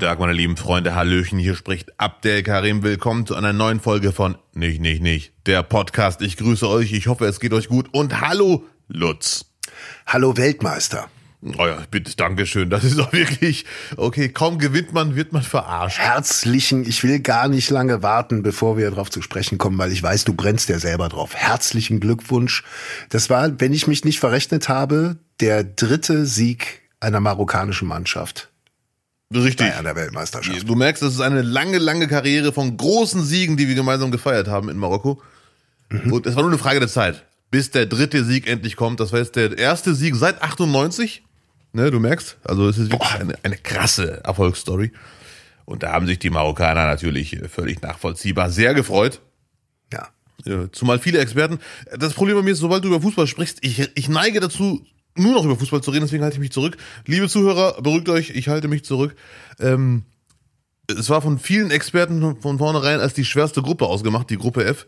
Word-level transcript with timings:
Guten 0.00 0.12
Tag, 0.12 0.18
meine 0.18 0.32
lieben 0.32 0.56
Freunde. 0.56 0.94
Hallöchen, 0.94 1.38
hier 1.38 1.54
spricht 1.54 1.92
Abdel 2.00 2.42
Karim. 2.42 2.82
Willkommen 2.82 3.26
zu 3.26 3.34
einer 3.34 3.52
neuen 3.52 3.80
Folge 3.80 4.12
von 4.12 4.38
Nicht, 4.54 4.80
Nicht, 4.80 5.02
Nicht, 5.02 5.34
der 5.44 5.62
Podcast. 5.62 6.22
Ich 6.22 6.38
grüße 6.38 6.66
euch. 6.66 6.94
Ich 6.94 7.06
hoffe, 7.06 7.26
es 7.26 7.38
geht 7.38 7.52
euch 7.52 7.68
gut. 7.68 7.92
Und 7.92 8.22
hallo, 8.22 8.64
Lutz. 8.88 9.44
Hallo, 10.06 10.38
Weltmeister. 10.38 11.10
Oh 11.42 11.66
ja, 11.66 11.82
bitte, 11.90 12.16
Dankeschön. 12.16 12.70
Das 12.70 12.82
ist 12.82 12.98
doch 12.98 13.12
wirklich, 13.12 13.66
okay, 13.98 14.30
kaum 14.30 14.58
gewinnt 14.58 14.94
man, 14.94 15.16
wird 15.16 15.34
man 15.34 15.42
verarscht. 15.42 15.98
Herzlichen, 15.98 16.88
ich 16.88 17.04
will 17.04 17.20
gar 17.20 17.48
nicht 17.48 17.68
lange 17.68 18.02
warten, 18.02 18.42
bevor 18.42 18.78
wir 18.78 18.88
darauf 18.88 19.10
zu 19.10 19.20
sprechen 19.20 19.58
kommen, 19.58 19.76
weil 19.76 19.92
ich 19.92 20.02
weiß, 20.02 20.24
du 20.24 20.32
brennst 20.32 20.70
ja 20.70 20.78
selber 20.78 21.10
drauf. 21.10 21.34
Herzlichen 21.34 22.00
Glückwunsch. 22.00 22.64
Das 23.10 23.28
war, 23.28 23.60
wenn 23.60 23.74
ich 23.74 23.86
mich 23.86 24.06
nicht 24.06 24.18
verrechnet 24.18 24.70
habe, 24.70 25.18
der 25.40 25.62
dritte 25.62 26.24
Sieg 26.24 26.88
einer 27.00 27.20
marokkanischen 27.20 27.86
Mannschaft. 27.86 28.50
Richtig. 29.32 29.68
Bei 29.68 29.76
einer 29.76 29.94
Weltmeisterschaft. 29.94 30.68
Du 30.68 30.74
merkst, 30.74 31.02
das 31.02 31.14
ist 31.14 31.20
eine 31.20 31.42
lange, 31.42 31.78
lange 31.78 32.08
Karriere 32.08 32.52
von 32.52 32.76
großen 32.76 33.24
Siegen, 33.24 33.56
die 33.56 33.68
wir 33.68 33.76
gemeinsam 33.76 34.10
gefeiert 34.10 34.48
haben 34.48 34.68
in 34.68 34.76
Marokko. 34.76 35.22
Mhm. 35.88 36.12
Und 36.12 36.26
es 36.26 36.34
war 36.34 36.42
nur 36.42 36.50
eine 36.50 36.58
Frage 36.58 36.80
der 36.80 36.88
Zeit, 36.88 37.24
bis 37.50 37.70
der 37.70 37.86
dritte 37.86 38.24
Sieg 38.24 38.48
endlich 38.48 38.74
kommt. 38.74 38.98
Das 38.98 39.12
war 39.12 39.20
jetzt 39.20 39.36
der 39.36 39.56
erste 39.56 39.94
Sieg 39.94 40.16
seit 40.16 40.42
98. 40.42 41.22
Ne, 41.72 41.92
du 41.92 42.00
merkst, 42.00 42.38
also 42.42 42.68
es 42.68 42.78
ist 42.78 42.90
wirklich 42.90 43.14
eine, 43.14 43.34
eine 43.44 43.56
krasse 43.56 44.24
Erfolgsstory. 44.24 44.90
Und 45.64 45.84
da 45.84 45.92
haben 45.92 46.08
sich 46.08 46.18
die 46.18 46.30
Marokkaner 46.30 46.86
natürlich 46.86 47.38
völlig 47.48 47.80
nachvollziehbar 47.82 48.50
sehr 48.50 48.74
gefreut. 48.74 49.20
Ja. 49.92 50.08
Zumal 50.72 50.98
viele 50.98 51.20
Experten. 51.20 51.60
Das 51.96 52.14
Problem 52.14 52.36
bei 52.36 52.42
mir 52.42 52.52
ist, 52.52 52.58
sobald 52.58 52.82
du 52.82 52.88
über 52.88 53.00
Fußball 53.00 53.28
sprichst, 53.28 53.58
ich, 53.60 53.90
ich 53.94 54.08
neige 54.08 54.40
dazu, 54.40 54.84
nur 55.16 55.34
noch 55.34 55.44
über 55.44 55.56
Fußball 55.56 55.82
zu 55.82 55.90
reden, 55.90 56.04
deswegen 56.04 56.22
halte 56.22 56.36
ich 56.36 56.40
mich 56.40 56.52
zurück. 56.52 56.76
Liebe 57.06 57.28
Zuhörer, 57.28 57.80
beruhigt 57.82 58.08
euch, 58.08 58.30
ich 58.30 58.48
halte 58.48 58.68
mich 58.68 58.84
zurück. 58.84 59.16
Ähm, 59.58 60.04
es 60.88 61.10
war 61.10 61.22
von 61.22 61.38
vielen 61.38 61.70
Experten 61.70 62.36
von 62.40 62.58
vornherein 62.58 63.00
als 63.00 63.14
die 63.14 63.24
schwerste 63.24 63.62
Gruppe 63.62 63.86
ausgemacht, 63.86 64.30
die 64.30 64.38
Gruppe 64.38 64.64
F, 64.64 64.86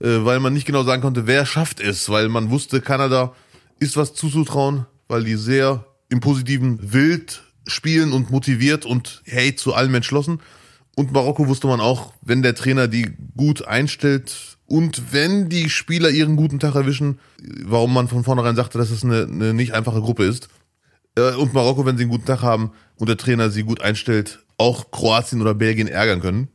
äh, 0.00 0.24
weil 0.24 0.40
man 0.40 0.52
nicht 0.52 0.66
genau 0.66 0.82
sagen 0.82 1.02
konnte, 1.02 1.26
wer 1.26 1.46
schafft 1.46 1.80
es, 1.80 2.08
weil 2.08 2.28
man 2.28 2.50
wusste, 2.50 2.80
Kanada 2.80 3.34
ist 3.78 3.96
was 3.96 4.14
zuzutrauen, 4.14 4.86
weil 5.08 5.24
die 5.24 5.36
sehr 5.36 5.84
im 6.08 6.20
Positiven 6.20 6.92
wild 6.92 7.42
spielen 7.66 8.12
und 8.12 8.30
motiviert 8.30 8.86
und 8.86 9.22
hey, 9.24 9.54
zu 9.54 9.74
allem 9.74 9.94
entschlossen. 9.94 10.40
Und 10.94 11.12
Marokko 11.12 11.46
wusste 11.46 11.66
man 11.66 11.80
auch, 11.80 12.14
wenn 12.22 12.42
der 12.42 12.54
Trainer 12.54 12.88
die 12.88 13.12
gut 13.36 13.66
einstellt 13.66 14.55
und 14.66 15.12
wenn 15.12 15.48
die 15.48 15.70
Spieler 15.70 16.10
ihren 16.10 16.36
guten 16.36 16.58
Tag 16.58 16.74
erwischen, 16.74 17.20
warum 17.64 17.94
man 17.94 18.08
von 18.08 18.24
vornherein 18.24 18.56
sagte, 18.56 18.78
dass 18.78 18.90
es 18.90 19.04
eine, 19.04 19.22
eine 19.22 19.54
nicht 19.54 19.74
einfache 19.74 20.00
Gruppe 20.00 20.24
ist. 20.24 20.48
Äh, 21.16 21.34
und 21.34 21.54
Marokko, 21.54 21.86
wenn 21.86 21.96
sie 21.96 22.02
einen 22.02 22.10
guten 22.10 22.26
Tag 22.26 22.42
haben 22.42 22.72
und 22.96 23.08
der 23.08 23.16
Trainer 23.16 23.50
sie 23.50 23.62
gut 23.62 23.80
einstellt, 23.80 24.40
auch 24.58 24.90
Kroatien 24.90 25.40
oder 25.40 25.54
Belgien 25.54 25.88
ärgern 25.88 26.20
können. 26.20 26.48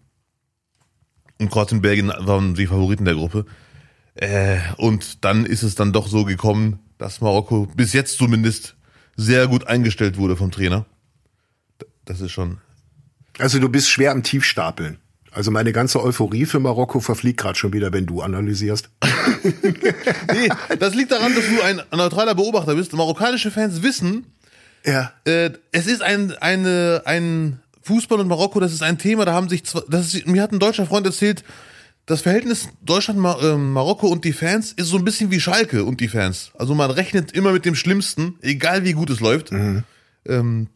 Und 1.40 1.50
Kroatien 1.52 1.78
und 1.78 1.82
Belgien 1.82 2.12
waren 2.20 2.56
die 2.56 2.68
Favoriten 2.68 3.06
der 3.06 3.16
Gruppe. 3.16 3.46
Äh, 4.16 4.60
und 4.78 5.24
dann 5.24 5.46
ist 5.46 5.64
es 5.64 5.76
dann 5.76 5.94
doch 5.94 6.08
so 6.08 6.26
gekommen, 6.26 6.80
dass 6.98 7.22
Marokko 7.22 7.68
bis 7.76 7.94
jetzt 7.94 8.18
zumindest 8.18 8.76
sehr 9.16 9.48
gut 9.48 9.68
eingestellt 9.68 10.18
wurde 10.18 10.36
vom 10.36 10.52
Trainer. 10.52 10.86
Das 12.06 12.20
ist 12.20 12.32
schon. 12.32 12.60
Also 13.40 13.60
du 13.60 13.70
bist 13.70 13.90
schwer 13.90 14.12
am 14.12 14.24
Tiefstapeln. 14.24 15.00
Also 15.32 15.50
meine 15.50 15.72
ganze 15.72 16.04
Euphorie 16.04 16.46
für 16.46 16.60
Marokko 16.60 17.00
verfliegt 17.00 17.40
gerade 17.40 17.58
schon 17.58 17.74
wieder, 17.74 17.94
wenn 17.94 18.06
du 18.06 18.22
analysierst. 18.22 18.90
nee, 19.54 20.50
das 20.78 20.94
liegt 20.94 21.12
daran, 21.12 21.34
dass 21.34 21.46
du 21.48 21.62
ein 21.62 21.82
neutraler 21.96 22.36
Beobachter 22.36 22.76
bist. 22.76 22.94
Marokkanische 22.94 23.50
Fans 23.50 23.82
wissen, 23.82 24.26
ja. 24.86 25.12
Äh, 25.26 25.52
es 25.72 25.88
ist 25.88 26.02
ein, 26.02 26.36
eine, 26.38 27.04
ein 27.06 27.60
Fußball 27.84 28.20
und 28.20 28.28
Marokko, 28.28 28.60
das 28.60 28.74
ist 28.74 28.84
ein 28.84 28.98
Thema, 28.98 29.26
da 29.26 29.34
haben 29.34 29.50
sich 29.50 29.64
zwei, 29.64 29.82
das 29.90 30.14
ist, 30.14 30.28
mir 30.28 30.42
hat 30.42 30.52
ein 30.52 30.60
deutscher 30.60 30.86
Freund 30.86 31.06
erzählt, 31.06 31.44
das 32.06 32.22
Verhältnis 32.22 32.70
Deutschland-Marokko 32.82 34.08
ähm, 34.08 34.12
und 34.12 34.26
die 34.26 34.34
Fans 34.34 34.74
ist 34.74 34.88
so 34.88 34.98
ein 34.98 35.06
bisschen 35.06 35.32
wie 35.32 35.40
Schalke 35.40 35.86
und 35.86 36.02
die 36.02 36.08
Fans. 36.08 36.52
Also 36.58 36.74
man 36.74 36.92
rechnet 36.92 37.32
immer 37.32 37.52
mit 37.52 37.64
dem 37.66 37.76
Schlimmsten, 37.76 38.38
egal 38.42 38.84
wie 38.84 38.94
gut 38.94 39.10
es 39.10 39.20
läuft. 39.20 39.52
Mhm. 39.52 39.84
Ähm, 40.28 40.68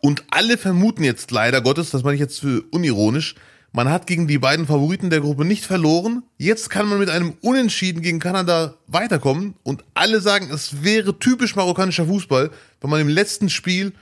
und 0.00 0.24
alle 0.30 0.58
vermuten 0.58 1.04
jetzt 1.04 1.30
leider 1.30 1.60
Gottes, 1.60 1.90
das 1.90 2.02
meine 2.02 2.14
ich 2.14 2.20
jetzt 2.20 2.40
für 2.40 2.62
unironisch, 2.70 3.34
man 3.76 3.90
hat 3.90 4.06
gegen 4.06 4.26
die 4.26 4.38
beiden 4.38 4.66
Favoriten 4.66 5.10
der 5.10 5.20
Gruppe 5.20 5.44
nicht 5.44 5.66
verloren. 5.66 6.22
Jetzt 6.38 6.70
kann 6.70 6.88
man 6.88 6.98
mit 6.98 7.10
einem 7.10 7.34
Unentschieden 7.42 8.00
gegen 8.00 8.20
Kanada 8.20 8.74
weiterkommen. 8.86 9.54
Und 9.64 9.84
alle 9.92 10.22
sagen, 10.22 10.48
es 10.50 10.82
wäre 10.82 11.18
typisch 11.18 11.56
marokkanischer 11.56 12.06
Fußball, 12.06 12.50
wenn 12.80 12.90
man 12.90 13.02
im 13.02 13.08
letzten 13.08 13.50
Spiel 13.50 13.92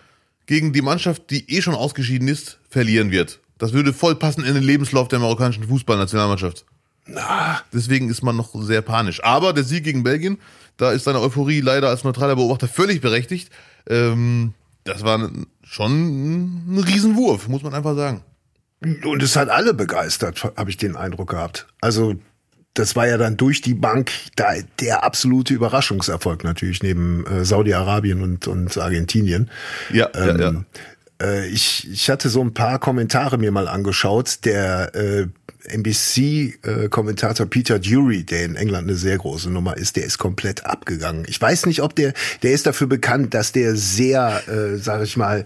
gegen 0.46 0.72
die 0.72 0.80
Mannschaft, 0.80 1.28
die 1.30 1.50
eh 1.50 1.60
schon 1.60 1.74
ausgeschieden 1.74 2.28
ist, 2.28 2.60
verlieren 2.70 3.10
wird. 3.10 3.40
Das 3.58 3.72
würde 3.72 3.92
voll 3.92 4.14
passen 4.14 4.44
in 4.44 4.54
den 4.54 4.62
Lebenslauf 4.62 5.08
der 5.08 5.18
marokkanischen 5.18 5.66
Fußballnationalmannschaft. 5.66 6.64
Na. 7.06 7.60
Deswegen 7.72 8.08
ist 8.10 8.22
man 8.22 8.36
noch 8.36 8.54
sehr 8.54 8.82
panisch. 8.82 9.24
Aber 9.24 9.52
der 9.52 9.64
Sieg 9.64 9.82
gegen 9.82 10.04
Belgien, 10.04 10.38
da 10.76 10.92
ist 10.92 11.02
seine 11.02 11.20
Euphorie 11.20 11.60
leider 11.60 11.88
als 11.88 12.04
neutraler 12.04 12.36
Beobachter 12.36 12.68
völlig 12.68 13.00
berechtigt. 13.00 13.50
Ähm, 13.88 14.54
das 14.84 15.02
war 15.02 15.30
schon 15.74 16.76
ein 16.76 16.78
Riesenwurf, 16.78 17.48
muss 17.48 17.64
man 17.64 17.74
einfach 17.74 17.96
sagen. 17.96 18.22
Und 19.04 19.22
es 19.24 19.34
hat 19.34 19.48
alle 19.48 19.74
begeistert, 19.74 20.44
habe 20.56 20.70
ich 20.70 20.76
den 20.76 20.94
Eindruck 20.94 21.30
gehabt. 21.30 21.66
Also 21.80 22.14
das 22.74 22.94
war 22.94 23.08
ja 23.08 23.18
dann 23.18 23.36
durch 23.36 23.60
die 23.60 23.74
Bank 23.74 24.12
da, 24.36 24.52
der 24.80 25.02
absolute 25.02 25.52
Überraschungserfolg 25.52 26.44
natürlich 26.44 26.82
neben 26.82 27.26
äh, 27.26 27.44
Saudi-Arabien 27.44 28.22
und, 28.22 28.46
und 28.46 28.78
Argentinien. 28.78 29.50
Ja, 29.92 30.10
ähm, 30.14 30.38
ja, 30.38 30.52
ja. 30.52 30.64
Äh, 31.20 31.48
ich, 31.48 31.90
ich 31.90 32.08
hatte 32.08 32.28
so 32.28 32.40
ein 32.40 32.54
paar 32.54 32.78
Kommentare 32.78 33.36
mir 33.36 33.50
mal 33.50 33.66
angeschaut. 33.66 34.44
Der 34.44 34.94
äh, 34.94 35.26
NBC-Kommentator 35.68 37.46
äh, 37.46 37.48
Peter 37.48 37.78
Dury, 37.78 38.24
der 38.24 38.44
in 38.44 38.56
England 38.56 38.88
eine 38.88 38.96
sehr 38.96 39.18
große 39.18 39.50
Nummer 39.50 39.76
ist, 39.76 39.96
der 39.96 40.04
ist 40.04 40.18
komplett 40.18 40.66
abgegangen. 40.66 41.24
Ich 41.28 41.40
weiß 41.40 41.66
nicht, 41.66 41.82
ob 41.82 41.94
der, 41.96 42.12
der 42.42 42.52
ist 42.52 42.66
dafür 42.66 42.86
bekannt, 42.86 43.34
dass 43.34 43.52
der 43.52 43.76
sehr, 43.76 44.42
äh, 44.48 44.76
sag 44.76 45.02
ich 45.02 45.16
mal, 45.16 45.44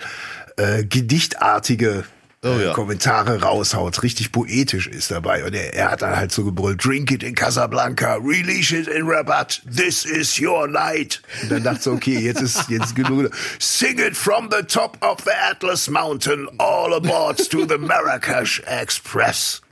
äh, 0.57 0.84
gedichtartige 0.84 2.05
oh, 2.43 2.59
ja. 2.59 2.73
Kommentare 2.73 3.43
raushaut, 3.43 4.03
richtig 4.03 4.33
poetisch 4.33 4.87
ist 4.87 5.11
dabei. 5.11 5.45
Und 5.45 5.55
er, 5.55 5.75
er 5.75 5.91
hat 5.91 6.03
dann 6.03 6.17
halt 6.17 6.33
so 6.33 6.45
gebrüllt, 6.45 6.84
drink 6.84 7.11
it 7.11 7.23
in 7.23 7.34
Casablanca, 7.34 8.17
release 8.17 8.77
it 8.77 8.89
in 8.89 9.07
Rabat, 9.07 9.62
this 9.65 10.05
is 10.05 10.41
your 10.41 10.67
night. 10.67 11.23
Und 11.43 11.53
dann 11.53 11.62
dachte 11.62 11.91
ich, 11.91 11.97
okay, 11.97 12.19
jetzt 12.19 12.43
ist 12.43 12.69
jetzt 12.69 12.95
genug. 12.95 13.31
Sing 13.59 13.99
it 13.99 14.17
from 14.17 14.49
the 14.51 14.65
top 14.65 14.99
of 15.01 15.19
the 15.25 15.33
Atlas 15.51 15.89
Mountain, 15.89 16.49
all 16.59 16.95
aboard 16.95 17.39
to 17.51 17.67
the 17.67 17.78
Marrakesh 17.78 18.61
Express. 18.67 19.62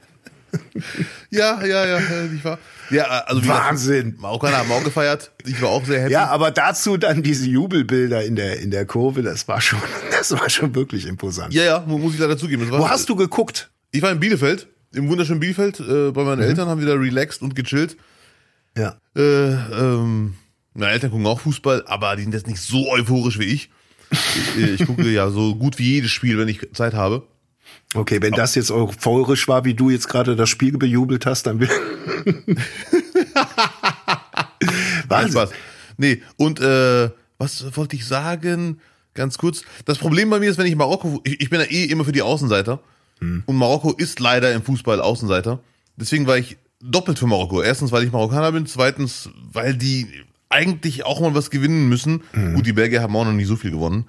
Ja, 1.30 1.64
ja, 1.64 1.86
ja, 1.86 1.98
ich 2.34 2.44
war. 2.44 2.58
Ja, 2.90 3.04
also 3.04 3.46
Wahnsinn. 3.46 4.16
Marokkaner 4.18 4.58
haben 4.58 4.70
auch 4.70 4.84
gefeiert. 4.84 5.32
Ich 5.44 5.60
war 5.60 5.70
auch 5.70 5.84
sehr 5.84 6.02
happy. 6.02 6.12
Ja, 6.12 6.28
aber 6.28 6.50
dazu 6.50 6.96
dann 6.96 7.22
diese 7.22 7.46
Jubelbilder 7.48 8.24
in 8.24 8.36
der 8.36 8.60
in 8.60 8.70
der 8.70 8.86
Kurve, 8.86 9.22
das 9.22 9.48
war 9.48 9.60
schon, 9.60 9.80
das 10.10 10.32
war 10.32 10.48
schon 10.48 10.74
wirklich 10.74 11.06
imposant. 11.06 11.52
Ja, 11.52 11.64
ja, 11.64 11.80
muss 11.86 12.14
ich 12.14 12.20
leider 12.20 12.38
zugeben. 12.38 12.70
Wo 12.70 12.88
hast 12.88 13.08
du 13.08 13.16
geguckt? 13.16 13.70
Ich 13.90 14.02
war 14.02 14.12
in 14.12 14.20
Bielefeld, 14.20 14.68
im 14.94 15.08
wunderschönen 15.08 15.40
Bielefeld. 15.40 15.80
Äh, 15.80 16.12
bei 16.12 16.24
meinen 16.24 16.38
mhm. 16.38 16.48
Eltern 16.48 16.68
haben 16.68 16.80
wir 16.80 16.86
da 16.86 16.94
relaxed 16.94 17.42
und 17.42 17.54
gechillt. 17.54 17.96
Ja. 18.76 18.98
Äh, 19.16 19.20
ähm, 19.20 20.34
meine 20.74 20.92
Eltern 20.92 21.10
gucken 21.10 21.26
auch 21.26 21.40
Fußball, 21.40 21.84
aber 21.86 22.16
die 22.16 22.22
sind 22.22 22.34
jetzt 22.34 22.46
nicht 22.46 22.60
so 22.60 22.90
euphorisch 22.90 23.38
wie 23.38 23.44
ich. 23.44 23.70
ich, 24.10 24.80
ich 24.80 24.86
gucke 24.86 25.08
ja 25.08 25.30
so 25.30 25.56
gut 25.56 25.78
wie 25.78 25.94
jedes 25.94 26.10
Spiel, 26.10 26.38
wenn 26.38 26.48
ich 26.48 26.72
Zeit 26.74 26.94
habe. 26.94 27.26
Okay, 27.94 28.20
wenn 28.20 28.32
das 28.32 28.54
jetzt 28.54 28.70
euphorisch 28.70 29.48
war, 29.48 29.64
wie 29.64 29.74
du 29.74 29.90
jetzt 29.90 30.08
gerade 30.08 30.36
das 30.36 30.48
Spiel 30.48 30.76
bejubelt 30.76 31.24
hast, 31.24 31.46
dann 31.46 31.60
will. 31.60 31.70
Wahnsinn. 35.08 35.32
Spaß. 35.32 35.50
Nee, 35.96 36.22
und 36.36 36.60
äh, 36.60 37.10
was 37.38 37.76
wollte 37.76 37.96
ich 37.96 38.06
sagen? 38.06 38.80
Ganz 39.14 39.38
kurz. 39.38 39.62
Das 39.84 39.98
Problem 39.98 40.28
bei 40.30 40.38
mir 40.40 40.50
ist, 40.50 40.58
wenn 40.58 40.66
ich 40.66 40.76
Marokko, 40.76 41.20
ich, 41.24 41.40
ich 41.40 41.50
bin 41.50 41.60
ja 41.60 41.66
eh 41.66 41.84
immer 41.84 42.04
für 42.04 42.12
die 42.12 42.22
Außenseiter. 42.22 42.80
Hm. 43.20 43.44
Und 43.46 43.56
Marokko 43.56 43.92
ist 43.92 44.20
leider 44.20 44.52
im 44.52 44.62
Fußball 44.62 45.00
Außenseiter. 45.00 45.60
Deswegen 45.96 46.26
war 46.26 46.36
ich 46.36 46.58
doppelt 46.82 47.18
für 47.18 47.26
Marokko. 47.26 47.62
Erstens, 47.62 47.92
weil 47.92 48.04
ich 48.04 48.12
Marokkaner 48.12 48.52
bin. 48.52 48.66
Zweitens, 48.66 49.30
weil 49.52 49.74
die 49.74 50.06
eigentlich 50.48 51.04
auch 51.04 51.20
mal 51.20 51.34
was 51.34 51.50
gewinnen 51.50 51.88
müssen. 51.88 52.22
Mhm. 52.32 52.54
Gut, 52.54 52.66
die 52.66 52.72
Belgier 52.74 53.02
haben 53.02 53.16
auch 53.16 53.24
noch 53.24 53.32
nicht 53.32 53.48
so 53.48 53.56
viel 53.56 53.70
gewonnen. 53.70 54.06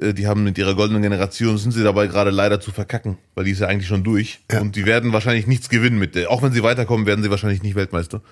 Äh, 0.00 0.14
die 0.14 0.26
haben 0.26 0.44
mit 0.44 0.58
ihrer 0.58 0.74
goldenen 0.74 1.02
Generation, 1.02 1.58
sind 1.58 1.72
sie 1.72 1.82
dabei 1.82 2.06
gerade 2.06 2.30
leider 2.30 2.60
zu 2.60 2.70
verkacken, 2.72 3.18
weil 3.34 3.44
die 3.44 3.52
ist 3.52 3.60
ja 3.60 3.68
eigentlich 3.68 3.88
schon 3.88 4.04
durch. 4.04 4.40
Ja. 4.50 4.60
Und 4.60 4.76
die 4.76 4.86
werden 4.86 5.12
wahrscheinlich 5.12 5.46
nichts 5.46 5.68
gewinnen 5.68 5.98
mit 5.98 6.14
der. 6.14 6.30
Auch 6.30 6.42
wenn 6.42 6.52
sie 6.52 6.62
weiterkommen, 6.62 7.06
werden 7.06 7.22
sie 7.22 7.30
wahrscheinlich 7.30 7.62
nicht 7.62 7.74
Weltmeister. 7.74 8.22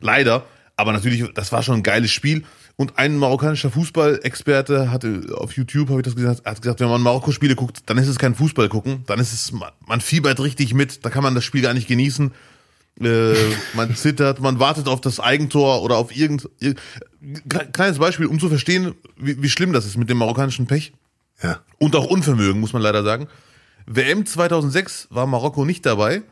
Leider. 0.00 0.44
Aber 0.78 0.92
natürlich, 0.92 1.24
das 1.32 1.52
war 1.52 1.62
schon 1.62 1.76
ein 1.76 1.82
geiles 1.82 2.10
Spiel. 2.10 2.44
Und 2.76 2.98
ein 2.98 3.16
marokkanischer 3.16 3.70
Fußballexperte 3.70 4.90
hatte 4.90 5.22
auf 5.34 5.56
YouTube, 5.56 5.88
habe 5.88 6.00
ich 6.00 6.04
das 6.04 6.14
gesagt, 6.14 6.44
hat 6.44 6.60
gesagt, 6.60 6.80
wenn 6.80 6.90
man 6.90 7.00
Marokko-Spiele 7.00 7.56
guckt, 7.56 7.78
dann 7.86 7.96
ist 7.96 8.08
es 8.08 8.18
kein 8.18 8.34
Fußball 8.34 8.68
gucken, 8.68 9.02
dann 9.06 9.18
ist 9.18 9.32
es, 9.32 9.52
man 9.52 10.00
fiebert 10.02 10.38
richtig 10.40 10.74
mit, 10.74 11.02
da 11.02 11.08
kann 11.08 11.22
man 11.22 11.34
das 11.34 11.44
Spiel 11.44 11.62
gar 11.62 11.72
nicht 11.72 11.88
genießen. 11.88 12.32
Äh, 13.00 13.32
man 13.72 13.96
zittert, 13.96 14.40
man 14.40 14.58
wartet 14.58 14.88
auf 14.88 15.00
das 15.00 15.20
Eigentor 15.20 15.82
oder 15.82 15.96
auf 15.96 16.14
irgend, 16.14 16.50
kleines 17.72 17.98
Beispiel, 17.98 18.26
um 18.26 18.38
zu 18.38 18.50
verstehen, 18.50 18.94
wie, 19.16 19.42
wie 19.42 19.48
schlimm 19.48 19.72
das 19.72 19.86
ist 19.86 19.96
mit 19.96 20.10
dem 20.10 20.18
marokkanischen 20.18 20.66
Pech. 20.66 20.92
Ja. 21.42 21.60
Und 21.78 21.94
auch 21.96 22.06
Unvermögen, 22.06 22.60
muss 22.60 22.72
man 22.72 22.82
leider 22.82 23.02
sagen. 23.02 23.28
WM 23.86 24.26
2006 24.26 25.08
war 25.10 25.26
Marokko 25.26 25.64
nicht 25.64 25.86
dabei, 25.86 26.22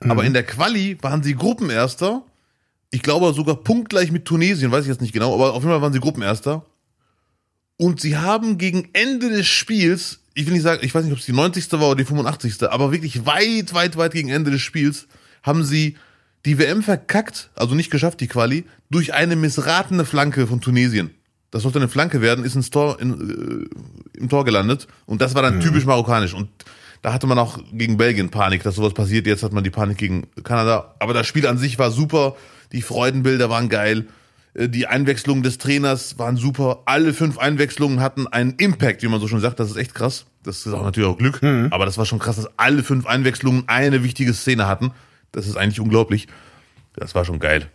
mhm. 0.00 0.10
aber 0.10 0.24
in 0.24 0.32
der 0.32 0.44
Quali 0.44 0.98
waren 1.02 1.22
sie 1.22 1.34
Gruppenerster. 1.34 2.22
Ich 2.90 3.02
glaube 3.02 3.32
sogar 3.34 3.56
punktgleich 3.56 4.10
mit 4.10 4.24
Tunesien, 4.24 4.72
weiß 4.72 4.84
ich 4.84 4.88
jetzt 4.88 5.00
nicht 5.00 5.12
genau, 5.12 5.34
aber 5.34 5.52
auf 5.52 5.62
jeden 5.62 5.70
Fall 5.70 5.82
waren 5.82 5.92
sie 5.92 6.00
Gruppenerster. 6.00 6.64
Und 7.76 8.00
sie 8.00 8.16
haben 8.16 8.58
gegen 8.58 8.88
Ende 8.94 9.28
des 9.28 9.46
Spiels, 9.46 10.20
ich 10.34 10.46
will 10.46 10.54
nicht 10.54 10.62
sagen, 10.62 10.80
ich 10.82 10.94
weiß 10.94 11.04
nicht, 11.04 11.12
ob 11.12 11.18
es 11.18 11.26
die 11.26 11.32
90. 11.32 11.70
war 11.72 11.88
oder 11.88 11.96
die 11.96 12.04
85. 12.04 12.62
Aber 12.70 12.90
wirklich 12.90 13.26
weit, 13.26 13.74
weit, 13.74 13.96
weit 13.96 14.12
gegen 14.12 14.30
Ende 14.30 14.50
des 14.50 14.62
Spiels 14.62 15.06
haben 15.42 15.62
sie 15.62 15.96
die 16.46 16.58
WM 16.58 16.82
verkackt, 16.82 17.50
also 17.54 17.74
nicht 17.74 17.90
geschafft, 17.90 18.20
die 18.20 18.28
Quali, 18.28 18.64
durch 18.88 19.12
eine 19.12 19.36
missratene 19.36 20.04
Flanke 20.04 20.46
von 20.46 20.60
Tunesien. 20.60 21.10
Das 21.56 21.62
sollte 21.62 21.78
eine 21.78 21.88
Flanke 21.88 22.20
werden, 22.20 22.44
ist 22.44 22.54
ins 22.54 22.68
Tor, 22.68 23.00
in, 23.00 23.70
äh, 24.14 24.18
im 24.18 24.28
Tor 24.28 24.44
gelandet. 24.44 24.86
Und 25.06 25.22
das 25.22 25.34
war 25.34 25.40
dann 25.40 25.56
mhm. 25.56 25.60
typisch 25.62 25.86
marokkanisch. 25.86 26.34
Und 26.34 26.50
da 27.00 27.14
hatte 27.14 27.26
man 27.26 27.38
auch 27.38 27.58
gegen 27.72 27.96
Belgien 27.96 28.28
Panik, 28.28 28.62
dass 28.62 28.74
sowas 28.74 28.92
passiert. 28.92 29.26
Jetzt 29.26 29.42
hat 29.42 29.54
man 29.54 29.64
die 29.64 29.70
Panik 29.70 29.96
gegen 29.96 30.26
Kanada. 30.44 30.94
Aber 30.98 31.14
das 31.14 31.26
Spiel 31.26 31.46
an 31.46 31.56
sich 31.56 31.78
war 31.78 31.90
super. 31.90 32.36
Die 32.72 32.82
Freudenbilder 32.82 33.48
waren 33.48 33.70
geil. 33.70 34.04
Äh, 34.52 34.68
die 34.68 34.86
Einwechslungen 34.86 35.42
des 35.42 35.56
Trainers 35.56 36.18
waren 36.18 36.36
super. 36.36 36.82
Alle 36.84 37.14
fünf 37.14 37.38
Einwechslungen 37.38 38.00
hatten 38.00 38.26
einen 38.26 38.52
Impact, 38.58 39.02
wie 39.02 39.08
man 39.08 39.18
so 39.18 39.28
schon 39.28 39.40
sagt. 39.40 39.58
Das 39.58 39.70
ist 39.70 39.76
echt 39.76 39.94
krass. 39.94 40.26
Das 40.42 40.66
ist 40.66 40.74
auch 40.74 40.84
natürlich 40.84 41.08
auch 41.08 41.16
Glück. 41.16 41.42
Mhm. 41.42 41.68
Aber 41.70 41.86
das 41.86 41.96
war 41.96 42.04
schon 42.04 42.18
krass, 42.18 42.36
dass 42.36 42.50
alle 42.58 42.82
fünf 42.82 43.06
Einwechslungen 43.06 43.64
eine 43.66 44.02
wichtige 44.02 44.34
Szene 44.34 44.66
hatten. 44.66 44.92
Das 45.32 45.46
ist 45.46 45.56
eigentlich 45.56 45.80
unglaublich. 45.80 46.28
Das 46.94 47.14
war 47.14 47.24
schon 47.24 47.38
geil. 47.38 47.70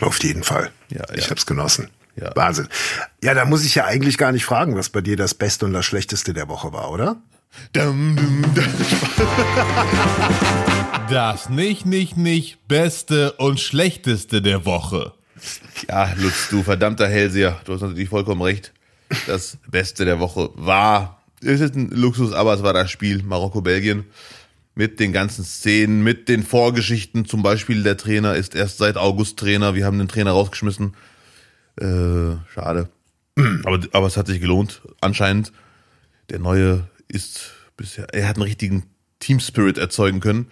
Auf 0.00 0.22
jeden 0.22 0.42
Fall. 0.42 0.70
Ja, 0.90 1.04
ja. 1.08 1.14
Ich 1.16 1.30
hab's 1.30 1.46
genossen. 1.46 1.88
Ja. 2.16 2.32
Wahnsinn. 2.34 2.68
Ja, 3.22 3.34
da 3.34 3.44
muss 3.44 3.64
ich 3.64 3.74
ja 3.74 3.84
eigentlich 3.84 4.18
gar 4.18 4.32
nicht 4.32 4.44
fragen, 4.44 4.76
was 4.76 4.88
bei 4.88 5.00
dir 5.00 5.16
das 5.16 5.34
Beste 5.34 5.64
und 5.64 5.72
das 5.72 5.84
Schlechteste 5.84 6.32
der 6.32 6.48
Woche 6.48 6.72
war, 6.72 6.90
oder? 6.90 7.16
Das 11.10 11.48
nicht, 11.48 11.86
nicht, 11.86 12.16
nicht 12.16 12.66
Beste 12.66 13.32
und 13.32 13.60
Schlechteste 13.60 14.42
der 14.42 14.64
Woche. 14.64 15.12
Ja, 15.88 16.12
Lutz, 16.16 16.48
du 16.50 16.62
verdammter 16.62 17.08
Hellseher, 17.08 17.60
du 17.64 17.74
hast 17.74 17.82
natürlich 17.82 18.08
vollkommen 18.08 18.42
recht. 18.42 18.72
Das 19.26 19.58
Beste 19.68 20.04
der 20.04 20.18
Woche 20.18 20.50
war, 20.54 21.22
es 21.42 21.60
ist 21.60 21.74
ein 21.74 21.90
Luxus, 21.90 22.32
aber 22.32 22.54
es 22.54 22.62
war 22.62 22.72
das 22.72 22.90
Spiel 22.90 23.22
Marokko-Belgien 23.22 24.04
mit 24.74 24.98
den 24.98 25.12
ganzen 25.12 25.44
Szenen, 25.44 26.02
mit 26.02 26.28
den 26.28 26.42
Vorgeschichten. 26.42 27.24
Zum 27.26 27.42
Beispiel 27.42 27.82
der 27.82 27.96
Trainer 27.96 28.34
ist 28.34 28.54
erst 28.54 28.78
seit 28.78 28.96
August 28.96 29.38
Trainer. 29.38 29.74
Wir 29.74 29.86
haben 29.86 29.98
den 29.98 30.08
Trainer 30.08 30.32
rausgeschmissen. 30.32 30.94
Äh, 31.80 32.36
schade. 32.52 32.88
Aber, 33.64 33.80
aber 33.90 34.06
es 34.06 34.16
hat 34.16 34.28
sich 34.28 34.40
gelohnt, 34.40 34.82
anscheinend. 35.00 35.52
Der 36.30 36.38
neue 36.38 36.86
ist 37.08 37.50
bisher, 37.76 38.06
er 38.14 38.28
hat 38.28 38.36
einen 38.36 38.44
richtigen 38.44 38.84
Team 39.18 39.40
Spirit 39.40 39.76
erzeugen 39.78 40.20
können. 40.20 40.46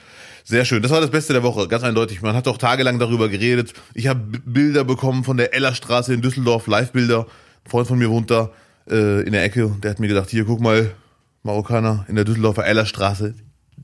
Sehr 0.44 0.64
schön. 0.64 0.82
Das 0.82 0.90
war 0.90 1.00
das 1.00 1.10
Beste 1.10 1.32
der 1.32 1.42
Woche, 1.42 1.69
ganz 1.69 1.84
eindeutig. 1.84 2.22
Man 2.22 2.34
hat 2.34 2.48
auch 2.48 2.58
tagelang 2.58 2.98
darüber 2.98 3.28
geredet. 3.28 3.72
Ich 3.94 4.08
habe 4.08 4.20
Bilder 4.44 4.82
bekommen 4.82 5.24
von 5.24 5.36
der 5.36 5.54
Ellerstraße 5.54 6.12
in 6.12 6.22
Düsseldorf, 6.22 6.66
Live-Bilder. 6.66 7.26
Ein 7.64 7.70
Freund 7.70 7.86
von 7.86 7.98
mir 7.98 8.10
wohnt 8.10 8.30
da 8.30 8.50
äh, 8.90 9.22
in 9.22 9.32
der 9.32 9.44
Ecke. 9.44 9.76
Der 9.82 9.92
hat 9.92 10.00
mir 10.00 10.08
gedacht, 10.08 10.30
hier, 10.30 10.44
guck 10.44 10.60
mal, 10.60 10.90
Marokkaner 11.42 12.06
in 12.08 12.16
der 12.16 12.24
Düsseldorfer 12.24 12.66
Ellerstraße. 12.66 13.34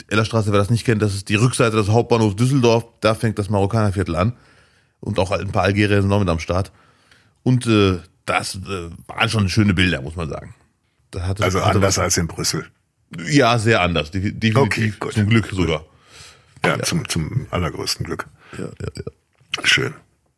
Ellerstraße, 0.08 0.52
wer 0.52 0.58
das 0.58 0.70
nicht 0.70 0.84
kennt, 0.84 1.02
das 1.02 1.14
ist 1.14 1.28
die 1.28 1.34
Rückseite 1.34 1.76
des 1.76 1.88
Hauptbahnhofs 1.88 2.36
Düsseldorf. 2.36 2.84
Da 3.00 3.14
fängt 3.14 3.38
das 3.38 3.50
Marokkanerviertel 3.50 4.16
an. 4.16 4.32
Und 5.00 5.18
auch 5.18 5.30
ein 5.30 5.52
paar 5.52 5.64
Algerier 5.64 6.00
sind 6.00 6.08
noch 6.08 6.18
mit 6.18 6.28
am 6.28 6.40
Start. 6.40 6.72
Und 7.42 7.66
äh, 7.66 7.98
das 8.24 8.56
äh, 8.56 8.90
waren 9.06 9.28
schon 9.28 9.48
schöne 9.48 9.74
Bilder, 9.74 10.02
muss 10.02 10.16
man 10.16 10.28
sagen. 10.28 10.54
Hatte, 11.14 11.42
also 11.42 11.60
anders 11.60 11.96
was, 11.96 12.04
als 12.04 12.16
in 12.18 12.26
Brüssel. 12.26 12.66
Ja, 13.26 13.58
sehr 13.58 13.80
anders. 13.80 14.10
Definitiv 14.10 14.56
okay, 14.56 14.92
gut. 14.98 15.14
zum 15.14 15.28
Glück 15.28 15.48
sogar. 15.50 15.84
Ja, 16.64 16.76
ja, 16.76 16.82
Zum, 16.82 17.08
zum 17.08 17.46
allergrößten 17.50 18.04
Glück. 18.04 18.26
Ja, 18.58 18.64
ja, 18.64 18.88
ja. 18.96 19.64
Schön. 19.64 19.94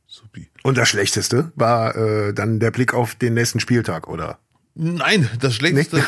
Supi. 0.06 0.48
Und 0.62 0.76
das 0.76 0.88
Schlechteste 0.88 1.50
war 1.54 1.96
äh, 1.96 2.34
dann 2.34 2.60
der 2.60 2.70
Blick 2.70 2.94
auf 2.94 3.14
den 3.14 3.34
nächsten 3.34 3.58
Spieltag, 3.58 4.08
oder? 4.08 4.38
Nein, 4.74 5.28
das 5.40 5.54
Schlechteste. 5.54 6.04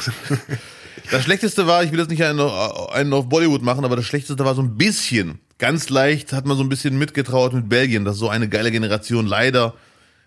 das 1.10 1.24
Schlechteste 1.24 1.66
war, 1.66 1.82
ich 1.82 1.92
will 1.92 1.98
jetzt 1.98 2.10
nicht 2.10 2.22
einen, 2.22 2.40
einen 2.40 3.12
auf 3.12 3.28
Bollywood 3.28 3.62
machen, 3.62 3.84
aber 3.84 3.96
das 3.96 4.04
Schlechteste 4.04 4.44
war 4.44 4.54
so 4.54 4.62
ein 4.62 4.76
bisschen, 4.76 5.40
ganz 5.58 5.88
leicht 5.88 6.32
hat 6.32 6.46
man 6.46 6.56
so 6.56 6.62
ein 6.62 6.68
bisschen 6.68 6.98
mitgetraut 6.98 7.52
mit 7.52 7.68
Belgien, 7.68 8.04
dass 8.04 8.16
so 8.16 8.28
eine 8.28 8.48
geile 8.48 8.70
Generation 8.70 9.26
leider 9.26 9.74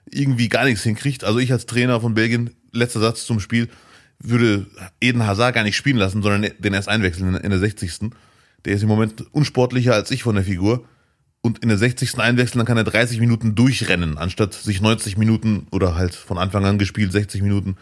irgendwie 0.09 0.49
gar 0.49 0.65
nichts 0.65 0.83
hinkriegt. 0.83 1.23
Also 1.23 1.39
ich 1.39 1.51
als 1.51 1.65
Trainer 1.65 2.01
von 2.01 2.13
Belgien, 2.13 2.51
letzter 2.71 2.99
Satz 2.99 3.25
zum 3.25 3.39
Spiel, 3.39 3.69
würde 4.19 4.67
Eden 5.01 5.25
Hazard 5.25 5.55
gar 5.55 5.63
nicht 5.63 5.75
spielen 5.75 5.97
lassen, 5.97 6.21
sondern 6.21 6.51
den 6.59 6.73
erst 6.73 6.89
einwechseln 6.89 7.35
in 7.35 7.49
der 7.49 7.59
60. 7.59 8.11
Der 8.65 8.73
ist 8.73 8.83
im 8.83 8.87
Moment 8.87 9.25
unsportlicher 9.33 9.93
als 9.93 10.11
ich 10.11 10.23
von 10.23 10.35
der 10.35 10.43
Figur. 10.43 10.85
Und 11.41 11.59
in 11.59 11.69
der 11.69 11.77
60. 11.77 12.17
einwechseln, 12.17 12.57
dann 12.57 12.65
kann 12.65 12.77
er 12.77 12.83
30 12.83 13.19
Minuten 13.19 13.53
durchrennen, 13.53 14.17
anstatt 14.17 14.55
sich 14.55 14.81
90 14.81 15.17
Minuten 15.17 15.67
oder 15.71 15.93
halt 15.93 16.15
von 16.15 16.39
Anfang 16.39 16.65
an 16.65 16.79
gespielt 16.79 17.11
60 17.11 17.43
Minuten 17.43 17.75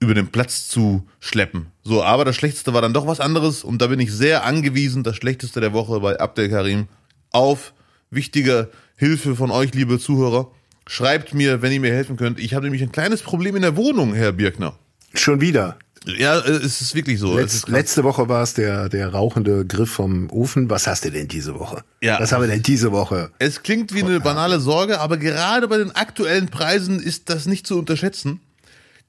über 0.00 0.14
den 0.14 0.28
Platz 0.28 0.68
zu 0.68 1.06
schleppen. 1.18 1.66
So, 1.82 2.02
aber 2.02 2.24
das 2.26 2.36
Schlechteste 2.36 2.74
war 2.74 2.82
dann 2.82 2.92
doch 2.92 3.06
was 3.06 3.20
anderes 3.20 3.64
und 3.64 3.80
da 3.80 3.86
bin 3.86 4.00
ich 4.00 4.12
sehr 4.12 4.44
angewiesen, 4.44 5.02
das 5.02 5.16
Schlechteste 5.16 5.60
der 5.60 5.72
Woche 5.72 6.00
bei 6.00 6.18
Abdel 6.18 6.48
Karim, 6.48 6.88
auf 7.30 7.72
wichtige 8.10 8.70
Hilfe 8.96 9.36
von 9.36 9.50
euch, 9.50 9.74
liebe 9.74 9.98
Zuhörer. 9.98 10.50
Schreibt 10.90 11.34
mir, 11.34 11.62
wenn 11.62 11.70
ihr 11.70 11.78
mir 11.78 11.92
helfen 11.92 12.16
könnt. 12.16 12.40
Ich 12.40 12.52
habe 12.52 12.64
nämlich 12.64 12.82
ein 12.82 12.90
kleines 12.90 13.22
Problem 13.22 13.54
in 13.54 13.62
der 13.62 13.76
Wohnung, 13.76 14.12
Herr 14.12 14.32
Birkner. 14.32 14.74
Schon 15.14 15.40
wieder. 15.40 15.78
Ja, 16.04 16.40
es 16.40 16.80
ist 16.80 16.96
wirklich 16.96 17.20
so. 17.20 17.36
Letz, 17.36 17.54
ist 17.54 17.68
letzte 17.68 18.02
Woche 18.02 18.28
war 18.28 18.42
es 18.42 18.54
der, 18.54 18.88
der 18.88 19.10
rauchende 19.10 19.64
Griff 19.64 19.88
vom 19.88 20.28
Ofen. 20.30 20.68
Was 20.68 20.88
hast 20.88 21.04
du 21.04 21.12
denn 21.12 21.28
diese 21.28 21.54
Woche? 21.54 21.84
Ja. 22.02 22.18
Was 22.18 22.32
haben 22.32 22.40
wir 22.40 22.48
denn 22.48 22.64
diese 22.64 22.90
Woche? 22.90 23.30
Es 23.38 23.62
klingt 23.62 23.94
wie 23.94 24.02
eine 24.02 24.18
banale 24.18 24.58
Sorge, 24.58 24.98
aber 24.98 25.16
gerade 25.16 25.68
bei 25.68 25.78
den 25.78 25.94
aktuellen 25.94 26.48
Preisen 26.48 26.98
ist 26.98 27.30
das 27.30 27.46
nicht 27.46 27.68
zu 27.68 27.78
unterschätzen. 27.78 28.40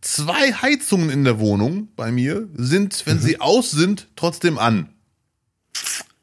Zwei 0.02 0.54
Heizungen 0.54 1.10
in 1.10 1.24
der 1.24 1.40
Wohnung 1.40 1.88
bei 1.96 2.12
mir 2.12 2.48
sind, 2.54 3.08
wenn 3.08 3.18
mhm. 3.18 3.22
sie 3.22 3.42
aus 3.42 3.72
sind, 3.72 4.08
trotzdem 4.16 4.60
an 4.60 4.88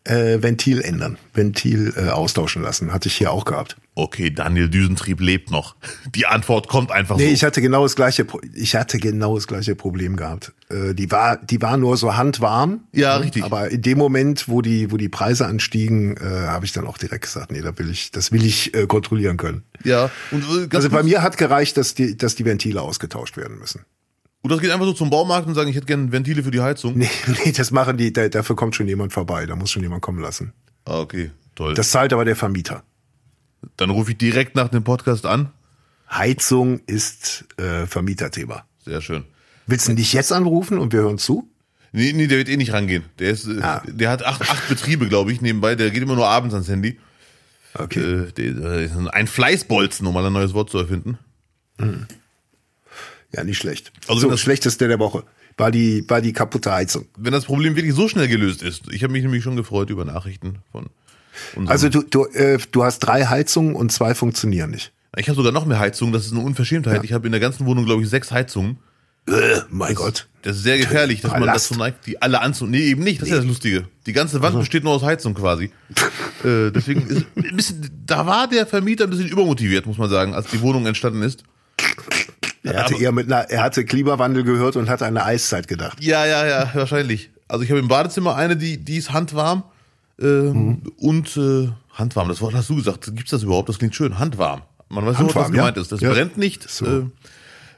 äh, 0.09 0.43
Ventil 0.43 0.81
ändern, 0.81 1.19
Ventil 1.35 1.93
äh, 1.97 2.09
austauschen 2.09 2.63
lassen. 2.63 2.93
Hatte 2.93 3.09
ich 3.09 3.17
hier 3.17 3.31
auch 3.31 3.45
gehabt. 3.45 3.77
Okay, 3.95 4.31
Daniel 4.31 4.69
Düsentrieb 4.69 5.21
lebt 5.21 5.51
noch. 5.51 5.77
Die 6.15 6.27
Antwort 6.27 6.69
kommt 6.69 6.93
einfach 6.93 7.17
nee, 7.17 7.25
so. 7.25 7.29
Nee, 7.29 7.35
ich 7.35 7.45
hatte 7.45 7.61
genau 7.61 7.83
das 7.83 7.97
gleiche, 7.97 8.27
ich 8.55 8.77
hatte 8.77 8.99
genau 8.99 9.35
das 9.35 9.47
gleiche 9.47 9.75
Problem 9.75 10.17
gehabt. 10.17 10.53
Äh, 10.71 10.95
die 10.95 11.11
war, 11.11 11.37
die 11.37 11.61
war 11.61 11.77
nur 11.77 11.97
so 11.97 12.17
handwarm. 12.17 12.85
Ja, 12.93 13.19
ne? 13.19 13.25
richtig. 13.25 13.45
Aber 13.45 13.71
in 13.71 13.83
dem 13.83 13.99
Moment, 13.99 14.49
wo 14.49 14.63
die, 14.63 14.91
wo 14.91 14.97
die 14.97 15.09
Preise 15.09 15.47
anstiegen, 15.47 16.17
äh, 16.17 16.21
habe 16.21 16.65
ich 16.65 16.73
dann 16.73 16.87
auch 16.87 16.97
direkt 16.97 17.25
gesagt, 17.25 17.53
nee, 17.53 17.61
da 17.61 17.77
will 17.79 17.91
ich, 17.91 18.11
das 18.11 18.33
will 18.33 18.45
ich 18.45 18.75
äh, 18.75 18.87
kontrollieren 18.87 19.37
können. 19.37 19.65
Ja. 19.85 20.11
Und, 20.31 20.45
äh, 20.45 20.75
also 20.75 20.91
bei 20.91 21.03
mir 21.03 21.23
hat 21.23 21.37
gereicht, 21.37 21.77
dass 21.77 21.95
die, 21.95 22.17
dass 22.17 22.35
die 22.35 22.45
Ventile 22.45 22.81
ausgetauscht 22.81 23.37
werden 23.37 23.59
müssen. 23.59 23.85
Und 24.43 24.53
das 24.53 24.61
geht 24.61 24.71
einfach 24.71 24.87
so 24.87 24.93
zum 24.93 25.11
Baumarkt 25.11 25.49
und 25.49 25.55
sagen, 25.55 25.69
ich 25.69 25.77
hätte 25.77 25.87
gerne 25.87 26.13
Ventile 26.13 26.43
für 26.43 26.51
die 26.51 26.61
Heizung. 26.61 26.97
Nee, 26.97 27.11
nee, 27.45 27.53
das 27.53 27.71
machen 27.71 27.97
die, 27.97 28.13
da, 28.13 28.29
dafür 28.29 28.57
kommt 28.57 28.75
schon 28.75 28.87
jemand 28.87 29.13
vorbei, 29.13 29.47
da 29.47 29.57
muss 29.57 29.71
schon 29.71 29.83
jemand 29.83 30.03
kommen 30.03 30.21
lassen. 30.21 30.53
Ah, 30.85 31.01
okay, 31.01 31.31
toll. 31.55 31.75
Das 31.75 31.91
zahlt 31.91 32.13
aber 32.13 32.25
der 32.25 32.37
Vermieter. 32.37 32.83
Dann 33.77 33.91
rufe 33.91 34.13
ich 34.13 34.19
direkt 34.19 34.55
nach 34.55 34.69
dem 34.69 34.85
Podcast 34.85 35.27
an. 35.27 35.51
Heizung 36.11 36.81
ist 36.87 37.45
äh, 37.59 37.87
Vermieterthema. 37.87 38.65
Sehr 38.85 39.03
schön. 39.03 39.25
Willst 39.67 39.89
du 39.89 39.93
nicht 39.93 40.13
jetzt 40.13 40.33
anrufen 40.33 40.79
und 40.79 40.93
wir 40.93 41.01
hören 41.01 41.19
zu? 41.19 41.51
Nee, 41.93 42.13
nee, 42.13 42.27
der 42.27 42.39
wird 42.39 42.49
eh 42.49 42.57
nicht 42.57 42.73
rangehen. 42.73 43.05
Der 43.19 43.31
ist, 43.31 43.47
äh, 43.47 43.61
ah. 43.61 43.83
der 43.87 44.11
hat 44.11 44.25
acht, 44.25 44.43
acht 44.49 44.69
Betriebe, 44.69 45.09
glaube 45.09 45.33
ich, 45.33 45.41
nebenbei. 45.41 45.75
Der 45.75 45.91
geht 45.91 46.03
immer 46.03 46.15
nur 46.15 46.29
abends 46.29 46.55
ans 46.55 46.69
Handy. 46.69 46.99
Okay. 47.75 48.01
Äh, 48.01 48.33
der, 48.33 48.53
der 48.55 48.81
ist 48.81 48.97
ein 48.97 49.27
Fleißbolzen, 49.27 50.07
um 50.07 50.15
mal 50.15 50.25
ein 50.25 50.33
neues 50.33 50.55
Wort 50.55 50.71
zu 50.71 50.79
erfinden. 50.79 51.19
Mhm. 51.79 52.07
Ja, 53.33 53.45
nicht 53.45 53.59
schlecht. 53.59 53.93
Also 54.07 54.23
so, 54.23 54.31
das 54.31 54.41
Schlechteste 54.41 54.89
der 54.89 54.99
Woche 54.99 55.25
war 55.57 55.71
die, 55.71 56.09
war 56.09 56.21
die 56.21 56.33
kaputte 56.33 56.73
Heizung. 56.73 57.07
Wenn 57.17 57.33
das 57.33 57.45
Problem 57.45 57.77
wirklich 57.77 57.95
so 57.95 58.09
schnell 58.09 58.29
gelöst 58.29 58.63
ist. 58.63 58.91
Ich 58.93 59.03
habe 59.03 59.13
mich 59.13 59.23
nämlich 59.23 59.43
schon 59.43 59.57
gefreut 59.57 59.91
über 59.91 60.05
Nachrichten 60.05 60.59
von 60.73 60.89
Also 61.67 61.89
du, 61.89 62.03
du, 62.03 62.27
äh, 62.27 62.59
du 62.71 62.85
hast 62.85 63.01
drei 63.01 63.27
Heizungen 63.27 63.75
und 63.75 63.93
zwei 63.93 64.15
funktionieren 64.15 64.71
nicht. 64.71 64.93
Ich 65.17 65.29
habe 65.29 65.37
sogar 65.37 65.53
noch 65.53 65.67
mehr 65.67 65.79
Heizungen, 65.79 66.13
das 66.13 66.27
ist 66.27 66.33
eine 66.33 66.43
Unverschämtheit. 66.43 66.97
Ja. 66.97 67.03
Ich 67.03 67.13
habe 67.13 67.27
in 67.27 67.33
der 67.33 67.41
ganzen 67.41 67.67
Wohnung, 67.67 67.85
glaube 67.85 68.03
ich, 68.03 68.09
sechs 68.09 68.31
Heizungen. 68.31 68.79
Äh, 69.27 69.61
mein 69.69 69.95
das, 69.95 69.97
Gott. 69.97 70.29
Das 70.43 70.57
ist 70.57 70.63
sehr 70.63 70.79
gefährlich, 70.79 71.21
dass 71.21 71.33
man 71.33 71.47
das 71.47 71.69
so 71.69 71.75
neigt, 71.75 72.07
die 72.07 72.23
alle 72.23 72.41
anzunehmen. 72.41 72.81
Nee, 72.81 72.91
eben 72.91 73.03
nicht, 73.03 73.21
das 73.21 73.29
nee. 73.29 73.35
ist 73.35 73.37
ja 73.37 73.43
das 73.43 73.49
Lustige. 73.49 73.89
Die 74.07 74.13
ganze 74.13 74.41
Wand 74.41 74.59
besteht 74.59 74.85
nur 74.85 74.95
aus 74.95 75.03
Heizung 75.03 75.35
quasi. 75.35 75.65
äh, 76.45 76.71
deswegen 76.71 77.07
ist 77.07 77.27
ein 77.37 77.57
bisschen, 77.57 77.91
da 78.07 78.27
war 78.27 78.49
der 78.49 78.67
Vermieter 78.67 79.05
ein 79.05 79.11
bisschen 79.11 79.29
übermotiviert, 79.29 79.87
muss 79.87 79.99
man 79.99 80.09
sagen, 80.09 80.35
als 80.35 80.47
die 80.49 80.61
Wohnung 80.63 80.87
entstanden 80.87 81.23
ist. 81.23 81.43
Er 82.63 82.85
hatte 82.85 82.97
eher 82.97 83.13
mit 83.13 83.27
einer, 83.27 83.49
er 83.51 83.63
hatte 83.63 83.85
Klimawandel 83.85 84.45
gehört 84.45 84.77
und 84.77 84.89
hatte 84.89 85.07
eine 85.07 85.25
Eiszeit 85.25 85.69
gedacht. 85.69 86.03
Ja, 86.03 86.27
ja, 86.27 86.47
ja, 86.47 86.71
wahrscheinlich. 86.75 87.31
Also 87.47 87.65
ich 87.65 87.71
habe 87.71 87.81
im 87.81 87.89
Badezimmer 87.89 88.37
eine, 88.37 88.57
die, 88.57 88.79
die 88.79 88.97
ist 88.97 89.13
handwarm 89.13 89.63
äh, 90.21 90.25
mhm. 90.25 90.83
und 90.99 91.37
äh, 91.37 91.69
handwarm. 91.93 92.29
Das 92.29 92.41
Wort 92.41 92.55
hast 92.55 92.69
du 92.69 92.77
gesagt. 92.77 93.11
Gibt's 93.15 93.31
das 93.31 93.43
überhaupt? 93.43 93.69
Das 93.69 93.79
klingt 93.79 93.95
schön. 93.95 94.19
Handwarm. 94.19 94.63
Man 94.89 95.07
weiß 95.07 95.19
nicht, 95.19 95.35
was 95.35 95.51
gemeint 95.51 95.77
ja. 95.77 95.83
ist. 95.83 95.93
Das 95.93 96.01
ja. 96.01 96.11
brennt 96.11 96.37
nicht. 96.39 96.69
So. 96.69 96.87
Äh, 96.87 97.05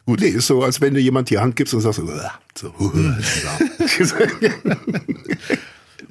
Gut. 0.06 0.20
Nee, 0.20 0.28
ist 0.28 0.46
so, 0.46 0.62
als 0.62 0.80
wenn 0.80 0.94
du 0.94 1.00
jemand 1.00 1.28
die 1.30 1.38
Hand 1.38 1.56
gibst 1.56 1.74
und 1.74 1.82
sagst, 1.82 2.00
so, 2.54 2.66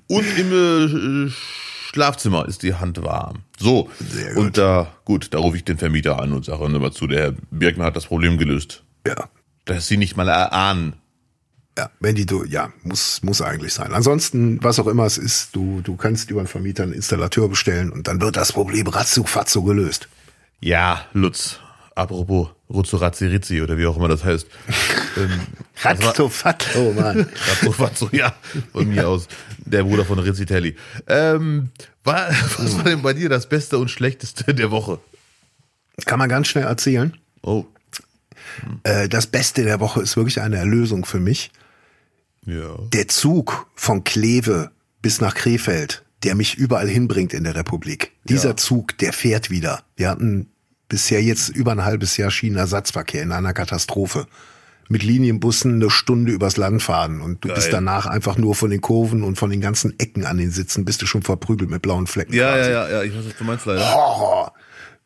und 0.07 0.37
im 0.37 0.53
äh, 0.53 1.31
Schlafzimmer 1.91 2.47
ist 2.47 2.61
die 2.61 2.75
Hand 2.75 3.01
warm. 3.01 3.39
So. 3.57 3.89
Sehr 3.99 4.35
gut. 4.35 4.43
Und 4.43 4.57
da, 4.59 4.93
gut, 5.05 5.33
da 5.33 5.39
rufe 5.39 5.57
ich 5.57 5.65
den 5.65 5.79
Vermieter 5.79 6.21
an 6.21 6.33
und 6.33 6.45
sage 6.45 6.63
immer 6.65 6.91
zu, 6.91 7.07
der 7.07 7.19
Herr 7.19 7.33
Birkner 7.49 7.85
hat 7.85 7.95
das 7.95 8.05
Problem 8.05 8.37
gelöst. 8.37 8.83
Ja. 9.07 9.15
Dass 9.65 9.87
sie 9.87 9.97
nicht 9.97 10.15
mal 10.15 10.27
erahnen. 10.27 10.93
Ja, 11.75 11.89
wenn 11.99 12.13
die 12.13 12.27
du, 12.27 12.43
ja, 12.43 12.71
muss, 12.83 13.23
muss 13.23 13.41
eigentlich 13.41 13.73
sein. 13.73 13.93
Ansonsten, 13.93 14.61
was 14.61 14.79
auch 14.79 14.85
immer 14.85 15.05
es 15.05 15.17
ist, 15.17 15.55
du, 15.55 15.81
du 15.81 15.95
kannst 15.95 16.29
über 16.29 16.41
einen 16.41 16.47
Vermieter 16.47 16.83
einen 16.83 16.93
Installateur 16.93 17.49
bestellen 17.49 17.89
und 17.89 18.07
dann 18.07 18.21
wird 18.21 18.37
das 18.37 18.53
Problem 18.53 18.85
ratzuck 18.87 19.27
fatzo 19.27 19.63
gelöst. 19.63 20.09
Ja, 20.59 21.05
Lutz. 21.13 21.59
Apropos 21.95 22.49
Ruzzo 22.71 22.97
Rizzi 22.97 23.61
oder 23.61 23.77
wie 23.77 23.87
auch 23.87 23.97
immer 23.97 24.07
das 24.07 24.23
heißt. 24.23 24.47
ähm, 25.17 25.39
Razzo 25.81 26.29
Fatto, 26.29 26.93
Mann. 26.93 27.27
Razzo 27.47 27.71
Fatto, 27.71 28.09
ja, 28.11 28.35
von 28.71 28.87
mir 28.87 29.07
aus. 29.07 29.27
Der 29.57 29.83
Bruder 29.83 30.05
von 30.05 30.19
Rizzitelli. 30.19 30.75
Ähm, 31.07 31.69
war, 32.03 32.29
was 32.57 32.77
war 32.77 32.83
denn 32.83 33.01
bei 33.01 33.13
dir 33.13 33.29
das 33.29 33.49
Beste 33.49 33.77
und 33.77 33.89
Schlechteste 33.89 34.53
der 34.53 34.71
Woche? 34.71 34.99
Kann 36.05 36.19
man 36.19 36.29
ganz 36.29 36.47
schnell 36.47 36.65
erzählen. 36.65 37.17
Oh. 37.41 37.65
Hm. 38.83 39.09
das 39.09 39.27
Beste 39.27 39.63
der 39.63 39.79
Woche 39.79 40.01
ist 40.01 40.15
wirklich 40.17 40.41
eine 40.41 40.57
Erlösung 40.57 41.05
für 41.05 41.19
mich. 41.19 41.51
Ja. 42.45 42.77
Der 42.93 43.07
Zug 43.07 43.67
von 43.75 44.03
Kleve 44.03 44.71
bis 45.01 45.21
nach 45.21 45.35
Krefeld, 45.35 46.03
der 46.23 46.35
mich 46.35 46.55
überall 46.55 46.87
hinbringt 46.87 47.33
in 47.33 47.43
der 47.43 47.55
Republik. 47.55 48.11
Dieser 48.23 48.49
ja. 48.49 48.57
Zug, 48.57 48.97
der 48.97 49.13
fährt 49.13 49.49
wieder. 49.49 49.83
Wir 49.95 50.09
hatten 50.09 50.47
bisher 50.89 51.21
jetzt 51.21 51.49
über 51.49 51.71
ein 51.71 51.85
halbes 51.85 52.17
Jahr 52.17 52.31
Schienenersatzverkehr 52.31 53.23
in 53.23 53.31
einer 53.31 53.53
Katastrophe. 53.53 54.27
Mit 54.91 55.03
Linienbussen 55.03 55.75
eine 55.75 55.91
Stunde 55.91 56.31
übers 56.31 56.57
Land 56.57 56.81
fahren 56.81 57.21
und 57.21 57.43
du 57.43 57.49
Geil. 57.49 57.55
bist 57.55 57.71
danach 57.71 58.07
einfach 58.07 58.37
nur 58.39 58.55
von 58.55 58.71
den 58.71 58.81
Kurven 58.81 59.21
und 59.21 59.37
von 59.37 59.51
den 59.51 59.61
ganzen 59.61 59.99
Ecken 59.99 60.25
an 60.25 60.39
den 60.39 60.49
Sitzen 60.49 60.83
bist 60.83 61.03
du 61.03 61.05
schon 61.05 61.21
verprügelt 61.21 61.69
mit 61.69 61.83
blauen 61.83 62.07
Flecken. 62.07 62.33
Ja, 62.33 62.55
quasi. 62.55 62.71
ja, 62.71 62.89
ja, 62.89 62.89
ja, 62.89 63.03
ich 63.03 63.15
weiß, 63.15 63.25
was 63.27 63.37
du 63.37 63.43
meinst 63.43 63.65
leider. 63.67 63.93
Horror. 63.93 64.53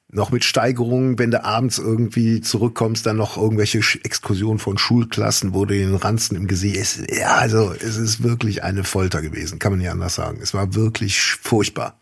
Noch 0.07 0.31
mit 0.31 0.45
Steigerungen, 0.45 1.19
wenn 1.19 1.31
du 1.31 1.43
abends 1.43 1.79
irgendwie 1.79 2.39
zurückkommst, 2.39 3.05
dann 3.05 3.17
noch 3.17 3.35
irgendwelche 3.35 3.79
Exkursionen 4.03 4.59
von 4.59 4.77
Schulklassen, 4.77 5.53
wo 5.53 5.65
du 5.65 5.73
den 5.73 5.95
Ranzen 5.95 6.37
im 6.37 6.47
Gesicht 6.47 6.77
ist. 6.77 7.11
Ja, 7.11 7.35
also 7.35 7.73
es 7.73 7.97
ist 7.97 8.23
wirklich 8.23 8.63
eine 8.63 8.85
Folter 8.85 9.21
gewesen, 9.21 9.59
kann 9.59 9.73
man 9.73 9.79
nicht 9.79 9.89
anders 9.89 10.15
sagen. 10.15 10.39
Es 10.41 10.53
war 10.53 10.75
wirklich 10.75 11.19
furchtbar. 11.19 11.99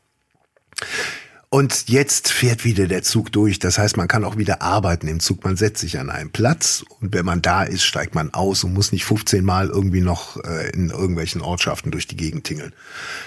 Und 1.53 1.89
jetzt 1.89 2.29
fährt 2.31 2.63
wieder 2.63 2.87
der 2.87 3.03
Zug 3.03 3.29
durch. 3.33 3.59
Das 3.59 3.77
heißt, 3.77 3.97
man 3.97 4.07
kann 4.07 4.23
auch 4.23 4.37
wieder 4.37 4.61
arbeiten 4.61 5.09
im 5.09 5.19
Zug. 5.19 5.43
Man 5.43 5.57
setzt 5.57 5.81
sich 5.81 5.99
an 5.99 6.09
einen 6.09 6.31
Platz 6.31 6.85
und 7.01 7.13
wenn 7.13 7.25
man 7.25 7.41
da 7.41 7.63
ist, 7.63 7.83
steigt 7.83 8.15
man 8.15 8.33
aus 8.33 8.63
und 8.63 8.73
muss 8.73 8.93
nicht 8.93 9.03
15 9.03 9.43
Mal 9.43 9.67
irgendwie 9.67 9.99
noch 9.99 10.41
äh, 10.45 10.69
in 10.69 10.91
irgendwelchen 10.91 11.41
Ortschaften 11.41 11.91
durch 11.91 12.07
die 12.07 12.15
Gegend 12.15 12.45
tingeln. 12.45 12.71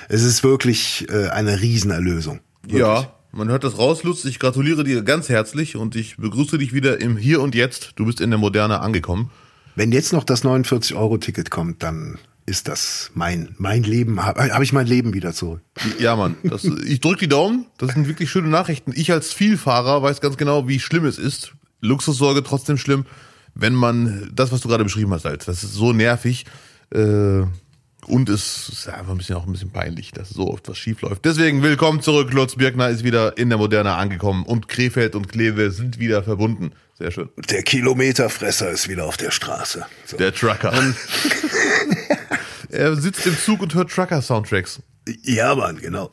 Es 0.08 0.22
ist 0.22 0.42
wirklich 0.42 1.06
äh, 1.10 1.28
eine 1.28 1.60
Riesenerlösung. 1.60 2.40
Wirklich. 2.62 2.80
Ja, 2.80 3.12
man 3.30 3.48
hört 3.50 3.62
das 3.62 3.76
raus, 3.76 4.04
Lutz. 4.04 4.24
Ich 4.24 4.38
gratuliere 4.38 4.84
dir 4.84 5.02
ganz 5.02 5.28
herzlich 5.28 5.76
und 5.76 5.94
ich 5.94 6.16
begrüße 6.16 6.56
dich 6.56 6.72
wieder 6.72 7.02
im 7.02 7.18
Hier 7.18 7.42
und 7.42 7.54
Jetzt. 7.54 7.92
Du 7.96 8.06
bist 8.06 8.22
in 8.22 8.30
der 8.30 8.38
Moderne 8.38 8.80
angekommen. 8.80 9.30
Wenn 9.74 9.92
jetzt 9.92 10.14
noch 10.14 10.24
das 10.24 10.44
49-Euro-Ticket 10.44 11.50
kommt, 11.50 11.82
dann 11.82 12.18
ist 12.46 12.68
das 12.68 13.10
mein, 13.14 13.54
mein 13.58 13.82
Leben, 13.82 14.22
habe 14.22 14.52
hab 14.52 14.62
ich 14.62 14.72
mein 14.72 14.86
Leben 14.86 15.14
wieder 15.14 15.32
zurück. 15.32 15.62
Ja, 15.98 16.14
Mann. 16.14 16.36
Das, 16.42 16.64
ich 16.64 17.00
drücke 17.00 17.20
die 17.20 17.28
Daumen. 17.28 17.66
Das 17.78 17.92
sind 17.92 18.06
wirklich 18.06 18.30
schöne 18.30 18.48
Nachrichten. 18.48 18.92
Ich 18.94 19.10
als 19.12 19.32
Vielfahrer 19.32 20.02
weiß 20.02 20.20
ganz 20.20 20.36
genau, 20.36 20.68
wie 20.68 20.78
schlimm 20.78 21.06
es 21.06 21.18
ist. 21.18 21.52
Luxussorge 21.80 22.42
trotzdem 22.42 22.76
schlimm, 22.76 23.06
wenn 23.54 23.74
man 23.74 24.30
das, 24.34 24.52
was 24.52 24.60
du 24.60 24.68
gerade 24.68 24.84
beschrieben 24.84 25.12
hast, 25.12 25.24
halt, 25.24 25.46
das 25.46 25.64
ist 25.64 25.74
so 25.74 25.92
nervig. 25.92 26.44
Äh, 26.90 27.42
und 28.06 28.28
es 28.28 28.68
ist 28.68 28.88
einfach 28.88 29.12
ein 29.12 29.18
bisschen 29.18 29.36
auch 29.36 29.46
ein 29.46 29.52
bisschen 29.52 29.70
peinlich, 29.70 30.12
dass 30.12 30.28
so 30.28 30.50
oft 30.50 30.68
was 30.68 30.76
schief 30.76 31.00
läuft. 31.00 31.24
Deswegen 31.24 31.62
willkommen 31.62 32.02
zurück. 32.02 32.32
Lutz 32.32 32.56
Birkner 32.56 32.90
ist 32.90 33.02
wieder 33.02 33.38
in 33.38 33.48
der 33.48 33.56
Moderne 33.56 33.94
angekommen 33.94 34.44
und 34.44 34.68
Krefeld 34.68 35.14
und 35.14 35.28
Kleve 35.28 35.70
sind 35.70 35.98
wieder 35.98 36.22
verbunden. 36.22 36.72
Sehr 36.98 37.10
schön. 37.10 37.30
Der 37.50 37.62
Kilometerfresser 37.62 38.70
ist 38.70 38.88
wieder 38.88 39.06
auf 39.06 39.16
der 39.16 39.30
Straße. 39.30 39.86
So. 40.04 40.16
Der 40.18 40.34
Trucker. 40.34 40.72
er 42.74 42.96
sitzt 42.96 43.26
im 43.26 43.36
Zug 43.36 43.62
und 43.62 43.74
hört 43.74 43.90
Trucker-Soundtracks. 43.90 44.80
Ja, 45.22 45.54
Mann, 45.54 45.78
genau. 45.80 46.10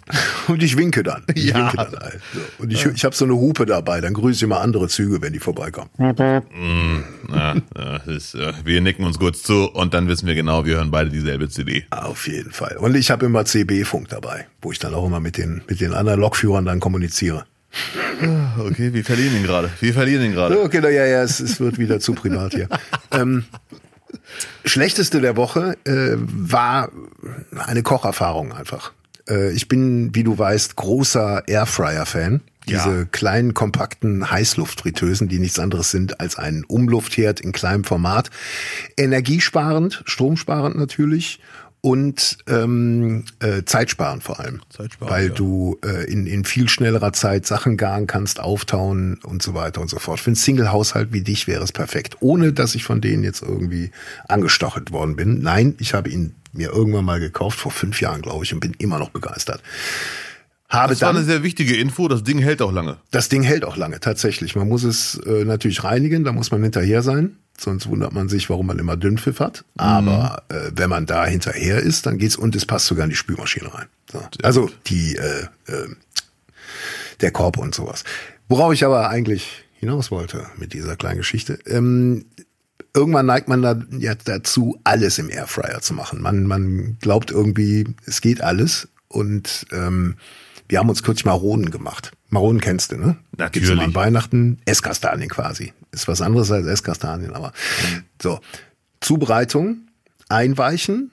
Und 0.49 0.61
ich 0.61 0.75
winke 0.75 1.01
dann. 1.01 1.23
Ich 1.33 1.45
ja. 1.45 1.55
winke 1.55 1.77
dann 1.77 1.97
halt. 1.97 2.19
So. 2.33 2.39
Und 2.59 2.73
ich, 2.73 2.85
ich 2.85 3.05
habe 3.05 3.15
so 3.15 3.23
eine 3.23 3.35
Hupe 3.35 3.65
dabei, 3.65 4.01
dann 4.01 4.13
grüße 4.13 4.43
ich 4.43 4.49
mal 4.49 4.59
andere 4.59 4.89
Züge, 4.89 5.21
wenn 5.21 5.31
die 5.31 5.39
vorbeikommen. 5.39 5.89
Mm, 5.97 7.03
na, 7.29 7.53
ist, 8.07 8.35
äh, 8.35 8.51
wir 8.65 8.81
nicken 8.81 9.05
uns 9.05 9.17
kurz 9.17 9.43
zu 9.43 9.69
und 9.71 9.93
dann 9.93 10.09
wissen 10.09 10.27
wir 10.27 10.35
genau, 10.35 10.65
wir 10.65 10.75
hören 10.75 10.91
beide 10.91 11.09
dieselbe 11.09 11.47
CD. 11.47 11.85
Auf 11.89 12.27
jeden 12.27 12.51
Fall. 12.51 12.75
Und 12.77 12.95
ich 12.95 13.11
habe 13.11 13.25
immer 13.25 13.45
CB-Funk 13.45 14.09
dabei, 14.09 14.47
wo 14.61 14.73
ich 14.73 14.79
dann 14.79 14.93
auch 14.93 15.05
immer 15.05 15.21
mit 15.21 15.37
den, 15.37 15.61
mit 15.69 15.79
den 15.79 15.93
anderen 15.93 16.19
Lokführern 16.19 16.65
dann 16.65 16.81
kommuniziere. 16.81 17.45
Ah, 18.21 18.59
okay, 18.59 18.93
wir 18.93 19.05
verlieren 19.05 19.37
ihn 19.37 19.43
gerade. 19.43 19.69
Wir 19.79 19.93
verlieren 19.93 20.25
ihn 20.25 20.33
gerade. 20.33 20.61
Okay, 20.61 20.81
ja, 20.83 21.05
ja, 21.05 21.23
es, 21.23 21.39
es 21.39 21.61
wird 21.61 21.77
wieder 21.79 22.01
zu 22.01 22.13
privat 22.13 22.53
hier. 22.53 22.67
ähm, 23.11 23.45
Schlechteste 24.65 25.21
der 25.21 25.35
Woche 25.35 25.77
äh, 25.85 26.15
war 26.17 26.91
eine 27.57 27.83
Kocherfahrung 27.83 28.53
einfach. 28.53 28.93
Äh, 29.27 29.51
ich 29.51 29.67
bin, 29.67 30.13
wie 30.15 30.23
du 30.23 30.37
weißt, 30.37 30.75
großer 30.75 31.47
Airfryer-Fan. 31.47 32.41
Diese 32.67 32.99
ja. 32.99 33.05
kleinen, 33.05 33.55
kompakten 33.55 34.29
Heißluftfritteusen, 34.29 35.27
die 35.27 35.39
nichts 35.39 35.57
anderes 35.57 35.89
sind 35.89 36.19
als 36.19 36.37
ein 36.37 36.63
Umluftherd 36.63 37.39
in 37.39 37.53
kleinem 37.53 37.83
Format. 37.83 38.29
Energiesparend, 38.97 40.03
stromsparend 40.05 40.77
natürlich 40.77 41.39
und 41.81 42.37
ähm, 42.47 43.25
äh, 43.39 43.63
zeitsparen 43.65 44.21
vor 44.21 44.39
allem. 44.39 44.61
Zeitsparen, 44.69 45.11
weil 45.11 45.27
ja. 45.29 45.33
du 45.33 45.79
äh, 45.83 46.09
in, 46.11 46.27
in 46.27 46.45
viel 46.45 46.69
schnellerer 46.69 47.11
Zeit 47.11 47.47
Sachen 47.47 47.75
garen 47.75 48.05
kannst, 48.05 48.39
auftauen 48.39 49.19
und 49.23 49.41
so 49.41 49.55
weiter 49.55 49.81
und 49.81 49.89
so 49.89 49.97
fort. 49.97 50.19
Für 50.19 50.27
einen 50.27 50.35
Single-Haushalt 50.35 51.11
wie 51.11 51.21
dich 51.21 51.47
wäre 51.47 51.63
es 51.63 51.71
perfekt. 51.71 52.17
Ohne, 52.19 52.53
dass 52.53 52.75
ich 52.75 52.83
von 52.83 53.01
denen 53.01 53.23
jetzt 53.23 53.41
irgendwie 53.41 53.89
angestochelt 54.27 54.91
worden 54.91 55.15
bin. 55.15 55.41
Nein, 55.41 55.75
ich 55.79 55.95
habe 55.95 56.09
ihn 56.09 56.35
mir 56.53 56.69
irgendwann 56.71 57.05
mal 57.05 57.19
gekauft, 57.19 57.59
vor 57.59 57.71
fünf 57.71 57.99
Jahren, 57.99 58.21
glaube 58.21 58.43
ich, 58.43 58.53
und 58.53 58.59
bin 58.59 58.75
immer 58.77 58.99
noch 58.99 59.09
begeistert. 59.09 59.61
Habe 60.69 60.93
das 60.93 61.01
war 61.01 61.09
dann, 61.09 61.17
eine 61.17 61.25
sehr 61.25 61.43
wichtige 61.43 61.75
Info, 61.75 62.07
das 62.07 62.23
Ding 62.23 62.39
hält 62.39 62.61
auch 62.61 62.71
lange. 62.71 62.97
Das 63.09 63.27
Ding 63.27 63.41
hält 63.41 63.65
auch 63.65 63.75
lange, 63.75 63.99
tatsächlich. 63.99 64.55
Man 64.55 64.69
muss 64.69 64.83
es 64.83 65.15
äh, 65.25 65.45
natürlich 65.45 65.83
reinigen, 65.83 66.23
da 66.23 66.31
muss 66.31 66.51
man 66.51 66.61
hinterher 66.61 67.01
sein 67.01 67.37
sonst 67.57 67.87
wundert 67.87 68.13
man 68.13 68.29
sich, 68.29 68.49
warum 68.49 68.67
man 68.67 68.79
immer 68.79 68.97
Dünnpfiff 68.97 69.39
hat. 69.39 69.63
Aber 69.77 70.43
mhm. 70.49 70.55
äh, 70.55 70.71
wenn 70.75 70.89
man 70.89 71.05
da 71.05 71.25
hinterher 71.25 71.79
ist, 71.79 72.05
dann 72.05 72.17
geht's 72.17 72.35
und 72.35 72.55
es 72.55 72.65
passt 72.65 72.87
sogar 72.87 73.03
in 73.03 73.09
die 73.09 73.15
Spülmaschine 73.15 73.73
rein. 73.73 73.87
So. 74.11 74.23
Also 74.43 74.69
die 74.87 75.15
äh, 75.15 75.43
äh, 75.67 75.87
der 77.21 77.31
Korb 77.31 77.57
und 77.57 77.75
sowas. 77.75 78.03
Worauf 78.49 78.73
ich 78.73 78.83
aber 78.83 79.09
eigentlich 79.09 79.63
hinaus 79.79 80.11
wollte 80.11 80.45
mit 80.57 80.73
dieser 80.73 80.95
kleinen 80.95 81.17
Geschichte. 81.17 81.59
Ähm, 81.65 82.25
irgendwann 82.93 83.25
neigt 83.25 83.47
man 83.47 83.61
da 83.61 83.81
ja 83.91 84.15
dazu, 84.15 84.79
alles 84.83 85.17
im 85.17 85.29
Airfryer 85.29 85.81
zu 85.81 85.93
machen. 85.93 86.21
Man, 86.21 86.45
man 86.45 86.97
glaubt 86.99 87.31
irgendwie, 87.31 87.85
es 88.05 88.21
geht 88.21 88.41
alles. 88.41 88.89
Und 89.07 89.65
ähm, 89.71 90.15
wir 90.67 90.79
haben 90.79 90.89
uns 90.89 91.03
kürzlich 91.03 91.25
Maronen 91.25 91.69
gemacht. 91.71 92.11
Maronen 92.29 92.61
kennst 92.61 92.91
du, 92.91 92.97
ne? 92.97 93.17
Natürlich. 93.35 93.69
Gibt's 93.69 93.83
an 93.83 93.95
Weihnachten 93.95 94.59
Esskastanien 94.65 95.29
quasi. 95.29 95.73
Ist 95.91 96.07
was 96.07 96.21
anderes 96.21 96.51
als 96.51 96.67
Esskastanien, 96.67 97.33
aber 97.33 97.51
so. 98.21 98.39
Zubereitung, 99.01 99.87
einweichen, 100.29 101.11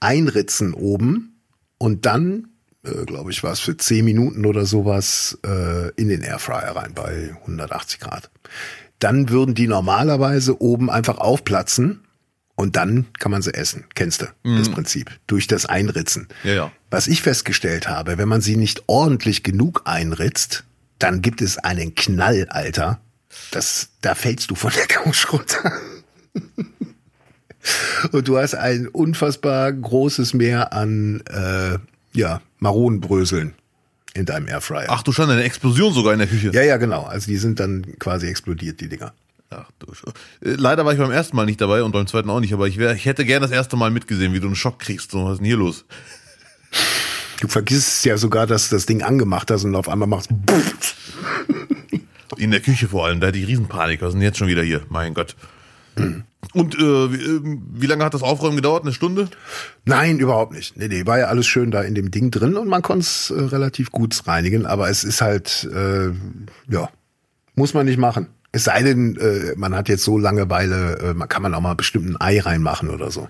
einritzen 0.00 0.72
oben 0.72 1.42
und 1.78 2.06
dann, 2.06 2.48
äh, 2.84 3.04
glaube 3.04 3.30
ich, 3.30 3.42
war 3.42 3.52
es 3.52 3.60
für 3.60 3.76
10 3.76 4.04
Minuten 4.04 4.46
oder 4.46 4.66
sowas 4.66 5.38
äh, 5.44 5.90
in 5.96 6.08
den 6.08 6.22
Airfryer 6.22 6.76
rein 6.76 6.94
bei 6.94 7.36
180 7.42 8.00
Grad. 8.00 8.30
Dann 8.98 9.28
würden 9.28 9.54
die 9.54 9.68
normalerweise 9.68 10.60
oben 10.60 10.90
einfach 10.90 11.18
aufplatzen 11.18 12.04
und 12.56 12.74
dann 12.74 13.06
kann 13.20 13.30
man 13.30 13.42
sie 13.42 13.54
essen. 13.54 13.84
Kennst 13.94 14.22
du 14.22 14.26
mhm. 14.42 14.58
das 14.58 14.68
Prinzip? 14.70 15.10
Durch 15.28 15.46
das 15.46 15.66
Einritzen. 15.66 16.26
Ja, 16.42 16.52
ja. 16.52 16.72
Was 16.90 17.06
ich 17.06 17.22
festgestellt 17.22 17.88
habe, 17.88 18.18
wenn 18.18 18.28
man 18.28 18.40
sie 18.40 18.56
nicht 18.56 18.84
ordentlich 18.88 19.44
genug 19.44 19.82
einritzt, 19.84 20.64
dann 20.98 21.22
gibt 21.22 21.40
es 21.40 21.58
einen 21.58 21.94
Knall, 21.94 22.48
Alter. 22.48 23.00
Das, 23.50 23.90
da 24.00 24.14
fällst 24.14 24.50
du 24.50 24.54
von 24.54 24.72
der 24.72 24.86
Couch 24.86 25.32
runter. 25.32 25.72
und 28.12 28.28
du 28.28 28.38
hast 28.38 28.54
ein 28.54 28.88
unfassbar 28.88 29.72
großes 29.72 30.34
Meer 30.34 30.72
an 30.72 31.22
äh, 31.26 31.78
ja, 32.12 32.40
Maronenbröseln 32.58 33.54
in 34.14 34.26
deinem 34.26 34.48
Airfryer. 34.48 34.86
Ach 34.88 35.02
du 35.02 35.12
schon, 35.12 35.30
eine 35.30 35.44
Explosion 35.44 35.92
sogar 35.92 36.12
in 36.12 36.18
der 36.18 36.28
Küche. 36.28 36.50
Ja, 36.52 36.62
ja, 36.62 36.76
genau. 36.76 37.04
Also 37.04 37.26
die 37.26 37.36
sind 37.36 37.60
dann 37.60 37.98
quasi 37.98 38.26
explodiert, 38.26 38.80
die 38.80 38.88
Dinger. 38.88 39.12
Ach 39.50 39.70
du 39.78 39.86
äh, 40.46 40.54
Leider 40.54 40.84
war 40.84 40.92
ich 40.92 40.98
beim 40.98 41.10
ersten 41.10 41.36
Mal 41.36 41.46
nicht 41.46 41.60
dabei 41.60 41.82
und 41.82 41.92
beim 41.92 42.06
zweiten 42.06 42.28
auch 42.30 42.40
nicht, 42.40 42.52
aber 42.52 42.68
ich, 42.68 42.78
wär, 42.78 42.92
ich 42.94 43.06
hätte 43.06 43.24
gern 43.24 43.42
das 43.42 43.50
erste 43.50 43.76
Mal 43.76 43.90
mitgesehen, 43.90 44.34
wie 44.34 44.40
du 44.40 44.46
einen 44.46 44.56
Schock 44.56 44.78
kriegst. 44.78 45.10
So, 45.10 45.24
was 45.24 45.32
ist 45.32 45.38
denn 45.38 45.46
hier 45.46 45.56
los? 45.56 45.84
Du 47.40 47.48
vergisst 47.48 48.04
ja 48.04 48.18
sogar, 48.18 48.46
dass 48.46 48.68
das 48.68 48.86
Ding 48.86 49.02
angemacht 49.02 49.50
hast 49.50 49.64
und 49.64 49.76
auf 49.76 49.88
einmal 49.88 50.08
machst. 50.08 50.30
In 52.38 52.50
der 52.50 52.60
Küche 52.60 52.88
vor 52.88 53.04
allem, 53.06 53.20
da 53.20 53.28
hatte 53.28 53.38
ich 53.38 53.46
Riesenpanik. 53.46 54.00
Was 54.00 54.08
ist 54.08 54.14
denn 54.14 54.22
jetzt 54.22 54.38
schon 54.38 54.48
wieder 54.48 54.62
hier? 54.62 54.82
Mein 54.88 55.14
Gott. 55.14 55.34
Und 56.54 56.76
äh, 56.76 56.78
wie, 57.12 57.16
äh, 57.16 57.58
wie 57.72 57.86
lange 57.86 58.04
hat 58.04 58.14
das 58.14 58.22
Aufräumen 58.22 58.54
gedauert? 58.56 58.84
Eine 58.84 58.92
Stunde? 58.92 59.28
Nein, 59.84 60.18
überhaupt 60.20 60.52
nicht. 60.52 60.76
Nee, 60.76 60.86
nee, 60.88 61.04
war 61.06 61.18
ja 61.18 61.26
alles 61.26 61.46
schön 61.48 61.70
da 61.72 61.82
in 61.82 61.94
dem 61.96 62.10
Ding 62.12 62.30
drin 62.30 62.56
und 62.56 62.68
man 62.68 62.82
konnte 62.82 63.00
es 63.00 63.30
äh, 63.30 63.40
relativ 63.42 63.90
gut 63.90 64.16
reinigen, 64.26 64.64
aber 64.64 64.88
es 64.88 65.02
ist 65.02 65.20
halt, 65.20 65.68
äh, 65.74 66.10
ja, 66.72 66.88
muss 67.56 67.74
man 67.74 67.86
nicht 67.86 67.98
machen. 67.98 68.28
Es 68.52 68.64
sei 68.64 68.82
denn, 68.84 69.16
äh, 69.16 69.54
man 69.56 69.74
hat 69.74 69.88
jetzt 69.88 70.04
so 70.04 70.16
Langeweile, 70.16 70.98
äh, 71.00 71.14
man 71.14 71.28
kann 71.28 71.42
man 71.42 71.52
auch 71.54 71.60
mal 71.60 71.74
bestimmt 71.74 72.08
ein 72.08 72.20
Ei 72.20 72.38
reinmachen 72.40 72.88
oder 72.90 73.10
so. 73.10 73.28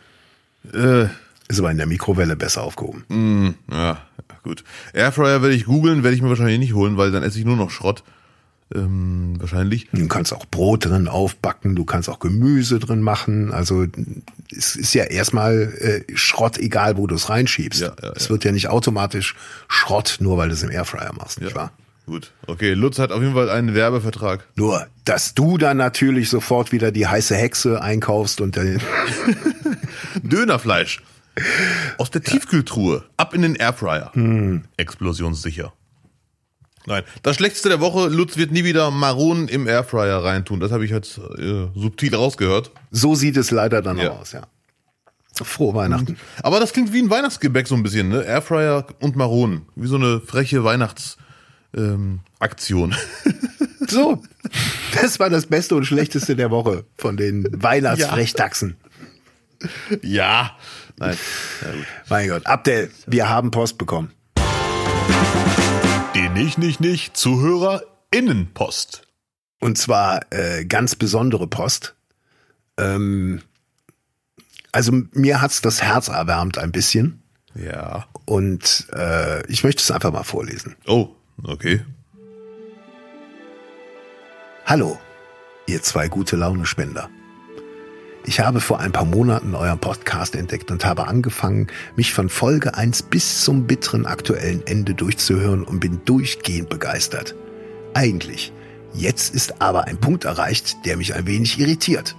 Äh, 0.75 1.05
Ist 1.49 1.59
aber 1.59 1.71
in 1.71 1.79
der 1.79 1.87
Mikrowelle 1.87 2.37
besser 2.37 2.63
aufgehoben. 2.63 3.05
mh, 3.09 3.55
ja, 3.75 3.99
gut. 4.43 4.63
Airfryer 4.93 5.41
werde 5.41 5.55
ich 5.55 5.65
googeln, 5.65 6.03
werde 6.05 6.15
ich 6.15 6.23
mir 6.23 6.29
wahrscheinlich 6.29 6.59
nicht 6.59 6.75
holen, 6.75 6.99
weil 6.99 7.11
dann 7.11 7.23
esse 7.23 7.39
ich 7.39 7.47
nur 7.47 7.57
noch 7.57 7.71
Schrott. 7.71 8.05
Ähm, 8.75 9.37
wahrscheinlich. 9.39 9.89
Du 9.93 10.09
kannst 10.09 10.33
auch 10.33 10.45
Brot 10.47 10.85
drin 10.85 11.09
aufbacken, 11.09 11.75
du 11.75 11.85
kannst 11.85 12.09
auch 12.11 12.19
Gemüse 12.19 12.79
drin 12.79 13.01
machen. 13.01 13.53
Also 13.53 13.87
es 14.55 14.77
ist 14.77 14.95
ja 14.95 15.05
erstmal 15.05 15.73
äh, 15.79 16.17
Schrott, 16.17 16.59
egal 16.59 16.99
wo 16.99 17.07
du 17.07 17.15
es 17.15 17.31
reinschiebst. 17.31 17.81
Ja, 17.81 17.93
ja, 18.03 18.13
es 18.15 18.25
ja. 18.25 18.31
wird 18.31 18.45
ja 18.45 18.53
nicht 18.53 18.69
automatisch 18.69 19.35
Schrott, 19.69 20.19
nur 20.21 20.37
weil 20.37 20.49
du 20.49 20.55
es 20.55 20.63
im 20.63 20.71
Airfryer 20.71 21.13
machst, 21.15 21.41
nicht 21.41 21.55
wahr? 21.55 21.73
Gut. 22.05 22.33
Okay, 22.47 22.73
Lutz 22.73 22.99
hat 22.99 23.13
auf 23.13 23.21
jeden 23.21 23.35
Fall 23.35 23.51
einen 23.51 23.75
Werbevertrag. 23.75 24.47
Nur, 24.57 24.87
dass 25.05 25.35
du 25.35 25.59
dann 25.59 25.77
natürlich 25.77 26.31
sofort 26.31 26.73
wieder 26.73 26.91
die 26.91 27.07
heiße 27.07 27.37
Hexe 27.37 27.83
einkaufst 27.83 28.41
und 28.41 28.57
dann, 28.57 28.81
Dönerfleisch. 30.23 31.03
Aus 31.99 32.11
der 32.11 32.23
Tiefkühltruhe. 32.23 33.05
Ab 33.17 33.35
in 33.35 33.43
den 33.43 33.55
Airfryer. 33.55 34.13
Explosionssicher. 34.77 35.73
Nein, 36.89 37.05
das 37.23 37.37
Schlechteste 37.37 37.69
der 37.69 37.81
Woche, 37.81 38.09
Lutz 38.09 38.37
wird 38.37 38.51
nie 38.51 38.65
wieder 38.65 38.91
Maronen 38.91 39.47
im 39.49 39.67
Airfryer 39.69 40.25
reintun. 40.25 40.59
Das 40.59 40.73
habe 40.73 40.85
ich 40.85 40.91
jetzt 40.91 41.19
äh, 41.19 41.69
subtil 41.75 42.15
rausgehört. 42.15 42.71
so 42.91 43.15
sieht 43.15 43.37
es 43.37 43.51
leider 43.51 43.83
dann 43.83 43.99
Ja. 43.99 44.11
auch 44.13 44.21
aus, 44.23 44.33
ja. 44.33 44.43
Frohe 45.41 45.75
Weihnachten. 45.75 46.17
Aber 46.43 46.59
das 46.59 46.73
klingt 46.73 46.93
wie 46.93 47.01
ein 47.01 47.11
Weihnachtsgebäck 47.11 47.69
so 47.69 47.77
ein 47.77 47.85
bisschen, 47.85 48.09
ne? 48.09 48.25
Airfryer 48.25 48.87
und 49.01 49.15
Maronen. 49.15 49.67
Wie 49.77 49.87
so 49.87 49.95
eine 49.95 50.21
freche 50.21 50.65
Weihnachtsaktion. 50.65 51.25
Ähm, 51.77 52.21
Aktion. 52.41 52.95
So, 53.87 54.23
das 55.01 55.21
war 55.21 55.31
das 55.31 55.47
Beste 55.47 55.75
und 55.77 55.85
Schlechteste 55.85 56.35
der 56.37 56.51
Woche 56.51 56.85
von 56.97 57.17
den 57.17 57.47
Weihnachtsfrechtaxen. 57.63 58.77
ja. 60.03 60.57
Nein. 60.99 61.17
Ja, 61.63 61.73
gut. 61.73 61.87
Mein 62.09 62.29
Gott, 62.29 62.47
Abdel, 62.47 62.91
wir 63.07 63.29
haben 63.29 63.51
Post 63.53 63.79
bekommen. 63.79 64.11
Nicht, 66.39 66.57
nicht, 66.57 66.79
nicht 66.79 67.17
ZuhörerInnenpost. 67.17 69.03
Und 69.59 69.77
zwar 69.77 70.21
äh, 70.33 70.65
ganz 70.67 70.95
besondere 70.95 71.49
Post. 71.49 71.97
Ähm, 72.77 73.43
also 74.71 74.93
mir 75.11 75.41
hat's 75.41 75.63
das 75.63 75.83
Herz 75.83 76.07
erwärmt 76.07 76.57
ein 76.57 76.71
bisschen. 76.71 77.25
Ja. 77.57 78.07
Und 78.25 78.87
äh, 78.93 79.45
ich 79.51 79.65
möchte 79.65 79.83
es 79.83 79.91
einfach 79.91 80.13
mal 80.13 80.23
vorlesen. 80.23 80.77
Oh, 80.87 81.09
okay. 81.43 81.85
Hallo, 84.65 84.97
ihr 85.67 85.83
zwei 85.83 86.07
gute 86.07 86.37
Launespender. 86.37 87.11
Ich 88.29 88.41
habe 88.41 88.61
vor 88.61 88.79
ein 88.79 88.93
paar 88.93 89.07
Monaten 89.07 89.55
euren 89.55 89.79
Podcast 89.79 90.37
entdeckt 90.37 90.71
und 90.71 90.85
habe 90.85 91.09
angefangen, 91.09 91.69
mich 91.97 92.13
von 92.13 92.29
Folge 92.29 92.75
1 92.75 93.05
bis 93.05 93.41
zum 93.41 93.67
bitteren 93.67 94.05
aktuellen 94.05 94.67
Ende 94.67 94.93
durchzuhören 94.93 95.65
und 95.65 95.81
bin 95.81 96.03
durchgehend 96.05 96.69
begeistert. 96.69 97.35
Eigentlich. 97.95 98.53
Jetzt 98.93 99.35
ist 99.35 99.63
aber 99.63 99.87
ein 99.87 99.97
Punkt 99.97 100.27
erreicht, 100.27 100.77
der 100.85 100.99
mich 100.99 101.15
ein 101.15 101.27
wenig 101.27 101.59
irritiert. 101.59 102.17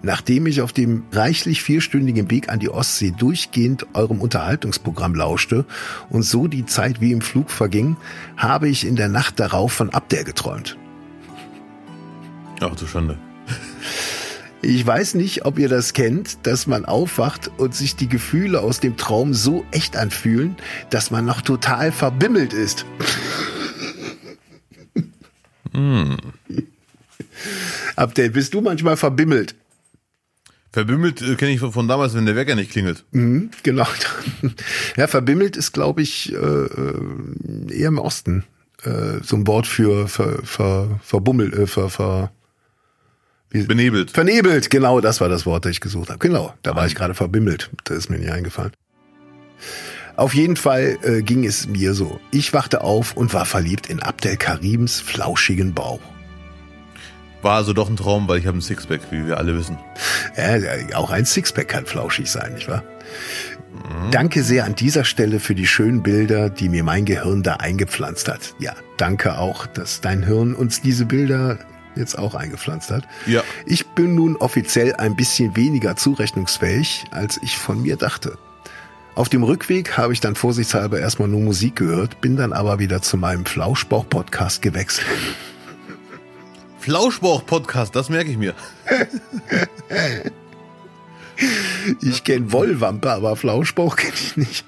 Nachdem 0.00 0.46
ich 0.46 0.62
auf 0.62 0.72
dem 0.72 1.02
reichlich 1.12 1.62
vierstündigen 1.62 2.30
Weg 2.30 2.48
an 2.48 2.58
die 2.58 2.70
Ostsee 2.70 3.10
durchgehend 3.10 3.88
eurem 3.92 4.22
Unterhaltungsprogramm 4.22 5.14
lauschte 5.14 5.66
und 6.08 6.22
so 6.22 6.46
die 6.46 6.64
Zeit 6.64 7.02
wie 7.02 7.12
im 7.12 7.20
Flug 7.20 7.50
verging, 7.50 7.98
habe 8.38 8.70
ich 8.70 8.86
in 8.86 8.96
der 8.96 9.10
Nacht 9.10 9.38
darauf 9.38 9.70
von 9.70 9.90
Abder 9.90 10.24
geträumt. 10.24 10.78
Ach 12.62 12.74
du 12.74 12.86
Schande. 12.86 13.18
Ich 14.60 14.84
weiß 14.84 15.14
nicht, 15.14 15.44
ob 15.44 15.58
ihr 15.58 15.68
das 15.68 15.92
kennt, 15.92 16.46
dass 16.46 16.66
man 16.66 16.84
aufwacht 16.84 17.50
und 17.58 17.74
sich 17.74 17.94
die 17.94 18.08
Gefühle 18.08 18.60
aus 18.60 18.80
dem 18.80 18.96
Traum 18.96 19.32
so 19.32 19.64
echt 19.70 19.96
anfühlen, 19.96 20.56
dass 20.90 21.12
man 21.12 21.24
noch 21.24 21.42
total 21.42 21.92
verbimmelt 21.92 22.52
ist. 22.52 22.84
Abdel, 27.94 28.30
bist 28.30 28.52
du 28.54 28.60
manchmal 28.60 28.96
verbimmelt? 28.96 29.54
Verbimmelt 30.72 31.22
äh, 31.22 31.36
kenne 31.36 31.52
ich 31.52 31.60
von, 31.60 31.72
von 31.72 31.88
damals, 31.88 32.14
wenn 32.14 32.26
der 32.26 32.36
Wecker 32.36 32.54
nicht 32.54 32.72
klingelt. 32.72 33.04
Mhm, 33.12 33.50
genau. 33.62 33.86
Ja, 34.96 35.06
verbimmelt 35.06 35.56
ist, 35.56 35.72
glaube 35.72 36.02
ich, 36.02 36.32
äh, 36.32 36.36
äh, 36.36 37.72
eher 37.72 37.88
im 37.88 37.98
Osten. 37.98 38.44
Äh, 38.82 39.22
so 39.22 39.36
ein 39.36 39.46
Wort 39.46 39.66
für 39.66 40.08
ver, 40.08 40.40
ver, 40.44 41.00
verbummelt, 41.02 41.54
äh, 41.54 41.66
ver, 41.66 41.88
ver, 41.88 42.32
Benebelt. 43.50 44.10
Vernebelt, 44.10 44.68
genau, 44.70 45.00
das 45.00 45.20
war 45.20 45.28
das 45.28 45.46
Wort, 45.46 45.64
das 45.64 45.72
ich 45.72 45.80
gesucht 45.80 46.10
habe. 46.10 46.18
Genau, 46.18 46.52
da 46.62 46.76
war 46.76 46.86
ich 46.86 46.94
gerade 46.94 47.14
verbimmelt. 47.14 47.70
Das 47.84 47.96
ist 47.96 48.10
mir 48.10 48.18
nicht 48.18 48.30
eingefallen. 48.30 48.72
Auf 50.16 50.34
jeden 50.34 50.56
Fall 50.56 50.98
äh, 51.02 51.22
ging 51.22 51.44
es 51.44 51.66
mir 51.68 51.94
so. 51.94 52.20
Ich 52.30 52.52
wachte 52.52 52.82
auf 52.82 53.16
und 53.16 53.32
war 53.32 53.46
verliebt 53.46 53.88
in 53.88 54.02
Abdel 54.02 54.36
Karims 54.36 55.00
flauschigen 55.00 55.74
Bauch. 55.74 56.00
War 57.40 57.54
also 57.54 57.72
doch 57.72 57.88
ein 57.88 57.96
Traum, 57.96 58.28
weil 58.28 58.38
ich 58.38 58.46
habe 58.46 58.58
ein 58.58 58.60
Sixpack, 58.60 59.00
wie 59.10 59.26
wir 59.26 59.38
alle 59.38 59.56
wissen. 59.56 59.78
Ja, 60.36 60.56
ja, 60.56 60.96
auch 60.96 61.10
ein 61.10 61.24
Sixpack 61.24 61.68
kann 61.68 61.86
flauschig 61.86 62.28
sein, 62.28 62.54
nicht 62.54 62.68
wahr? 62.68 62.82
Danke 64.10 64.42
sehr 64.42 64.64
an 64.64 64.74
dieser 64.74 65.04
Stelle 65.04 65.38
für 65.38 65.54
die 65.54 65.66
schönen 65.66 66.02
Bilder, 66.02 66.50
die 66.50 66.68
mir 66.68 66.82
mein 66.82 67.04
Gehirn 67.04 67.42
da 67.42 67.54
eingepflanzt 67.54 68.28
hat. 68.28 68.54
Ja, 68.58 68.74
danke 68.96 69.38
auch, 69.38 69.66
dass 69.66 70.00
dein 70.00 70.24
Hirn 70.24 70.54
uns 70.54 70.80
diese 70.82 71.06
Bilder 71.06 71.58
jetzt 71.98 72.18
auch 72.18 72.34
eingepflanzt 72.34 72.90
hat. 72.90 73.04
Ja. 73.26 73.42
Ich 73.66 73.86
bin 73.88 74.14
nun 74.14 74.36
offiziell 74.36 74.94
ein 74.94 75.16
bisschen 75.16 75.56
weniger 75.56 75.96
zurechnungsfähig, 75.96 77.04
als 77.10 77.38
ich 77.42 77.56
von 77.56 77.82
mir 77.82 77.96
dachte. 77.96 78.38
Auf 79.14 79.28
dem 79.28 79.42
Rückweg 79.42 79.98
habe 79.98 80.12
ich 80.12 80.20
dann 80.20 80.36
vorsichtshalber 80.36 81.00
erstmal 81.00 81.28
nur 81.28 81.40
Musik 81.40 81.76
gehört, 81.76 82.20
bin 82.20 82.36
dann 82.36 82.52
aber 82.52 82.78
wieder 82.78 83.02
zu 83.02 83.16
meinem 83.16 83.44
Flauschbauch-Podcast 83.44 84.62
gewechselt. 84.62 85.06
Flauschbauch-Podcast, 86.80 87.96
das 87.96 88.08
merke 88.08 88.30
ich 88.30 88.38
mir. 88.38 88.54
Ich 92.00 92.24
kenne 92.24 92.50
Wollwampe, 92.50 93.12
aber 93.12 93.36
Flauschbauch 93.36 93.94
kenne 93.96 94.14
ich 94.14 94.36
nicht. 94.36 94.64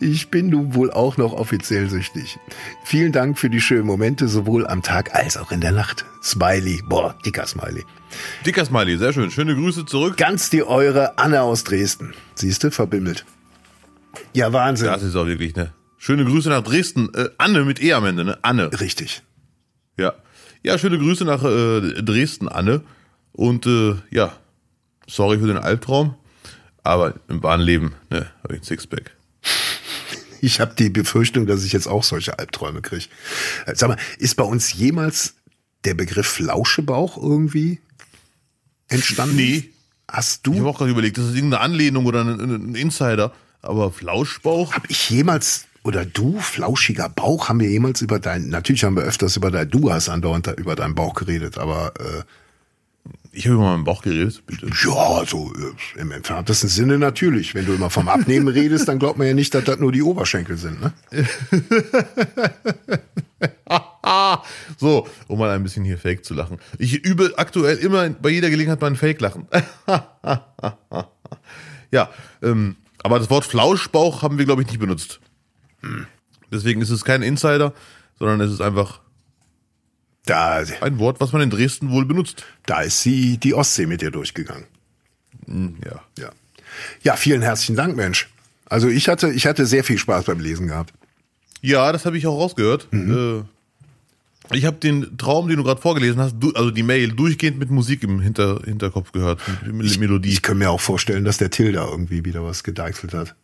Ich 0.00 0.28
bin 0.28 0.48
nun 0.48 0.74
wohl 0.74 0.90
auch 0.90 1.16
noch 1.16 1.32
offiziell 1.32 1.88
süchtig. 1.88 2.38
Vielen 2.84 3.12
Dank 3.12 3.38
für 3.38 3.48
die 3.48 3.60
schönen 3.60 3.86
Momente, 3.86 4.28
sowohl 4.28 4.66
am 4.66 4.82
Tag 4.82 5.14
als 5.14 5.36
auch 5.36 5.50
in 5.52 5.60
der 5.60 5.72
Nacht. 5.72 6.04
Smiley, 6.22 6.82
boah, 6.88 7.16
dicker 7.24 7.46
Smiley. 7.46 7.84
Dicker 8.44 8.64
Smiley, 8.64 8.98
sehr 8.98 9.12
schön. 9.12 9.30
Schöne 9.30 9.54
Grüße 9.54 9.86
zurück. 9.86 10.16
Ganz 10.16 10.50
die 10.50 10.62
eure 10.62 11.18
Anne 11.18 11.42
aus 11.42 11.64
Dresden. 11.64 12.14
Siehste, 12.34 12.70
verbimmelt. 12.70 13.24
Ja, 14.34 14.52
Wahnsinn. 14.52 14.88
Das 14.88 15.02
ist 15.02 15.16
auch 15.16 15.26
wirklich, 15.26 15.56
ne? 15.56 15.72
Schöne 15.96 16.24
Grüße 16.24 16.48
nach 16.48 16.62
Dresden. 16.62 17.08
Äh, 17.14 17.30
Anne 17.38 17.64
mit 17.64 17.82
E 17.82 17.92
am 17.92 18.04
Ende, 18.04 18.24
ne? 18.24 18.38
Anne. 18.42 18.70
Richtig. 18.80 19.22
Ja. 19.96 20.14
Ja, 20.62 20.78
schöne 20.78 20.98
Grüße 20.98 21.24
nach 21.24 21.44
äh, 21.44 22.02
Dresden, 22.02 22.48
Anne. 22.48 22.82
Und 23.32 23.66
äh, 23.66 23.94
ja, 24.10 24.32
sorry 25.06 25.38
für 25.38 25.46
den 25.46 25.58
Albtraum. 25.58 26.14
Aber 26.82 27.14
im 27.28 27.42
wahren 27.42 27.60
Leben, 27.60 27.94
ne, 28.10 28.30
habe 28.42 28.54
ich 28.54 28.60
ein 28.60 28.64
Sixpack. 28.64 29.17
Ich 30.42 30.60
habe 30.60 30.74
die 30.74 30.90
Befürchtung, 30.90 31.46
dass 31.46 31.64
ich 31.64 31.72
jetzt 31.72 31.86
auch 31.86 32.02
solche 32.02 32.38
Albträume 32.38 32.82
kriege. 32.82 33.06
Sag 33.74 33.88
mal, 33.88 33.98
ist 34.18 34.36
bei 34.36 34.44
uns 34.44 34.72
jemals 34.72 35.34
der 35.84 35.94
Begriff 35.94 36.26
Flauschebauch 36.26 37.16
irgendwie 37.16 37.80
entstanden? 38.88 39.36
Nee. 39.36 39.70
Hast 40.10 40.46
Ich 40.46 40.52
habe 40.52 40.62
du, 40.62 40.68
auch 40.68 40.78
gerade 40.78 40.90
überlegt, 40.90 41.18
das 41.18 41.26
ist 41.26 41.34
irgendeine 41.34 41.62
Anlehnung 41.62 42.06
oder 42.06 42.24
ein, 42.24 42.74
Insider. 42.74 43.32
Aber 43.60 43.92
Flauschbauch? 43.92 44.72
hab 44.72 44.88
ich 44.88 45.10
jemals, 45.10 45.66
oder 45.82 46.06
du, 46.06 46.38
flauschiger 46.38 47.08
Bauch, 47.08 47.48
haben 47.48 47.60
wir 47.60 47.68
jemals 47.68 48.00
über 48.00 48.18
dein, 48.18 48.48
natürlich 48.48 48.84
haben 48.84 48.96
wir 48.96 49.02
öfters 49.02 49.36
über 49.36 49.50
dein, 49.50 49.68
du 49.68 49.92
hast 49.92 50.08
andauernd 50.08 50.46
da 50.46 50.52
über 50.54 50.76
deinen 50.76 50.94
Bauch 50.94 51.14
geredet, 51.14 51.58
aber 51.58 51.92
äh, 51.98 52.22
Ich 53.32 53.46
habe 53.46 53.56
über 53.56 53.64
meinen 53.64 53.84
Bauch 53.84 54.02
geredet, 54.02 54.42
bitte. 54.46 54.66
ja, 54.66 55.24
so 55.26 55.52
äh, 55.54 56.00
im 56.00 56.10
entferntesten 56.10 56.68
Sinne 56.68 56.98
natürlich. 56.98 57.54
Wenn 57.54 57.66
du 57.66 57.74
immer 57.74 57.90
vom 57.90 58.08
Abnehmen 58.08 58.48
redest, 58.48 58.88
dann 58.88 58.98
glaubt 58.98 59.18
man 59.18 59.26
ja 59.26 59.34
nicht, 59.34 59.54
dass 59.54 59.64
das 59.64 59.78
nur 59.78 59.92
die 59.92 60.02
Oberschenkel 60.02 60.56
sind, 60.56 60.80
ne? 60.80 60.92
So, 64.78 65.06
um 65.26 65.38
mal 65.38 65.50
ein 65.50 65.62
bisschen 65.62 65.84
hier 65.84 65.98
Fake 65.98 66.24
zu 66.24 66.34
lachen. 66.34 66.58
Ich 66.78 67.04
übe 67.04 67.34
aktuell 67.36 67.76
immer 67.76 68.08
bei 68.10 68.30
jeder 68.30 68.48
Gelegenheit 68.48 68.80
mal 68.80 68.88
ein 68.88 68.96
Fake-Lachen. 68.96 69.46
ja, 71.90 72.10
ähm, 72.42 72.76
aber 73.02 73.18
das 73.18 73.28
Wort 73.28 73.44
Flauschbauch 73.44 74.22
haben 74.22 74.38
wir, 74.38 74.46
glaube 74.46 74.62
ich, 74.62 74.68
nicht 74.68 74.80
benutzt. 74.80 75.20
Deswegen 76.50 76.80
ist 76.80 76.90
es 76.90 77.04
kein 77.04 77.22
Insider, 77.22 77.72
sondern 78.18 78.40
es 78.40 78.52
ist 78.52 78.60
einfach 78.60 79.00
Da, 80.28 80.62
Ein 80.80 80.98
Wort, 80.98 81.20
was 81.20 81.32
man 81.32 81.42
in 81.42 81.50
Dresden 81.50 81.90
wohl 81.90 82.04
benutzt. 82.04 82.44
da 82.66 82.80
ist 82.82 83.00
sie 83.02 83.38
die 83.38 83.54
Ostsee 83.54 83.86
mit 83.86 84.00
dir 84.02 84.10
durchgegangen. 84.10 84.64
Hm, 85.46 85.76
Ja. 85.84 86.02
Ja. 86.18 86.30
Ja, 87.02 87.16
vielen 87.16 87.40
herzlichen 87.42 87.76
Dank, 87.76 87.96
Mensch. 87.96 88.28
Also 88.66 88.88
ich 88.88 89.08
hatte, 89.08 89.30
ich 89.32 89.46
hatte 89.46 89.64
sehr 89.66 89.82
viel 89.82 89.96
Spaß 89.98 90.26
beim 90.26 90.38
Lesen 90.38 90.68
gehabt. 90.68 90.92
Ja, 91.62 91.90
das 91.92 92.04
habe 92.04 92.18
ich 92.18 92.26
auch 92.26 92.38
rausgehört. 92.38 92.88
Mhm. 92.90 93.44
Äh, 94.52 94.54
ich 94.56 94.64
habe 94.66 94.76
den 94.76 95.16
Traum, 95.18 95.48
den 95.48 95.56
du 95.56 95.64
gerade 95.64 95.80
vorgelesen 95.80 96.20
hast, 96.20 96.36
du, 96.38 96.52
also 96.52 96.70
die 96.70 96.82
Mail, 96.82 97.12
durchgehend 97.12 97.58
mit 97.58 97.70
Musik 97.70 98.02
im 98.02 98.20
Hinter, 98.20 98.60
Hinterkopf 98.64 99.12
gehört, 99.12 99.40
mit, 99.64 99.74
mit 99.74 99.98
Melodie. 99.98 100.30
Ich 100.30 100.42
kann 100.42 100.58
mir 100.58 100.70
auch 100.70 100.80
vorstellen, 100.80 101.24
dass 101.24 101.38
der 101.38 101.50
Till 101.50 101.72
da 101.72 101.86
irgendwie 101.88 102.24
wieder 102.24 102.44
was 102.44 102.62
gedeichselt 102.62 103.12
hat. 103.14 103.34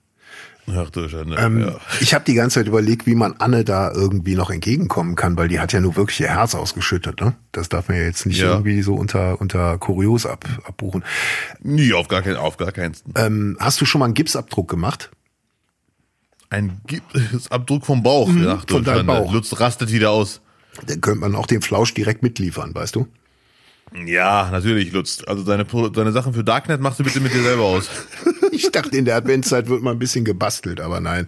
Ach 0.66 0.88
du 0.90 1.08
Schande. 1.08 1.36
Ähm, 1.38 1.60
ja. 1.60 1.76
Ich 2.00 2.14
habe 2.14 2.24
die 2.24 2.32
ganze 2.34 2.60
Zeit 2.60 2.66
überlegt, 2.66 3.06
wie 3.06 3.14
man 3.14 3.34
Anne 3.38 3.64
da 3.64 3.92
irgendwie 3.92 4.34
noch 4.34 4.50
entgegenkommen 4.50 5.14
kann, 5.14 5.36
weil 5.36 5.48
die 5.48 5.60
hat 5.60 5.72
ja 5.74 5.80
nur 5.80 5.94
wirklich 5.96 6.20
ihr 6.20 6.28
Herz 6.28 6.54
ausgeschüttet. 6.54 7.20
Ne? 7.20 7.34
Das 7.52 7.68
darf 7.68 7.88
man 7.88 7.98
ja 7.98 8.04
jetzt 8.04 8.24
nicht 8.24 8.40
Ja. 8.40 8.52
irgendwie 8.52 8.80
so 8.82 8.94
unter, 8.94 9.40
unter 9.40 9.76
kurios 9.78 10.24
ab, 10.24 10.46
abbuchen. 10.64 11.04
Nie, 11.60 11.92
auf 11.92 12.08
gar 12.08 12.22
keinen, 12.22 12.36
auf 12.36 12.56
gar 12.56 12.72
keinen. 12.72 12.94
Ähm, 13.14 13.56
hast 13.60 13.80
du 13.80 13.84
schon 13.84 13.98
mal 13.98 14.06
einen 14.06 14.14
Gipsabdruck 14.14 14.68
gemacht? 14.68 15.10
Ein 16.48 16.80
Gipsabdruck 16.86 17.84
vom 17.84 18.02
Bauch. 18.02 18.28
Mhm, 18.28 18.60
von 18.66 18.84
deinem. 18.84 19.06
Bauch. 19.06 19.32
Lutz 19.32 19.60
rastet 19.60 19.92
wieder 19.92 20.10
aus. 20.12 20.40
Dann 20.86 21.00
könnte 21.00 21.20
man 21.20 21.34
auch 21.34 21.46
den 21.46 21.62
Flausch 21.62 21.92
direkt 21.94 22.22
mitliefern, 22.22 22.74
weißt 22.74 22.94
du? 22.96 23.06
Ja, 24.06 24.48
natürlich, 24.50 24.92
Lutz. 24.92 25.22
Also 25.26 25.44
deine, 25.44 25.64
deine 25.92 26.10
Sachen 26.12 26.32
für 26.32 26.42
Darknet 26.42 26.80
machst 26.80 26.98
du 26.98 27.04
bitte 27.04 27.20
mit 27.20 27.32
dir 27.34 27.42
selber 27.42 27.64
aus. 27.64 27.88
Ich 28.54 28.70
dachte, 28.70 28.96
in 28.96 29.04
der 29.04 29.16
Adventszeit 29.16 29.68
wird 29.68 29.82
mal 29.82 29.90
ein 29.92 29.98
bisschen 29.98 30.24
gebastelt, 30.24 30.80
aber 30.80 31.00
nein. 31.00 31.26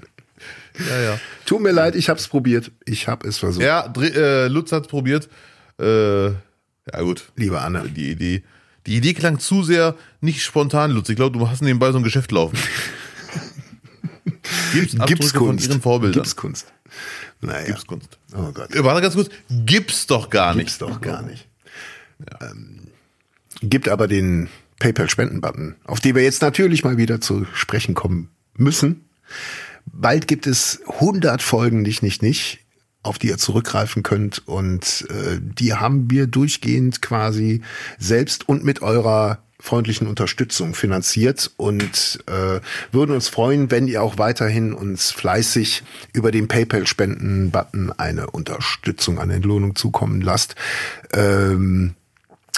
Ja, 0.88 1.00
ja. 1.00 1.20
Tut 1.46 1.60
mir 1.62 1.72
leid, 1.72 1.96
ich 1.96 2.08
hab's 2.08 2.28
probiert. 2.28 2.70
Ich 2.84 3.08
hab 3.08 3.24
es 3.24 3.38
versucht. 3.38 3.64
Ja, 3.64 3.92
äh, 4.00 4.48
Lutz 4.48 4.72
hat's 4.72 4.88
probiert. 4.88 5.28
Äh, 5.80 6.26
ja 6.26 7.00
gut, 7.00 7.24
Liebe 7.36 7.60
Anne. 7.60 7.88
die 7.88 8.10
Idee. 8.10 8.42
Die 8.86 8.96
Idee 8.96 9.14
klang 9.14 9.38
zu 9.40 9.62
sehr 9.64 9.96
nicht 10.20 10.42
spontan, 10.44 10.92
Lutz. 10.92 11.08
Ich 11.08 11.16
glaube, 11.16 11.36
du 11.38 11.48
hast 11.48 11.62
nebenbei 11.62 11.90
so 11.90 11.98
ein 11.98 12.04
Geschäft 12.04 12.30
laufen. 12.30 12.56
Gipsabdrücke 14.72 14.98
von 14.98 15.06
Gipskunst. 15.56 15.68
ihren 15.68 15.80
Vorbildern. 15.82 16.22
Gipskunst. 16.22 16.72
Naja. 17.40 17.66
Gipskunst. 17.66 18.18
Oh 18.34 18.52
Gott. 18.52 18.74
Äh, 18.74 18.84
Warte 18.84 19.00
ganz 19.02 19.14
kurz. 19.14 19.28
Gibt's 19.50 20.06
doch 20.06 20.30
gar 20.30 20.54
Gibt's 20.54 20.80
nicht. 20.80 20.82
doch 20.82 21.00
gar 21.00 21.22
nicht. 21.22 21.46
Ähm, 22.40 22.88
gibt 23.62 23.88
aber 23.88 24.08
den 24.08 24.48
PayPal-Spenden-Button, 24.78 25.76
auf 25.84 26.00
den 26.00 26.14
wir 26.14 26.22
jetzt 26.22 26.42
natürlich 26.42 26.84
mal 26.84 26.96
wieder 26.96 27.20
zu 27.20 27.46
sprechen 27.54 27.94
kommen 27.94 28.30
müssen. 28.56 29.08
Bald 29.86 30.28
gibt 30.28 30.46
es 30.46 30.80
100 30.86 31.42
Folgen 31.42 31.82
nicht, 31.82 32.02
nicht, 32.02 32.22
nicht, 32.22 32.60
auf 33.02 33.18
die 33.18 33.28
ihr 33.28 33.38
zurückgreifen 33.38 34.02
könnt 34.02 34.46
und 34.46 35.06
äh, 35.10 35.38
die 35.40 35.74
haben 35.74 36.10
wir 36.10 36.26
durchgehend 36.26 37.02
quasi 37.02 37.62
selbst 37.98 38.48
und 38.48 38.64
mit 38.64 38.82
eurer 38.82 39.38
freundlichen 39.58 40.06
Unterstützung 40.06 40.74
finanziert 40.74 41.50
und 41.56 42.18
äh, 42.26 42.60
würden 42.92 43.14
uns 43.14 43.28
freuen, 43.28 43.70
wenn 43.70 43.88
ihr 43.88 44.02
auch 44.02 44.18
weiterhin 44.18 44.72
uns 44.72 45.10
fleißig 45.10 45.82
über 46.12 46.30
den 46.30 46.46
PayPal-Spenden-Button 46.46 47.92
eine 47.92 48.30
Unterstützung, 48.30 49.18
eine 49.18 49.34
Entlohnung 49.34 49.74
zukommen 49.74 50.20
lasst. 50.20 50.54
Ähm, 51.12 51.95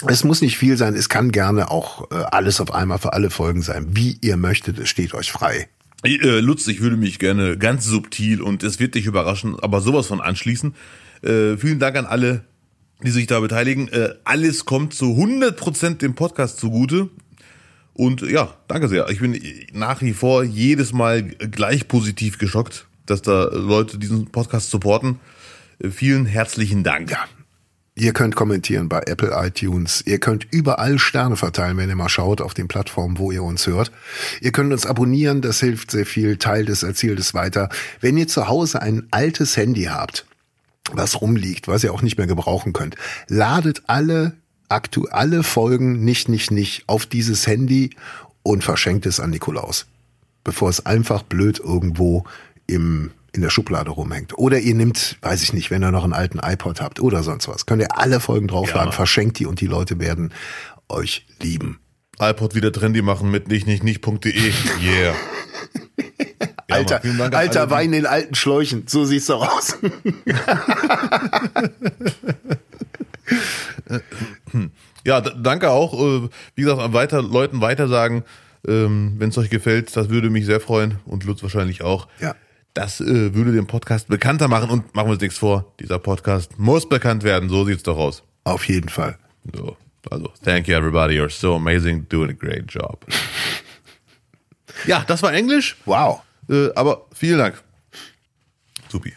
es 0.07 0.23
muss 0.23 0.41
nicht 0.41 0.57
viel 0.57 0.77
sein, 0.77 0.95
es 0.95 1.09
kann 1.09 1.31
gerne 1.31 1.71
auch 1.71 2.09
äh, 2.11 2.15
alles 2.15 2.61
auf 2.61 2.73
einmal 2.73 2.99
für 2.99 3.13
alle 3.13 3.29
Folgen 3.29 3.61
sein, 3.61 3.87
wie 3.91 4.17
ihr 4.21 4.37
möchtet, 4.37 4.79
es 4.79 4.89
steht 4.89 5.13
euch 5.13 5.31
frei. 5.31 5.67
Äh, 6.03 6.39
Lutz, 6.39 6.67
ich 6.67 6.81
würde 6.81 6.95
mich 6.95 7.19
gerne 7.19 7.57
ganz 7.57 7.85
subtil 7.85 8.41
und 8.41 8.63
es 8.63 8.79
wird 8.79 8.95
dich 8.95 9.05
überraschen, 9.05 9.59
aber 9.59 9.81
sowas 9.81 10.07
von 10.07 10.21
anschließen. 10.21 10.73
Äh, 11.21 11.57
vielen 11.57 11.79
Dank 11.79 11.97
an 11.97 12.05
alle, 12.05 12.45
die 13.03 13.11
sich 13.11 13.27
da 13.27 13.39
beteiligen. 13.39 13.89
Äh, 13.89 14.15
alles 14.23 14.65
kommt 14.65 14.93
zu 14.93 15.05
100% 15.07 15.97
dem 15.97 16.15
Podcast 16.15 16.59
zugute. 16.59 17.09
Und 17.93 18.21
ja, 18.21 18.55
danke 18.69 18.87
sehr. 18.87 19.09
Ich 19.09 19.19
bin 19.19 19.37
nach 19.73 20.01
wie 20.01 20.13
vor 20.13 20.43
jedes 20.43 20.93
Mal 20.93 21.23
gleich 21.23 21.89
positiv 21.89 22.37
geschockt, 22.37 22.87
dass 23.05 23.21
da 23.21 23.49
Leute 23.51 23.97
diesen 23.97 24.27
Podcast 24.27 24.69
supporten. 24.69 25.19
Äh, 25.79 25.89
vielen 25.89 26.25
herzlichen 26.25 26.85
Dank. 26.85 27.11
Ja. 27.11 27.25
Ihr 27.99 28.13
könnt 28.13 28.33
kommentieren 28.33 28.87
bei 28.87 29.01
Apple 29.07 29.31
iTunes. 29.33 30.01
Ihr 30.05 30.19
könnt 30.19 30.47
überall 30.51 30.99
Sterne 30.99 31.35
verteilen, 31.35 31.75
wenn 31.75 31.89
ihr 31.89 31.97
mal 31.97 32.07
schaut 32.07 32.39
auf 32.39 32.53
den 32.53 32.69
Plattformen, 32.69 33.17
wo 33.17 33.29
ihr 33.29 33.43
uns 33.43 33.67
hört. 33.67 33.91
Ihr 34.39 34.53
könnt 34.53 34.71
uns 34.71 34.85
abonnieren, 34.85 35.41
das 35.41 35.59
hilft 35.59 35.91
sehr 35.91 36.05
viel. 36.05 36.37
Teilt 36.37 36.69
es, 36.69 36.83
erzählt 36.83 37.19
es 37.19 37.33
weiter. 37.33 37.67
Wenn 37.99 38.17
ihr 38.17 38.29
zu 38.29 38.47
Hause 38.47 38.81
ein 38.81 39.07
altes 39.11 39.57
Handy 39.57 39.83
habt, 39.83 40.25
was 40.93 41.19
rumliegt, 41.19 41.67
was 41.67 41.83
ihr 41.83 41.93
auch 41.93 42.01
nicht 42.01 42.17
mehr 42.17 42.25
gebrauchen 42.25 42.71
könnt, 42.71 42.95
ladet 43.27 43.83
alle 43.87 44.31
aktuelle 44.69 45.43
Folgen 45.43 46.05
nicht, 46.05 46.29
nicht, 46.29 46.51
nicht 46.51 46.83
auf 46.87 47.05
dieses 47.05 47.47
Handy 47.47 47.89
und 48.43 48.63
verschenkt 48.63 49.07
es 49.07 49.19
an 49.19 49.31
Nikolaus, 49.31 49.87
bevor 50.45 50.69
es 50.69 50.85
einfach 50.85 51.21
blöd 51.21 51.59
irgendwo 51.59 52.23
im 52.65 53.11
in 53.33 53.41
der 53.41 53.49
Schublade 53.49 53.91
rumhängt. 53.91 54.37
Oder 54.37 54.59
ihr 54.59 54.75
nehmt, 54.75 55.17
weiß 55.21 55.43
ich 55.43 55.53
nicht, 55.53 55.71
wenn 55.71 55.83
ihr 55.83 55.91
noch 55.91 56.03
einen 56.03 56.13
alten 56.13 56.39
iPod 56.39 56.81
habt 56.81 56.99
oder 56.99 57.23
sonst 57.23 57.47
was, 57.47 57.65
könnt 57.65 57.81
ihr 57.81 57.97
alle 57.97 58.19
Folgen 58.19 58.47
draufladen, 58.47 58.89
Ja. 58.89 58.95
verschenkt 58.95 59.39
die 59.39 59.45
und 59.45 59.61
die 59.61 59.67
Leute 59.67 59.99
werden 59.99 60.33
euch 60.89 61.25
lieben. 61.41 61.79
iPod 62.19 62.53
wieder 62.55 62.71
trendy 62.71 63.01
machen 63.01 63.29
mit 63.31 63.47
nicht, 63.47 63.65
nicht, 63.67 63.83
nicht.de. 63.83 64.33
Yeah. 64.83 65.13
Ja, 66.69 66.75
alter 66.75 66.99
Dank 66.99 67.35
alter 67.35 67.61
alle, 67.61 67.71
Wein 67.71 67.93
in 67.93 68.05
alten 68.05 68.35
Schläuchen, 68.35 68.83
so 68.87 69.03
sieht's 69.05 69.25
doch 69.25 69.41
aus. 69.47 69.77
Ja, 75.05 75.21
danke 75.21 75.69
auch. 75.69 75.93
Äh, 75.93 76.29
Wie 76.55 76.61
gesagt, 76.63 76.81
an 76.81 76.93
weiter 76.93 77.21
Leuten 77.21 77.61
weitersagen, 77.61 78.23
ähm, 78.67 79.15
wenn 79.17 79.29
es 79.29 79.37
euch 79.37 79.49
gefällt, 79.49 79.95
das 79.95 80.09
würde 80.09 80.29
mich 80.29 80.45
sehr 80.45 80.59
freuen 80.59 80.95
und 81.05 81.23
Lutz 81.23 81.41
wahrscheinlich 81.41 81.81
auch. 81.83 82.07
Ja. 82.19 82.35
Das 82.73 83.01
äh, 83.01 83.33
würde 83.33 83.51
den 83.51 83.67
Podcast 83.67 84.07
bekannter 84.07 84.47
machen 84.47 84.69
und 84.69 84.95
machen 84.95 85.07
wir 85.07 85.13
uns 85.13 85.21
nichts 85.21 85.37
vor. 85.37 85.73
Dieser 85.79 85.99
Podcast 85.99 86.57
muss 86.59 86.87
bekannt 86.87 87.23
werden. 87.23 87.49
So 87.49 87.65
sieht's 87.65 87.83
doch 87.83 87.97
aus. 87.97 88.23
Auf 88.43 88.67
jeden 88.67 88.89
Fall. 88.89 89.17
So, 89.53 89.75
also, 90.09 90.31
thank 90.43 90.67
you 90.67 90.75
everybody. 90.75 91.19
You're 91.19 91.29
so 91.29 91.55
amazing, 91.55 92.07
doing 92.09 92.29
a 92.29 92.33
great 92.33 92.71
job. 92.71 93.05
ja, 94.85 95.03
das 95.07 95.21
war 95.23 95.33
Englisch, 95.33 95.75
Wow. 95.85 96.21
äh, 96.49 96.69
aber 96.75 97.05
vielen 97.13 97.39
Dank. 97.39 97.61
Supi. 98.89 99.13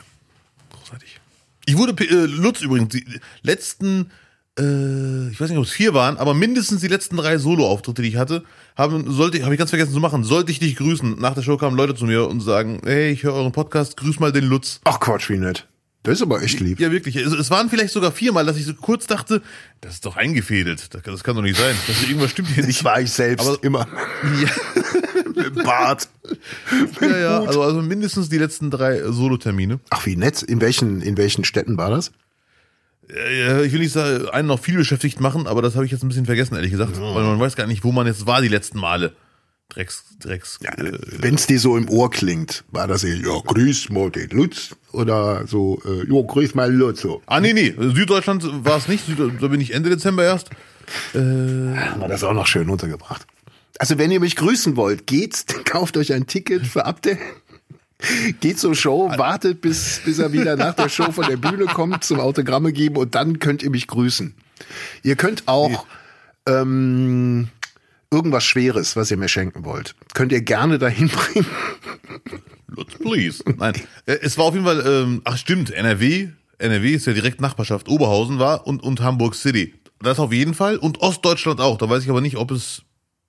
Großartig. 0.73 1.21
Ich 1.67 1.77
wurde, 1.77 1.93
äh, 2.05 2.27
Lutz 2.27 2.63
übrigens, 2.63 2.89
die 2.91 3.21
letzten, 3.43 4.11
äh, 4.59 5.29
ich 5.31 5.41
weiß 5.41 5.49
nicht, 5.51 5.59
ob 5.59 5.65
es 5.65 5.71
vier 5.73 5.95
waren, 5.95 6.17
aber 6.19 6.35
mindestens 6.35 6.81
die 6.81 6.89
letzten 6.89 7.17
drei 7.17 7.39
Solo-Auftritte, 7.39 8.03
die 8.03 8.09
ich 8.09 8.17
hatte, 8.17 8.45
haben, 8.77 9.11
sollte, 9.11 9.43
habe 9.45 9.55
ich 9.55 9.59
ganz 9.59 9.71
vergessen 9.71 9.93
zu 9.93 10.01
machen, 10.01 10.25
sollte 10.25 10.53
ich 10.53 10.59
dich 10.59 10.77
grüßen. 10.77 11.19
Nach 11.21 11.35
der 11.35 11.43
Show 11.43 11.57
kamen 11.57 11.77
Leute 11.77 11.95
zu 11.95 12.05
mir 12.07 12.27
und 12.29 12.41
sagen, 12.41 12.81
hey, 12.85 13.11
ich 13.13 13.23
höre 13.23 13.35
euren 13.35 13.53
Podcast, 13.53 13.97
grüß 13.97 14.21
mal 14.21 14.33
den 14.33 14.45
Lutz. 14.45 14.81
Ach 14.85 15.01
Quatsch, 15.01 15.29
wie 15.31 15.39
nett. 15.39 15.69
Das 16.05 16.15
ist 16.15 16.23
aber 16.23 16.43
echt 16.43 16.59
lieb. 16.59 16.81
Ja, 16.81 16.91
wirklich. 16.91 17.15
Es, 17.15 17.33
es 17.33 17.49
waren 17.51 17.71
vielleicht 17.71 17.93
sogar 17.93 18.11
viermal, 18.11 18.45
dass 18.45 18.57
ich 18.57 18.65
so 18.65 18.75
kurz 18.75 19.07
dachte, 19.07 19.41
das 19.81 19.95
ist 19.95 20.05
doch 20.05 20.17
eingefädelt. 20.17 20.89
Das, 20.93 21.03
das 21.03 21.23
kann 21.23 21.37
doch 21.37 21.43
nicht 21.43 21.57
sein. 21.57 21.77
Das, 21.87 22.03
irgendwas 22.03 22.33
stimmt 22.33 22.49
hier 22.49 22.57
Das 22.57 22.67
nicht. 22.67 22.83
war 22.83 23.01
ich 23.01 23.13
selbst 23.13 23.47
Aber- 23.49 23.63
immer. 23.63 23.87
Mit 25.35 25.65
Bart. 25.65 26.09
Ja, 27.01 27.17
ja, 27.19 27.41
also, 27.43 27.63
also 27.63 27.81
mindestens 27.83 28.29
die 28.29 28.37
letzten 28.39 28.71
drei 28.71 29.03
Solo-Termine. 29.11 29.81
Ach, 29.91 30.05
wie 30.05 30.17
nett. 30.17 30.43
In 30.43 30.61
welchen, 30.61 31.01
in 31.01 31.17
welchen 31.17 31.45
Städten 31.45 31.77
war 31.79 31.91
das? 31.91 32.11
Äh, 33.15 33.65
Ich 33.67 33.73
will 33.73 33.81
nicht 33.81 33.93
sagen, 33.93 34.29
einen 34.31 34.49
noch 34.49 34.61
viel 34.61 34.77
beschäftigt 34.77 35.21
machen, 35.21 35.47
aber 35.47 35.63
das 35.63 35.75
habe 35.75 35.85
ich 35.85 35.93
jetzt 35.93 36.03
ein 36.03 36.09
bisschen 36.09 36.27
vergessen, 36.27 36.55
ehrlich 36.55 36.71
gesagt. 36.71 36.99
Weil 37.01 37.25
man 37.25 37.39
weiß 37.41 37.57
gar 37.57 37.67
nicht, 37.67 37.85
wo 37.85 37.93
man 37.93 38.07
jetzt 38.07 38.27
war 38.27 38.41
die 38.43 38.49
letzten 38.49 38.79
Male. 38.79 39.13
Drecks, 39.69 40.05
Drecks. 40.21 40.59
äh, 40.63 40.93
Wenn's 41.19 41.47
dir 41.47 41.59
so 41.59 41.77
im 41.79 41.89
Ohr 41.89 42.11
klingt, 42.11 42.63
war 42.73 42.87
das 42.87 43.05
eher, 43.05 43.17
ja, 43.17 43.39
grüß 43.43 43.89
mal 43.89 44.11
den 44.11 44.29
Lutz 44.31 44.77
oder 44.93 45.47
so, 45.47 45.81
äh, 45.87 46.07
ja, 46.15 46.21
grüß 46.23 46.55
mal 46.55 46.71
Lutz. 46.71 47.01
So. 47.01 47.23
Ah, 47.27 47.41
nee, 47.41 47.55
nee. 47.55 47.75
Süddeutschland 47.79 48.45
war 48.67 48.77
es 48.77 48.89
nicht. 48.89 49.05
Da 49.41 49.49
bin 49.49 49.61
ich 49.63 49.73
Ende 49.73 49.89
Dezember 49.89 50.25
erst. 50.25 50.51
Haben 51.15 52.01
wir 52.01 52.09
das 52.09 52.23
auch 52.25 52.35
noch 52.35 52.47
schön 52.47 52.69
untergebracht. 52.69 53.27
Also 53.79 53.97
wenn 53.97 54.11
ihr 54.11 54.21
mich 54.21 54.37
grüßen 54.37 54.77
wollt, 54.77 55.07
geht's, 55.07 55.47
kauft 55.65 55.97
euch 55.97 56.13
ein 56.13 56.27
Ticket 56.27 56.67
für 56.67 56.85
Abde. 56.85 57.17
Geht 58.41 58.59
zur 58.59 58.75
Show, 58.75 59.11
wartet 59.17 59.61
bis, 59.61 60.01
bis 60.05 60.19
er 60.19 60.33
wieder 60.33 60.57
nach 60.57 60.75
der 60.75 60.89
Show 60.89 61.13
von 61.13 61.27
der 61.27 61.37
Bühne 61.37 61.67
kommt, 61.67 62.03
zum 62.05 62.21
Autogramme 62.21 62.73
geben 62.73 62.97
und 62.97 63.15
dann 63.15 63.39
könnt 63.39 63.63
ihr 63.63 63.71
mich 63.71 63.87
grüßen. 63.87 64.35
Ihr 65.03 65.17
könnt 65.17 65.47
auch 65.47 65.87
ähm, 66.47 67.49
irgendwas 68.11 68.45
Schweres, 68.45 68.97
was 68.97 69.11
ihr 69.11 69.17
mir 69.17 69.29
schenken 69.29 69.65
wollt, 69.65 69.95
könnt 70.15 70.33
ihr 70.33 70.43
gerne 70.43 70.79
dahin 70.79 71.09
bringen. 71.09 71.47
Lutz, 72.69 72.95
please. 73.01 73.43
Nein. 73.57 73.75
Äh, 74.07 74.19
Es 74.23 74.39
war 74.39 74.47
auf 74.47 74.55
jeden 74.55 74.67
Fall, 74.67 74.83
ähm, 74.87 75.23
ach 75.25 75.37
stimmt, 75.37 75.71
NRW. 75.71 76.29
NRW 76.59 76.95
ist 76.95 77.07
ja 77.07 77.13
direkt 77.13 77.41
Nachbarschaft. 77.41 77.89
Oberhausen 77.89 78.39
war 78.39 78.67
und, 78.67 78.83
und 78.83 79.01
Hamburg 79.01 79.35
City. 79.35 79.75
Das 80.01 80.19
auf 80.19 80.33
jeden 80.33 80.55
Fall. 80.55 80.77
Und 80.77 81.01
Ostdeutschland 81.01 81.61
auch. 81.61 81.77
Da 81.79 81.89
weiß 81.89 82.03
ich 82.05 82.11
aber 82.11 82.21
nicht, 82.21 82.37
ob 82.37 82.51
es 82.51 82.83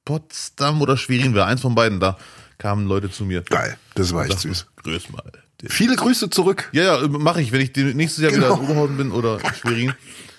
Potsdam 0.06 0.82
oder 0.82 0.98
Schwerin 0.98 1.34
war. 1.36 1.48
Eins 1.48 1.62
von 1.62 1.76
beiden. 1.76 2.00
Da 2.00 2.18
kamen 2.64 2.88
Leute 2.88 3.12
zu 3.12 3.26
mir. 3.26 3.42
Geil, 3.42 3.78
das 3.96 4.14
war 4.14 4.24
echt 4.24 4.40
Sagten, 4.40 4.54
süß. 4.54 4.68
Grüß 4.84 5.10
mal. 5.12 5.22
Viele 5.68 5.98
Grüße 5.98 6.30
zurück. 6.30 6.70
Ja, 6.72 7.02
ja, 7.02 7.08
mache 7.10 7.42
ich, 7.42 7.52
wenn 7.52 7.60
ich 7.60 7.76
nächstes 7.76 8.24
Jahr 8.24 8.32
Genau. 8.32 8.52
wieder 8.52 8.56
in 8.56 8.64
Oberhausen 8.70 8.98
bin 8.98 9.12
oder 9.12 9.38
in 9.44 9.54
Schwerin. 9.54 9.94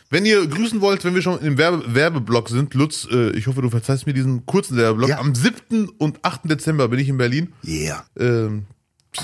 Wenn 0.08 0.24
ihr 0.24 0.46
grüßen 0.46 0.80
wollt, 0.80 1.04
wenn 1.04 1.14
wir 1.14 1.20
schon 1.20 1.38
im 1.40 1.58
Werbe 1.58 1.94
Werbeblock 1.94 2.48
sind, 2.48 2.72
Lutz, 2.72 3.06
äh, 3.10 3.30
ich 3.32 3.46
hoffe, 3.46 3.60
du 3.60 3.68
verzeihst 3.68 4.06
mir 4.06 4.14
diesen 4.14 4.46
kurzen 4.46 4.76
Werbeblock. 4.78 5.10
Ja. 5.10 5.18
Am 5.18 5.34
7. 5.34 5.90
und 5.98 6.18
8. 6.24 6.48
Dezember 6.50 6.88
bin 6.88 6.98
ich 6.98 7.10
in 7.10 7.18
Berlin. 7.18 7.52
Yeah. 7.62 8.06
Ähm, 8.18 8.64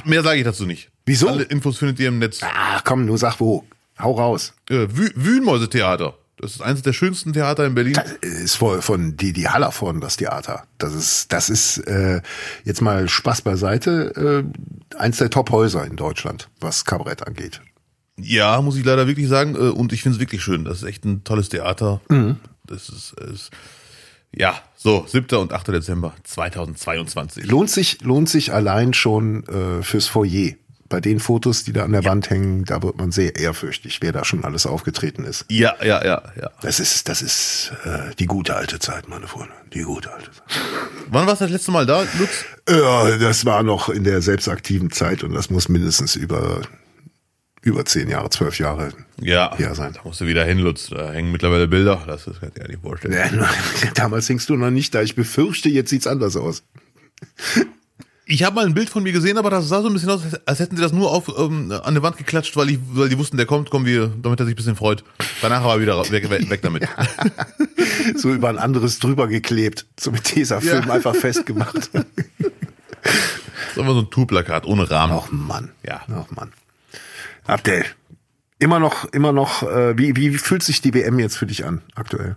mehr 0.05 0.23
sage 0.23 0.39
ich 0.39 0.45
dazu 0.45 0.67
nicht. 0.67 0.91
Wieso? 1.07 1.29
Alle 1.29 1.45
Infos 1.45 1.79
findet 1.79 2.01
ihr 2.01 2.09
im 2.09 2.19
Netz. 2.19 2.41
Ach 2.43 2.85
komm, 2.85 3.07
nur 3.07 3.17
sag 3.17 3.41
wo. 3.41 3.65
Hau 3.99 4.13
raus. 4.13 4.53
Äh, 4.69 4.89
Wü 4.91 5.11
Wühlmäuse-Theater. 5.15 6.19
Das 6.41 6.53
ist 6.53 6.63
eines 6.63 6.81
der 6.83 6.93
schönsten 6.95 7.33
Theater 7.35 7.67
in 7.67 7.75
Berlin. 7.75 7.93
Das 7.95 8.13
ist 8.23 8.55
von, 8.57 8.81
von 8.81 9.17
die 9.17 9.33
die 9.33 9.49
Hallervorden 9.49 10.01
das 10.01 10.17
Theater. 10.17 10.65
Das 10.79 10.95
ist 10.95 11.33
das 11.33 11.51
ist 11.51 11.79
äh, 11.87 12.23
jetzt 12.65 12.81
mal 12.81 13.09
Spaß 13.09 13.43
beiseite. 13.43 14.45
Äh, 14.95 14.97
eins 14.97 15.19
der 15.19 15.29
Top-Häuser 15.31 15.85
in 15.85 15.97
Deutschland, 15.97 16.49
was 16.61 16.85
Kabarett 16.87 17.27
angeht. 17.27 17.61
Ja, 18.19 18.61
muss 18.63 18.77
ich 18.77 18.85
leider 18.85 19.07
wirklich 19.07 19.29
sagen. 19.29 19.55
äh, 19.55 19.59
Und 19.71 19.93
ich 19.93 20.03
finde 20.03 20.17
es 20.17 20.21
wirklich 20.21 20.43
schön. 20.43 20.65
Das 20.65 20.79
ist 20.79 20.85
echt 20.89 21.05
ein 21.05 21.25
tolles 21.25 21.49
Theater. 21.51 22.01
Das 22.67 22.89
ist, 22.89 23.13
ist 23.21 23.51
ja 24.35 24.55
so 24.77 25.05
7. 25.07 25.37
und 25.39 25.53
8. 25.53 25.69
Dezember 25.69 26.15
2022. 26.25 27.47
Lohnt 27.47 27.71
sich 27.71 28.01
lohnt 28.03 28.29
sich 28.29 28.53
allein 28.53 28.95
schon 28.95 29.45
äh, 29.47 29.83
fürs 29.83 30.07
Foyer. 30.07 30.53
Bei 30.91 31.01
den 31.01 31.21
Fotos, 31.21 31.63
die 31.65 31.73
da 31.73 31.85
an 31.85 31.93
der 31.93 32.05
Wand 32.05 32.29
hängen, 32.31 32.65
da 32.65 32.83
wird 32.83 32.99
man 32.99 33.13
sehr 33.13 33.37
ehrfürchtig, 33.37 33.99
wer 34.03 34.11
da 34.11 34.25
schon 34.25 34.45
alles 34.45 34.67
aufgetreten 34.67 35.25
ist. 35.25 35.45
Ja, 35.49 35.75
ja, 35.83 36.05
ja, 36.05 36.21
ja. 36.37 36.51
Das 36.63 36.81
ist, 36.81 37.09
das 37.09 37.23
ist 37.23 37.73
äh, 37.85 38.13
die 38.19 38.27
gute 38.27 38.57
alte 38.57 38.81
Zeit, 38.81 39.09
meine 39.09 39.29
Freunde. 39.29 39.53
Die 39.73 39.83
gute 39.83 40.13
alte 40.13 40.33
Zeit. 40.33 40.43
Wann 41.09 41.29
warst 41.29 41.41
du 41.41 41.45
das 41.45 41.53
letzte 41.53 41.71
Mal 41.71 41.87
da, 41.87 42.03
Lutz? 42.19 42.45
Ja, 42.69 43.17
das 43.19 43.45
war 43.47 43.63
noch 43.63 43.89
in 43.89 44.03
der 44.03 44.21
selbstaktiven 44.21 44.91
Zeit 44.91 45.23
und 45.23 45.33
das 45.33 45.49
muss 45.49 45.69
mindestens 45.69 46.17
über, 46.17 46.63
über 47.63 47.85
zehn 47.85 48.09
Jahre, 48.09 48.29
zwölf 48.31 48.59
Jahre 48.59 48.89
Ja, 49.21 49.57
her 49.57 49.77
sein. 49.77 49.93
da 49.93 50.01
musst 50.03 50.21
du 50.21 50.27
wieder 50.27 50.45
hin, 50.45 50.59
Lutz. 50.59 50.89
Da 50.89 51.13
hängen 51.13 51.31
mittlerweile 51.31 51.69
Bilder. 51.69 52.03
Das 52.09 52.27
ist 52.27 52.41
kann 52.41 52.49
ich 52.53 52.61
dir 52.61 52.69
nicht 52.69 52.83
vorstellen. 52.83 53.15
Ja, 53.15 53.49
damals 53.95 54.27
hingst 54.27 54.49
du 54.49 54.57
noch 54.57 54.71
nicht 54.71 54.93
da. 54.93 55.03
Ich 55.03 55.15
befürchte, 55.15 55.69
jetzt 55.69 55.91
sieht's 55.91 56.09
anders 56.09 56.35
aus. 56.37 56.65
Ich 58.33 58.45
habe 58.45 58.55
mal 58.55 58.65
ein 58.65 58.75
Bild 58.75 58.89
von 58.89 59.03
mir 59.03 59.11
gesehen, 59.13 59.39
aber 59.39 59.51
das 59.51 59.69
sah 59.69 59.83
so 59.83 59.89
ein 59.89 59.93
bisschen 59.93 60.09
aus, 60.11 60.23
als 60.47 60.61
hätten 60.61 60.77
sie 60.77 60.83
das 60.83 60.93
nur 60.93 61.11
auf 61.11 61.29
ähm, 61.37 61.73
an 61.73 61.97
die 61.97 62.03
Wand 62.03 62.17
geklatscht, 62.17 62.57
weil, 62.57 62.71
ich, 62.71 62.79
weil 62.93 63.09
die 63.09 63.19
wussten, 63.19 63.37
der 63.37 63.45
kommt, 63.47 63.71
kommen 63.71 63.87
wir, 63.87 64.07
damit 64.23 64.39
er 64.39 64.47
sich 64.47 64.55
ein 64.55 64.57
bisschen 64.57 64.77
freut. 64.77 65.03
Danach 65.43 65.65
war 65.65 65.75
er 65.75 65.81
wieder 65.81 65.99
weg, 66.13 66.31
weg, 66.31 66.49
weg 66.49 66.63
damit. 66.63 66.87
So 68.15 68.33
über 68.33 68.49
ein 68.49 68.59
anderes 68.59 69.01
drüber 69.01 69.27
geklebt. 69.27 69.87
So 69.99 70.13
mit 70.13 70.23
Tesafilm 70.25 70.87
Ja. 70.87 70.95
einfach 70.95 71.17
festgemacht. 71.17 71.75
Das 71.93 72.05
ist 73.73 73.79
einfach 73.79 73.95
so 73.95 74.01
ein 74.01 74.11
Tourplakat 74.11 74.65
ohne 74.65 74.89
Rahmen. 74.89 75.13
Ach 75.21 75.31
Mann. 75.33 75.71
Ja. 75.85 76.03
Ach 76.15 76.31
Mann. 76.31 76.53
Abdel. 77.47 77.85
Immer 78.61 78.79
noch, 78.79 79.07
immer 79.07 79.33
noch, 79.33 79.63
äh, 79.65 79.99
wie, 79.99 80.15
wie 80.15 80.31
fühlt 80.39 80.63
sich 80.63 80.81
die 80.81 80.95
WM 80.95 81.19
jetzt 81.19 81.37
für 81.37 81.47
dich 81.47 81.65
an, 81.65 81.83
aktuell? 81.97 82.37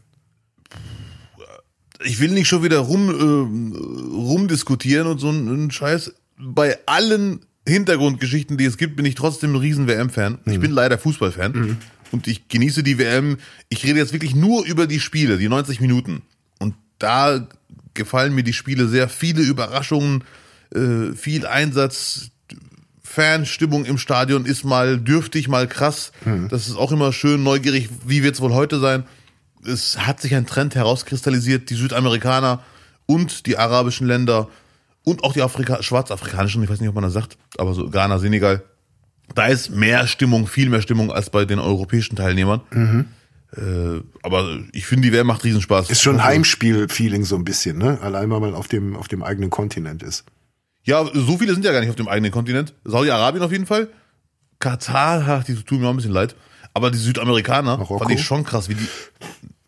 Ich 2.04 2.20
will 2.20 2.32
nicht 2.32 2.48
schon 2.48 2.64
wieder 2.64 2.80
rum, 2.80 3.10
äh, 3.10 4.16
rumdiskutieren 4.16 5.08
und 5.08 5.20
so 5.20 5.30
einen 5.30 5.72
Scheiß. 5.72 6.14
Bei 6.38 6.78
allen 6.86 7.42
Hintergrundgeschichten, 7.68 8.58
die 8.58 8.66
es 8.66 8.78
gibt, 8.78 8.96
bin 8.96 9.06
ich 9.06 9.16
trotzdem 9.16 9.54
ein 9.54 9.58
riesen 9.58 9.88
WM-Fan. 9.88 10.40
Ich 10.46 10.60
bin 10.60 10.72
leider 10.72 10.98
Fußballfan 10.98 11.78
und 12.12 12.28
ich 12.28 12.48
genieße 12.48 12.84
die 12.84 12.98
WM. 12.98 13.38
Ich 13.70 13.84
rede 13.86 14.00
jetzt 14.00 14.14
wirklich 14.14 14.36
nur 14.36 14.66
über 14.66 14.88
die 14.88 15.00
Spiele, 15.00 15.38
die 15.38 15.48
90 15.48 15.80
Minuten. 15.80 16.22
Und 16.60 16.76
da 17.00 17.48
gefallen 17.94 18.36
mir 18.36 18.44
die 18.44 18.54
Spiele 18.54 18.88
sehr. 18.88 19.08
Viele 19.08 19.42
Überraschungen, 19.44 20.24
äh, 20.76 21.14
viel 21.16 21.46
Einsatz, 21.46 22.32
Fanstimmung 23.04 23.86
im 23.86 23.98
Stadion 24.00 24.46
ist 24.46 24.64
mal 24.64 24.98
dürftig, 25.00 25.48
mal 25.48 25.68
krass. 25.68 26.12
Das 26.50 26.68
ist 26.68 26.76
auch 26.76 26.92
immer 26.92 27.14
schön 27.14 27.44
neugierig. 27.44 27.90
Wie 28.06 28.24
wird 28.24 28.36
es 28.36 28.42
wohl 28.42 28.54
heute 28.54 28.80
sein? 28.80 29.04
Es 29.66 29.98
hat 29.98 30.22
sich 30.22 30.36
ein 30.36 30.46
Trend 30.46 30.76
herauskristallisiert. 30.76 31.70
Die 31.70 31.76
Südamerikaner 31.76 32.62
und 33.06 33.46
die 33.46 33.58
arabischen 33.58 34.08
Länder 34.08 34.50
und 35.04 35.24
auch 35.24 35.34
die 35.34 35.42
Afrika 35.42 35.84
schwarzafrikanischen, 35.84 36.64
ich 36.64 36.70
weiß 36.70 36.80
nicht, 36.80 36.90
ob 36.90 36.96
man 36.96 37.04
das 37.04 37.14
sagt, 37.14 37.38
aber 37.58 37.74
so 37.74 37.90
Ghana, 37.90 38.20
Senegal, 38.20 38.64
da 39.36 39.48
ist 39.48 39.70
mehr 39.70 40.08
Stimmung, 40.08 40.48
viel 40.48 40.70
mehr 40.70 40.82
Stimmung 40.82 41.12
als 41.12 41.30
bei 41.30 41.46
den 41.46 41.60
europäischen 41.60 42.16
Teilnehmern. 42.16 42.62
Äh, 43.56 44.02
aber 44.24 44.60
ich 44.72 44.86
finde, 44.86 45.08
die 45.08 45.14
WM 45.14 45.28
macht 45.28 45.44
Riesenspaß. 45.44 45.90
Ist 45.90 46.02
schon 46.02 46.24
Heimspiel-Feeling 46.24 47.24
so 47.24 47.36
ein 47.36 47.44
bisschen, 47.44 47.78
ne? 47.78 48.00
Allein 48.02 48.30
weil 48.30 48.40
man 48.40 48.56
auf 48.56 48.68
dem, 48.68 48.96
auf 48.96 49.08
dem 49.08 49.24
eigenen 49.24 49.50
Kontinent 49.50 50.02
ist. 50.04 50.26
Ja, 50.84 51.06
so 51.14 51.38
viele 51.38 51.54
sind 51.54 51.64
ja 51.64 51.72
gar 51.72 51.80
nicht 51.80 51.90
auf 51.90 51.96
dem 51.96 52.08
eigenen 52.08 52.32
Kontinent. 52.32 52.74
Saudi-Arabien 52.84 53.44
auf 53.44 53.52
jeden 53.52 53.66
Fall. 53.66 53.90
Katar, 54.60 55.24
ach, 55.28 55.44
die 55.44 55.56
tun 55.56 55.82
mir 55.82 55.88
auch 55.88 55.92
ein 55.92 55.98
bisschen 55.98 56.12
leid. 56.12 56.36
Aber 56.74 56.90
die 56.90 56.98
Südamerikaner 56.98 57.78
Marokko? 57.78 58.00
fand 58.00 58.12
ich 58.12 58.24
schon 58.24 58.44
krass, 58.44 58.70
wie 58.70 58.76
die. 58.76 58.88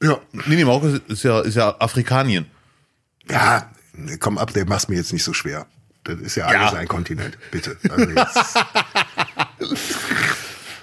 Ja. 0.06 0.20
Nee, 0.34 0.56
nee, 0.56 0.66
Marokko 0.66 0.88
ist 1.08 1.24
ja, 1.24 1.40
ist 1.42 1.56
ja 1.56 1.76
Afrikanien. 1.80 2.46
Ja, 3.30 3.70
komm 4.20 4.38
ab, 4.38 4.54
der 4.54 4.66
machst 4.66 4.90
mir 4.90 4.96
jetzt 4.98 5.14
nicht 5.14 5.24
so 5.24 5.34
schwer. 5.34 5.66
Das 6.04 6.20
ist 6.20 6.36
ja 6.36 6.52
Ja. 6.52 6.60
alles 6.68 6.74
ein 6.80 6.88
Kontinent, 6.88 7.38
bitte. 7.52 7.78
Also 7.90 8.06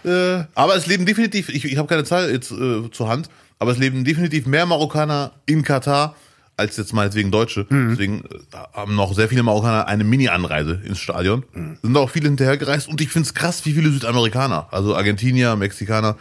Äh, 0.05 0.45
aber 0.57 0.75
es 0.75 0.87
leben 0.89 1.07
definitiv, 1.07 1.49
ich, 1.49 1.65
ich 1.65 1.77
habe 1.79 1.87
keine 1.87 2.03
Zahl 2.03 2.29
jetzt 2.33 2.51
äh, 2.51 2.91
zur 2.91 3.09
Hand, 3.09 3.29
aber 3.61 3.71
es 3.71 3.79
leben 3.79 4.05
definitiv 4.05 4.47
mehr 4.47 4.67
Marokkaner 4.67 5.31
in 5.47 5.63
Katar 5.63 6.17
als 6.57 6.77
jetzt 6.77 6.93
meinetwegen 6.93 7.31
Deutsche. 7.31 7.67
Deswegen 7.71 8.25
äh, 8.25 8.57
haben 8.73 8.97
noch 8.97 9.15
sehr 9.15 9.29
viele 9.29 9.45
Marokkaner 9.45 9.87
eine 9.87 10.03
Mini-Anreise 10.03 10.81
ins 10.85 10.99
Stadion. 10.99 11.45
Sind 11.83 11.97
auch 11.97 12.11
viele 12.11 12.27
hinterhergereist 12.29 12.89
und 12.89 13.01
ich 13.01 13.11
finde 13.11 13.29
es 13.29 13.35
krass, 13.35 13.65
wie 13.65 13.75
viele 13.75 13.91
Südamerikaner, 13.91 14.67
also 14.73 14.97
Argentinier, 14.97 15.55
Mexikaner, 15.55 16.17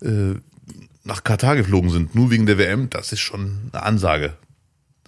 äh, 0.00 0.34
nach 1.08 1.24
Katar 1.24 1.56
geflogen 1.56 1.90
sind, 1.90 2.14
nur 2.14 2.30
wegen 2.30 2.46
der 2.46 2.58
WM. 2.58 2.90
Das 2.90 3.12
ist 3.12 3.20
schon 3.20 3.70
eine 3.72 3.82
Ansage. 3.82 4.34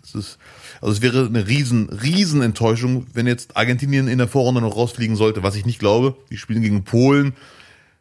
Das 0.00 0.14
ist, 0.14 0.38
also 0.80 0.92
es 0.92 1.02
wäre 1.02 1.26
eine 1.26 1.46
riesen, 1.46 1.90
riesen 1.90 2.42
Enttäuschung, 2.42 3.06
wenn 3.12 3.26
jetzt 3.26 3.56
Argentinien 3.56 4.08
in 4.08 4.18
der 4.18 4.26
Vorrunde 4.26 4.62
noch 4.62 4.76
rausfliegen 4.76 5.14
sollte, 5.14 5.42
was 5.42 5.54
ich 5.54 5.66
nicht 5.66 5.78
glaube. 5.78 6.16
Die 6.30 6.38
spielen 6.38 6.62
gegen 6.62 6.84
Polen. 6.84 7.34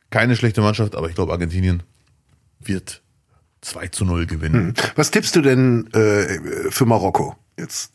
Keine 0.09 0.35
schlechte 0.35 0.61
Mannschaft, 0.61 0.95
aber 0.95 1.09
ich 1.09 1.15
glaube, 1.15 1.33
Argentinien 1.33 1.83
wird 2.59 3.01
2 3.61 3.89
zu 3.89 4.05
0 4.05 4.25
gewinnen. 4.25 4.73
was 4.95 5.11
tippst 5.11 5.35
du 5.35 5.41
denn 5.41 5.87
äh, 5.93 6.71
für 6.71 6.85
Marokko 6.85 7.35
jetzt? 7.57 7.91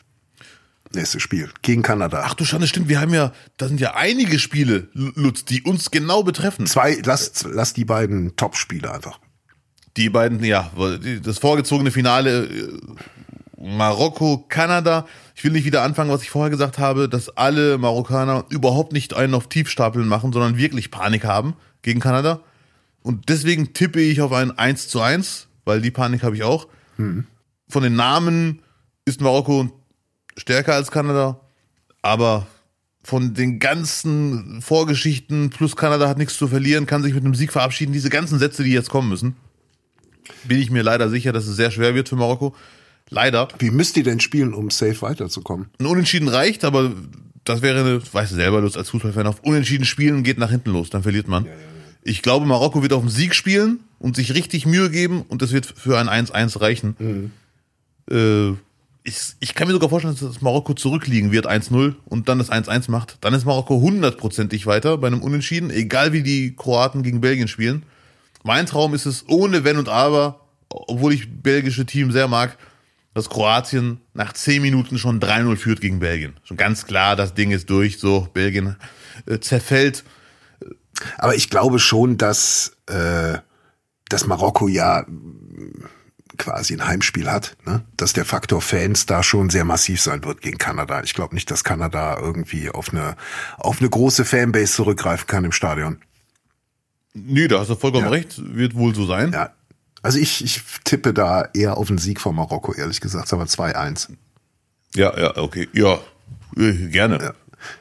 Nächstes 0.95 1.23
Spiel 1.23 1.51
gegen 1.63 1.83
Kanada. 1.83 2.23
Ach 2.25 2.35
du 2.35 2.45
Schande, 2.45 2.69
stimmt, 2.69 2.89
wir 2.89 3.01
haben 3.01 3.13
ja, 3.13 3.33
da 3.57 3.67
sind 3.67 3.81
ja 3.81 3.97
einige 3.97 4.39
Spiele, 4.39 4.89
Lutz, 4.93 5.45
die 5.45 5.63
uns 5.63 5.91
genau 5.91 6.23
betreffen. 6.23 6.67
Zwei, 6.67 6.99
lass, 7.05 7.45
lass 7.51 7.73
die 7.73 7.85
beiden 7.85 8.37
Top-Spiele 8.37 8.93
einfach. 8.93 9.19
Die 9.97 10.11
beiden, 10.11 10.43
ja, 10.43 10.71
das 11.23 11.39
vorgezogene 11.39 11.91
Finale 11.91 12.47
äh, 12.47 12.79
Marokko, 13.65 14.45
Kanada. 14.49 15.07
Ich 15.35 15.45
will 15.45 15.53
nicht 15.53 15.65
wieder 15.65 15.83
anfangen, 15.83 16.11
was 16.11 16.23
ich 16.23 16.31
vorher 16.31 16.51
gesagt 16.51 16.79
habe, 16.79 17.09
dass 17.09 17.37
alle 17.37 17.79
Marokkaner 17.79 18.45
überhaupt 18.49 18.93
nicht 18.93 19.15
einen 19.15 19.35
auf 19.35 19.49
Tiefstapeln 19.49 20.07
machen, 20.07 20.33
sondern 20.33 20.59
wirklich 20.59 20.91
Panik 20.91 21.25
haben 21.25 21.55
gegen 21.83 22.01
Kanada. 22.01 22.41
Und 23.03 23.29
deswegen 23.29 23.73
tippe 23.73 24.01
ich 24.01 24.21
auf 24.21 24.33
ein 24.33 24.57
1 24.57 24.89
zu 24.89 25.01
1, 25.01 25.49
weil 25.65 25.81
die 25.81 25.91
Panik 25.91 26.23
habe 26.23 26.37
ich 26.37 26.43
auch. 26.43 26.69
Von 27.69 27.83
den 27.83 27.97
Namen 27.97 28.63
ist 29.05 29.21
Marokko 29.21 29.71
stärker 30.37 30.75
als 30.75 30.91
Kanada, 30.91 31.41
aber 32.03 32.47
von 33.03 33.35
den 33.35 33.59
ganzen 33.59 34.63
Vorgeschichten 34.63 35.51
plus 35.51 35.77
Kanada 35.77 36.09
hat 36.09 36.19
nichts 36.19 36.39
zu 36.39 36.49
verlieren, 36.49 36.87
kann 36.87 37.03
sich 37.03 37.15
mit 37.15 37.25
einem 37.25 37.35
Sieg 37.35 37.53
verabschieden. 37.53 37.93
Diese 37.93 38.09
ganzen 38.09 38.39
Sätze, 38.39 38.65
die 38.65 38.73
jetzt 38.73 38.89
kommen 38.89 39.11
müssen, 39.11 39.37
bin 40.45 40.59
ich 40.59 40.71
mir 40.71 40.83
leider 40.83 41.09
sicher, 41.09 41.33
dass 41.33 41.47
es 41.47 41.57
sehr 41.57 41.71
schwer 41.71 41.95
wird 41.95 42.09
für 42.09 42.17
Marokko. 42.17 42.55
Leider. 43.11 43.49
Wie 43.59 43.71
müsst 43.71 43.97
ihr 43.97 44.05
denn 44.05 44.21
spielen, 44.21 44.55
um 44.55 44.71
safe 44.71 45.03
weiterzukommen? 45.03 45.67
Ein 45.79 45.87
Unentschieden 45.87 46.29
reicht, 46.29 46.65
aber 46.65 46.93
das 47.45 47.63
wäre 47.63 47.81
eine, 47.81 48.03
weißt 48.13 48.33
du 48.33 48.37
selber, 48.37 48.61
Lust 48.61 48.77
als 48.77 48.91
Fußballfan, 48.91 49.27
auf 49.27 49.41
Unentschieden 49.41 49.85
spielen 49.85 50.23
geht 50.23 50.39
nach 50.39 50.51
hinten 50.51 50.71
los, 50.71 50.91
dann 50.91 51.03
verliert 51.03 51.29
man. 51.29 51.47
Ich 52.03 52.23
glaube, 52.23 52.47
Marokko 52.47 52.83
wird 52.83 52.93
auf 52.93 53.03
den 53.03 53.11
Sieg 53.11 53.35
spielen 53.35 53.81
und 53.99 54.17
sich 54.17 54.35
richtig 54.35 54.67
Mühe 54.67 54.91
geben 54.91 55.23
und 55.29 55.43
das 55.43 55.53
wird 55.53 55.67
für 55.67 55.99
ein 55.99 56.09
1-1 56.09 56.61
reichen. 56.61 57.33
Äh, 58.11 58.53
ich, 59.07 59.35
ich 59.41 59.55
kann 59.55 59.67
mir 59.67 59.75
sogar 59.75 59.91
vorstellen, 59.91 60.17
dass 60.19 60.41
Marokko 60.41 60.73
zurückliegen 60.75 61.31
wird, 61.31 61.47
1-0 61.47 61.95
und 62.07 62.29
dann 62.29 62.39
das 62.39 62.51
1-1 62.51 62.91
macht. 62.91 63.19
Dann 63.21 63.35
ist 63.35 63.45
Marokko 63.45 63.81
hundertprozentig 63.81 64.67
weiter 64.67 64.97
bei 64.97 65.07
einem 65.07 65.23
Unentschieden, 65.23 65.71
egal 65.71 66.13
wie 66.13 66.23
die 66.23 66.57
Kroaten 66.57 67.03
gegen 67.03 67.21
Belgien 67.21 67.49
spielen. 67.49 67.83
Mein 68.45 68.67
Traum 68.67 68.95
ist 68.95 69.07
es 69.07 69.25
ohne 69.29 69.65
Wenn 69.65 69.79
und 69.79 69.89
Aber, 69.89 70.47
obwohl 70.69 71.15
ich 71.15 71.43
belgische 71.43 71.87
Team 71.87 72.13
sehr 72.13 72.29
mag, 72.29 72.57
dass 73.15 73.31
Kroatien 73.31 74.01
nach 74.13 74.35
10 74.35 74.61
Minuten 74.61 74.99
schon 74.99 75.19
3-0 75.19 75.57
führt 75.57 75.81
gegen 75.81 75.99
Belgien. 75.99 76.35
Schon 76.45 76.59
ganz 76.59 76.85
klar, 76.85 77.17
das 77.17 77.33
Ding 77.33 77.53
ist 77.53 77.71
durch, 77.71 77.99
so, 77.99 78.29
Belgien 78.35 78.77
äh, 79.27 79.39
zerfällt. 79.39 80.05
Aber 81.17 81.35
ich 81.35 81.49
glaube 81.49 81.79
schon, 81.79 82.19
dass, 82.19 82.77
äh, 82.87 83.39
dass 84.11 84.27
Marokko 84.27 84.69
ja 84.69 85.07
quasi 86.37 86.75
ein 86.75 86.87
Heimspiel 86.87 87.31
hat, 87.31 87.57
ne? 87.65 87.85
dass 87.97 88.13
der 88.13 88.27
Faktor 88.27 88.61
Fans 88.61 89.07
da 89.07 89.23
schon 89.23 89.49
sehr 89.49 89.65
massiv 89.65 90.03
sein 90.03 90.23
wird 90.25 90.43
gegen 90.43 90.59
Kanada. 90.59 91.03
Ich 91.03 91.15
glaube 91.15 91.35
nicht, 91.35 91.51
dass 91.51 91.65
Kanada 91.65 92.19
irgendwie 92.19 92.69
auf 92.69 92.93
eine, 92.93 93.17
auf 93.57 93.81
eine 93.81 93.89
große 93.89 94.27
Fanbase 94.27 94.75
zurückgreifen 94.75 95.27
kann 95.29 95.45
im 95.45 95.53
Stadion. 95.53 95.99
Nee, 97.15 97.49
da 97.49 97.61
hast 97.61 97.71
du 97.71 97.77
vollkommen 97.77 98.05
Ja. 98.05 98.11
recht, 98.11 98.41
wird 98.55 98.75
wohl 98.75 98.95
so 98.95 99.07
sein. 99.07 99.33
Ja. 99.33 99.53
Also 100.03 100.19
ich, 100.19 100.45
ich 100.45 100.61
tippe 100.85 101.15
da 101.15 101.49
eher 101.55 101.77
auf 101.79 101.89
einen 101.89 101.99
Sieg 101.99 102.21
von 102.21 102.35
Marokko, 102.35 102.75
ehrlich 102.75 103.01
gesagt, 103.01 103.33
aber 103.33 103.45
2-1. 103.45 104.11
Ja, 104.95 105.19
ja, 105.19 105.37
okay. 105.39 105.69
Ja, 105.73 105.99
äh, 106.57 106.73
gerne. 106.89 107.19
Ja. 107.23 107.35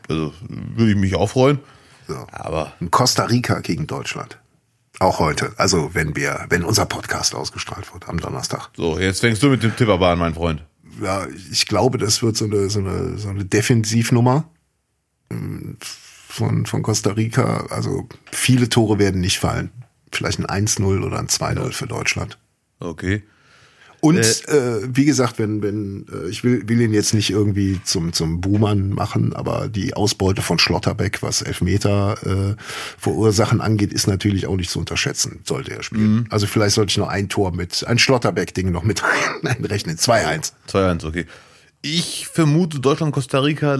Also 0.07 0.33
würde 0.47 0.91
ich 0.91 0.97
mich 0.97 1.15
auch 1.15 1.29
freuen. 1.29 1.59
So. 2.07 2.15
Aber 2.31 2.73
Costa 2.91 3.25
Rica 3.25 3.59
gegen 3.59 3.87
Deutschland. 3.87 4.39
Auch 4.99 5.19
heute. 5.19 5.51
Also 5.57 5.93
wenn 5.93 6.15
wir, 6.15 6.45
wenn 6.49 6.63
unser 6.63 6.85
Podcast 6.85 7.35
ausgestrahlt 7.35 7.91
wird 7.93 8.07
am 8.07 8.19
Donnerstag. 8.19 8.69
So, 8.77 8.99
jetzt 8.99 9.19
fängst 9.21 9.41
du 9.43 9.49
mit 9.49 9.63
dem 9.63 9.75
Tipp 9.75 9.89
aber 9.89 10.09
an, 10.09 10.19
mein 10.19 10.33
Freund. 10.35 10.63
Ja, 11.01 11.25
ich 11.51 11.65
glaube, 11.65 11.97
das 11.97 12.21
wird 12.21 12.37
so 12.37 12.45
eine, 12.45 12.69
so 12.69 12.79
eine, 12.79 13.17
so 13.17 13.29
eine 13.29 13.43
Defensivnummer 13.45 14.45
ähm, 15.29 15.77
von, 16.33 16.65
von 16.65 16.81
Costa 16.81 17.11
Rica. 17.11 17.67
Also 17.69 18.07
viele 18.31 18.67
Tore 18.67 18.97
werden 18.97 19.21
nicht 19.21 19.39
fallen. 19.39 19.69
Vielleicht 20.11 20.39
ein 20.39 20.67
1-0 20.67 21.05
oder 21.05 21.19
ein 21.19 21.27
2-0 21.27 21.71
für 21.71 21.87
Deutschland. 21.87 22.39
Okay. 22.79 23.23
Und 24.01 24.17
äh, 24.17 24.57
äh, 24.57 24.89
wie 24.91 25.05
gesagt, 25.05 25.39
wenn, 25.39 25.61
wenn, 25.61 26.05
äh, 26.11 26.27
ich 26.27 26.43
will, 26.43 26.67
will 26.67 26.81
ihn 26.81 26.93
jetzt 26.93 27.13
nicht 27.13 27.29
irgendwie 27.29 27.79
zum, 27.83 28.11
zum 28.11 28.41
Buhmann 28.41 28.89
machen, 28.89 29.33
aber 29.33 29.69
die 29.69 29.93
Ausbeute 29.93 30.41
von 30.41 30.59
Schlotterbeck, 30.59 31.21
was 31.21 31.41
Elfmeter 31.41 32.17
äh, 32.25 32.61
verursachen 32.97 33.61
angeht, 33.61 33.93
ist 33.93 34.07
natürlich 34.07 34.47
auch 34.47 34.57
nicht 34.57 34.71
zu 34.71 34.79
unterschätzen, 34.79 35.39
sollte 35.45 35.71
er 35.71 35.83
spielen. 35.83 36.15
Mhm. 36.15 36.25
Also 36.31 36.47
vielleicht 36.47 36.75
sollte 36.75 36.91
ich 36.91 36.97
noch 36.97 37.07
ein 37.07 37.29
Tor 37.29 37.53
mit, 37.53 37.85
ein 37.87 37.97
Schlotterbeck-Ding 37.97 38.71
noch 38.71 38.83
mit 38.83 39.03
einrechnen. 39.43 39.97
2-1. 39.97 40.51
2-1, 40.67 41.07
okay. 41.07 41.25
Ich 41.81 42.27
vermute, 42.27 42.79
Deutschland-Costa 42.79 43.39
Rica 43.39 43.77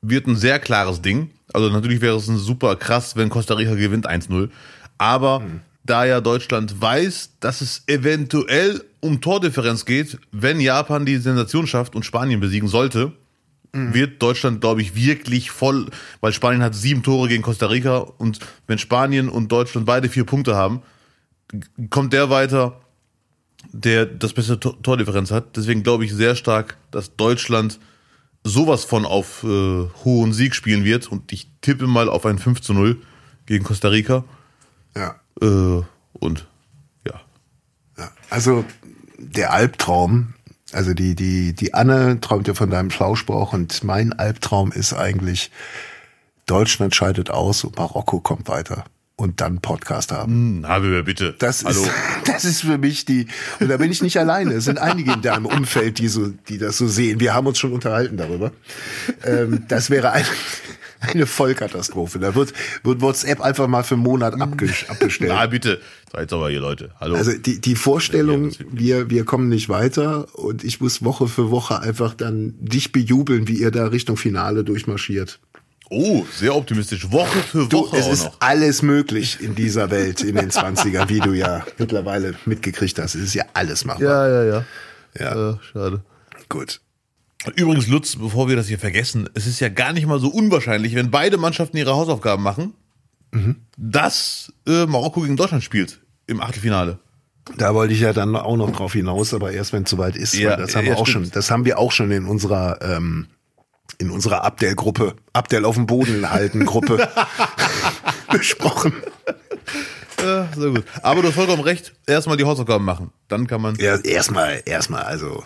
wird 0.00 0.26
ein 0.26 0.36
sehr 0.36 0.58
klares 0.58 1.02
Ding. 1.02 1.30
Also 1.52 1.70
natürlich 1.70 2.00
wäre 2.00 2.16
es 2.16 2.28
ein 2.28 2.38
super 2.38 2.76
krass, 2.76 3.16
wenn 3.16 3.28
Costa 3.28 3.54
Rica 3.54 3.74
gewinnt 3.74 4.08
1-0. 4.08 4.50
Aber 4.98 5.40
mhm 5.40 5.60
da 5.84 6.04
ja 6.04 6.20
Deutschland 6.20 6.80
weiß, 6.80 7.30
dass 7.40 7.60
es 7.60 7.82
eventuell 7.86 8.84
um 9.00 9.20
Tordifferenz 9.20 9.84
geht, 9.84 10.18
wenn 10.30 10.60
Japan 10.60 11.06
die 11.06 11.16
Sensation 11.16 11.66
schafft 11.66 11.96
und 11.96 12.04
Spanien 12.04 12.40
besiegen 12.40 12.68
sollte, 12.68 13.12
mhm. 13.72 13.94
wird 13.94 14.22
Deutschland, 14.22 14.60
glaube 14.60 14.82
ich, 14.82 14.94
wirklich 14.94 15.50
voll, 15.50 15.86
weil 16.20 16.32
Spanien 16.32 16.62
hat 16.62 16.74
sieben 16.74 17.02
Tore 17.02 17.28
gegen 17.28 17.42
Costa 17.42 17.66
Rica 17.66 17.98
und 17.98 18.40
wenn 18.66 18.78
Spanien 18.78 19.28
und 19.28 19.50
Deutschland 19.50 19.86
beide 19.86 20.08
vier 20.08 20.24
Punkte 20.24 20.54
haben, 20.54 20.82
kommt 21.88 22.12
der 22.12 22.30
weiter, 22.30 22.80
der 23.72 24.06
das 24.06 24.32
beste 24.32 24.60
Tordifferenz 24.60 25.30
hat. 25.30 25.56
Deswegen 25.56 25.82
glaube 25.82 26.04
ich 26.04 26.12
sehr 26.12 26.36
stark, 26.36 26.76
dass 26.90 27.16
Deutschland 27.16 27.80
sowas 28.44 28.84
von 28.84 29.04
auf 29.04 29.44
äh, 29.44 29.88
hohen 30.04 30.32
Sieg 30.32 30.54
spielen 30.54 30.84
wird 30.84 31.08
und 31.08 31.32
ich 31.32 31.50
tippe 31.60 31.86
mal 31.86 32.08
auf 32.08 32.26
ein 32.26 32.38
5 32.38 32.60
zu 32.60 32.72
0 32.72 33.00
gegen 33.46 33.64
Costa 33.64 33.88
Rica. 33.88 34.24
Ja. 34.96 35.20
Äh, 35.40 35.82
und 36.12 36.46
ja. 37.06 37.20
ja. 37.98 38.10
Also 38.30 38.64
der 39.18 39.52
Albtraum, 39.52 40.34
also 40.72 40.94
die, 40.94 41.14
die, 41.14 41.54
die 41.54 41.74
Anne 41.74 42.20
träumt 42.20 42.48
ja 42.48 42.54
von 42.54 42.70
deinem 42.70 42.90
Flauschbauch 42.90 43.52
und 43.52 43.84
mein 43.84 44.12
Albtraum 44.12 44.72
ist 44.72 44.94
eigentlich, 44.94 45.50
Deutschland 46.46 46.94
scheidet 46.94 47.30
aus 47.30 47.64
und 47.64 47.76
Marokko 47.76 48.20
kommt 48.20 48.48
weiter 48.48 48.84
und 49.20 49.42
dann 49.42 49.60
Podcast 49.60 50.12
haben. 50.12 50.32
Hm, 50.62 50.66
habe 50.66 50.90
wir 50.90 51.02
bitte. 51.02 51.34
Das 51.38 51.64
Hallo. 51.64 51.82
ist, 51.82 51.90
das 52.26 52.44
ist 52.46 52.62
für 52.62 52.78
mich 52.78 53.04
die, 53.04 53.26
und 53.60 53.68
da 53.68 53.76
bin 53.76 53.92
ich 53.92 54.02
nicht 54.02 54.18
alleine. 54.18 54.54
Es 54.54 54.64
sind 54.64 54.78
einige 54.78 55.12
in 55.12 55.20
deinem 55.20 55.44
Umfeld, 55.44 55.98
die 55.98 56.08
so, 56.08 56.28
die 56.48 56.56
das 56.56 56.78
so 56.78 56.88
sehen. 56.88 57.20
Wir 57.20 57.34
haben 57.34 57.46
uns 57.46 57.58
schon 57.58 57.72
unterhalten 57.72 58.16
darüber. 58.16 58.50
Ähm, 59.22 59.64
das 59.68 59.90
wäre 59.90 60.12
ein, 60.12 60.24
eine 61.00 61.26
Vollkatastrophe. 61.26 62.18
Da 62.18 62.34
wird, 62.34 62.54
wird 62.82 63.02
WhatsApp 63.02 63.42
einfach 63.42 63.68
mal 63.68 63.82
für 63.82 63.94
einen 63.94 64.04
Monat 64.04 64.40
abgestellt. 64.40 65.30
Na 65.30 65.46
bitte, 65.46 65.82
seid 66.10 66.32
aber 66.32 66.48
hier 66.48 66.60
Leute. 66.60 66.92
Hallo. 66.98 67.16
Also 67.16 67.32
die, 67.32 67.60
die 67.60 67.76
Vorstellung, 67.76 68.52
wir, 68.70 69.10
wir 69.10 69.26
kommen 69.26 69.50
nicht 69.50 69.68
weiter 69.68 70.34
und 70.34 70.64
ich 70.64 70.80
muss 70.80 71.04
Woche 71.04 71.28
für 71.28 71.50
Woche 71.50 71.80
einfach 71.80 72.14
dann 72.14 72.54
dich 72.58 72.90
bejubeln, 72.90 73.48
wie 73.48 73.60
ihr 73.60 73.70
da 73.70 73.88
Richtung 73.88 74.16
Finale 74.16 74.64
durchmarschiert. 74.64 75.40
Oh, 75.92 76.24
sehr 76.32 76.54
optimistisch. 76.54 77.10
Woche 77.10 77.40
für 77.40 77.70
Woche. 77.72 77.90
Du, 77.90 77.96
es 77.96 78.06
ist 78.06 78.24
noch. 78.24 78.36
alles 78.38 78.80
möglich 78.80 79.38
in 79.40 79.56
dieser 79.56 79.90
Welt 79.90 80.22
in 80.22 80.36
den 80.36 80.50
20ern, 80.50 81.08
wie 81.08 81.18
du 81.18 81.32
ja 81.32 81.66
mittlerweile 81.78 82.36
mitgekriegt 82.46 82.96
hast. 83.00 83.16
Es 83.16 83.22
ist 83.22 83.34
ja 83.34 83.44
alles 83.54 83.84
machbar. 83.84 84.28
Ja, 84.28 84.28
ja, 84.28 84.44
ja. 84.44 84.64
Ja, 85.18 85.50
äh, 85.50 85.56
schade. 85.72 86.02
Gut. 86.48 86.80
Übrigens, 87.56 87.88
Lutz, 87.88 88.14
bevor 88.14 88.48
wir 88.48 88.54
das 88.54 88.68
hier 88.68 88.78
vergessen, 88.78 89.28
es 89.34 89.48
ist 89.48 89.58
ja 89.58 89.68
gar 89.68 89.92
nicht 89.92 90.06
mal 90.06 90.20
so 90.20 90.28
unwahrscheinlich, 90.28 90.94
wenn 90.94 91.10
beide 91.10 91.38
Mannschaften 91.38 91.76
ihre 91.76 91.96
Hausaufgaben 91.96 92.42
machen, 92.42 92.74
mhm. 93.32 93.56
dass 93.76 94.52
äh, 94.68 94.86
Marokko 94.86 95.22
gegen 95.22 95.36
Deutschland 95.36 95.64
spielt 95.64 96.00
im 96.28 96.40
Achtelfinale. 96.40 97.00
Da 97.56 97.74
wollte 97.74 97.94
ich 97.94 98.00
ja 98.00 98.12
dann 98.12 98.36
auch 98.36 98.56
noch 98.56 98.70
drauf 98.70 98.92
hinaus, 98.92 99.34
aber 99.34 99.50
erst 99.52 99.72
wenn 99.72 99.82
es 99.82 99.90
soweit 99.90 100.14
ist, 100.14 100.34
ja, 100.34 100.56
das 100.56 100.76
haben 100.76 100.86
ja, 100.86 100.92
wir 100.92 100.98
auch 100.98 101.06
stimmt. 101.06 101.26
schon, 101.26 101.32
das 101.32 101.50
haben 101.50 101.64
wir 101.64 101.78
auch 101.78 101.90
schon 101.90 102.10
in 102.12 102.26
unserer 102.26 102.78
ähm, 102.82 103.26
in 103.98 104.10
unserer 104.10 104.44
Abdel-Gruppe, 104.44 105.14
Abdel 105.32 105.64
auf 105.64 105.74
dem 105.74 105.86
Boden 105.86 106.30
halten 106.30 106.64
Gruppe 106.66 107.08
besprochen. 108.32 108.94
Ja, 110.20 110.48
sehr 110.54 110.70
gut. 110.70 110.84
Aber 111.02 111.22
du 111.22 111.28
hast 111.28 111.34
vollkommen 111.34 111.62
recht. 111.62 111.94
Erstmal 112.06 112.36
die 112.36 112.44
Hausaufgaben 112.44 112.84
machen. 112.84 113.12
Dann 113.28 113.46
kann 113.46 113.60
man. 113.60 113.76
Ja, 113.76 113.96
erstmal, 113.96 114.62
erstmal, 114.66 115.02
also 115.02 115.44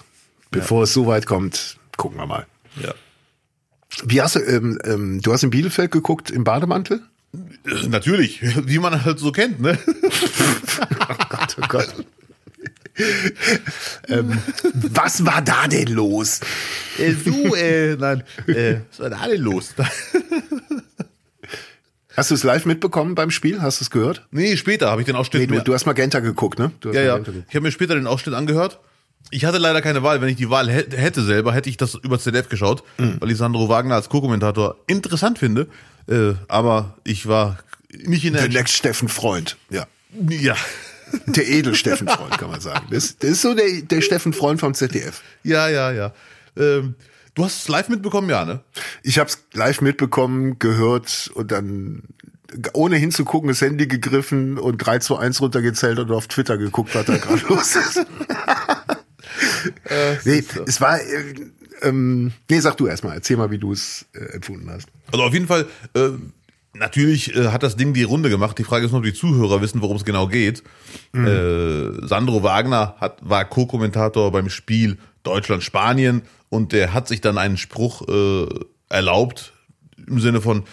bevor 0.50 0.78
ja. 0.78 0.84
es 0.84 0.92
so 0.92 1.06
weit 1.06 1.26
kommt, 1.26 1.78
gucken 1.96 2.18
wir 2.18 2.26
mal. 2.26 2.46
Ja. 2.82 2.94
Wie 4.04 4.20
hast 4.20 4.36
du, 4.36 4.40
ähm, 4.40 4.78
ähm, 4.84 5.20
du 5.20 5.32
hast 5.32 5.44
in 5.44 5.50
Bielefeld 5.50 5.90
geguckt 5.92 6.30
im 6.30 6.44
Bademantel? 6.44 7.02
Natürlich, 7.88 8.40
wie 8.68 8.78
man 8.78 9.04
halt 9.04 9.18
so 9.18 9.32
kennt, 9.32 9.60
ne? 9.60 9.78
oh 9.86 11.14
Gott, 11.28 11.56
oh 11.60 11.66
Gott. 11.68 11.94
Ähm, 14.08 14.38
was 14.72 15.24
war 15.24 15.42
da 15.42 15.66
denn 15.68 15.88
los? 15.88 16.40
Äh, 16.98 17.12
du, 17.12 17.54
äh, 17.54 17.96
nein, 17.96 18.22
äh, 18.46 18.76
was 18.90 19.00
war 19.00 19.10
da 19.10 19.26
denn 19.28 19.40
los? 19.40 19.74
Hast 22.16 22.30
du 22.30 22.36
es 22.36 22.44
live 22.44 22.64
mitbekommen 22.64 23.16
beim 23.16 23.32
Spiel? 23.32 23.60
Hast 23.60 23.80
du 23.80 23.84
es 23.84 23.90
gehört? 23.90 24.26
Nee, 24.30 24.56
später 24.56 24.90
habe 24.90 25.00
ich 25.00 25.06
den 25.06 25.16
Ausschnitt. 25.16 25.50
Nee, 25.50 25.56
du, 25.58 25.64
du 25.64 25.74
hast 25.74 25.84
Magenta 25.86 26.20
geguckt, 26.20 26.60
ne? 26.60 26.70
ja, 26.84 27.02
ja. 27.02 27.18
Ich 27.18 27.56
habe 27.56 27.62
mir 27.62 27.72
später 27.72 27.96
den 27.96 28.06
Ausschnitt 28.06 28.34
angehört 28.36 28.78
ich 29.30 29.44
hatte 29.44 29.58
leider 29.58 29.82
keine 29.82 30.02
Wahl. 30.02 30.20
Wenn 30.20 30.28
ich 30.28 30.36
die 30.36 30.50
Wahl 30.50 30.70
hätte 30.70 31.22
selber, 31.22 31.52
hätte 31.52 31.70
ich 31.70 31.76
das 31.76 31.94
über 31.94 32.18
ZDF 32.18 32.48
geschaut, 32.48 32.82
mhm. 32.98 33.16
weil 33.20 33.30
ich 33.30 33.38
Sandro 33.38 33.68
Wagner 33.68 33.94
als 33.94 34.08
Co-Kommentator 34.08 34.76
interessant 34.86 35.38
finde. 35.38 35.68
Äh, 36.08 36.34
aber 36.48 36.96
ich 37.04 37.26
war 37.26 37.58
nicht 37.90 38.24
in 38.24 38.34
der... 38.34 38.42
Der 38.42 38.60
Next 38.60 38.74
Steffen 38.74 39.08
Freund, 39.08 39.56
ja. 39.70 39.86
Ja. 40.28 40.56
Der 41.26 41.48
Edel-Steffen 41.48 42.08
Freund, 42.08 42.38
kann 42.38 42.50
man 42.50 42.60
sagen. 42.60 42.86
Das, 42.90 43.16
das 43.18 43.30
ist 43.30 43.42
so 43.42 43.54
der, 43.54 43.82
der 43.82 44.00
Steffen 44.00 44.32
Freund 44.32 44.60
vom 44.60 44.74
ZDF. 44.74 45.22
Ja, 45.42 45.68
ja, 45.68 45.92
ja. 45.92 46.12
Ähm, 46.56 46.94
du 47.34 47.44
hast 47.44 47.62
es 47.62 47.68
live 47.68 47.88
mitbekommen, 47.88 48.28
ja, 48.30 48.44
ne? 48.44 48.60
Ich 49.02 49.18
habe 49.18 49.28
es 49.28 49.44
live 49.52 49.80
mitbekommen, 49.80 50.58
gehört 50.58 51.30
und 51.34 51.50
dann 51.50 52.02
ohne 52.72 52.96
hinzugucken, 52.96 53.48
das 53.48 53.60
Handy 53.60 53.86
gegriffen 53.86 54.58
und 54.58 54.78
3 54.78 54.98
zu 54.98 55.16
1 55.16 55.40
runtergezählt 55.40 55.98
und 55.98 56.10
auf 56.10 56.28
Twitter 56.28 56.56
geguckt, 56.56 56.94
was 56.94 57.06
da 57.06 57.16
gerade 57.16 57.42
los 57.48 57.76
ist. 57.76 57.96
äh, 59.84 60.16
nee, 60.24 60.40
so. 60.42 60.64
es 60.66 60.80
war. 60.80 61.00
Äh, 61.00 61.34
ähm, 61.82 62.32
nee, 62.48 62.60
sag 62.60 62.76
du 62.76 62.86
erstmal, 62.86 63.16
erzähl 63.16 63.36
mal, 63.36 63.50
wie 63.50 63.58
du 63.58 63.72
es 63.72 64.06
äh, 64.14 64.34
empfunden 64.34 64.70
hast. 64.70 64.88
Also 65.12 65.24
auf 65.24 65.32
jeden 65.34 65.48
Fall, 65.48 65.66
äh, 65.94 66.10
natürlich 66.74 67.34
äh, 67.34 67.48
hat 67.48 67.62
das 67.62 67.76
Ding 67.76 67.94
die 67.94 68.02
Runde 68.02 68.28
gemacht. 68.30 68.58
Die 68.58 68.64
Frage 68.64 68.86
ist 68.86 68.92
nur, 68.92 68.98
ob 69.00 69.04
die 69.04 69.14
Zuhörer 69.14 69.60
wissen, 69.60 69.80
worum 69.80 69.96
es 69.96 70.04
genau 70.04 70.28
geht. 70.28 70.62
Mhm. 71.12 71.26
Äh, 71.26 72.06
Sandro 72.06 72.42
Wagner 72.42 72.96
hat, 73.00 73.18
war 73.22 73.44
Co-Kommentator 73.44 74.30
beim 74.32 74.50
Spiel 74.50 74.98
Deutschland-Spanien 75.22 76.22
und 76.48 76.72
der 76.72 76.92
hat 76.92 77.08
sich 77.08 77.20
dann 77.20 77.38
einen 77.38 77.56
Spruch 77.56 78.06
äh, 78.08 78.46
erlaubt 78.88 79.52
im 80.06 80.20
Sinne 80.20 80.40
von, 80.40 80.64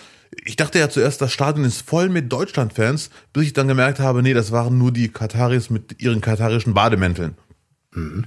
ich 0.44 0.56
dachte 0.56 0.80
ja 0.80 0.90
zuerst, 0.90 1.22
das 1.22 1.32
Stadion 1.32 1.66
ist 1.66 1.88
voll 1.88 2.10
mit 2.10 2.32
Deutschland-Fans, 2.32 3.10
bis 3.34 3.44
ich 3.44 3.54
dann 3.54 3.68
gemerkt 3.68 4.00
habe, 4.00 4.22
nee, 4.22 4.34
das 4.34 4.52
waren 4.52 4.78
nur 4.78 4.92
die 4.92 5.10
Kataris 5.10 5.70
mit 5.70 6.02
ihren 6.02 6.22
katarischen 6.22 6.74
Bademänteln. 6.74 7.36
Mhm. 7.94 8.26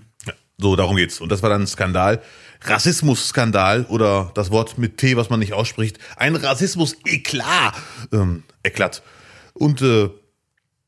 So, 0.58 0.76
darum 0.76 0.96
geht's. 0.96 1.20
Und 1.20 1.32
das 1.32 1.42
war 1.42 1.50
dann 1.50 1.62
ein 1.62 1.66
Skandal. 1.66 2.22
Rassismus-Skandal 2.64 3.84
oder 3.88 4.30
das 4.34 4.50
Wort 4.50 4.78
mit 4.78 4.96
T, 4.96 5.16
was 5.16 5.30
man 5.30 5.38
nicht 5.40 5.52
ausspricht. 5.52 5.98
Ein 6.16 6.36
Rassismus-Eklat. 6.36 7.74
Ähm, 8.12 8.42
Eklat. 8.62 9.02
Und 9.52 9.82
äh, 9.82 10.10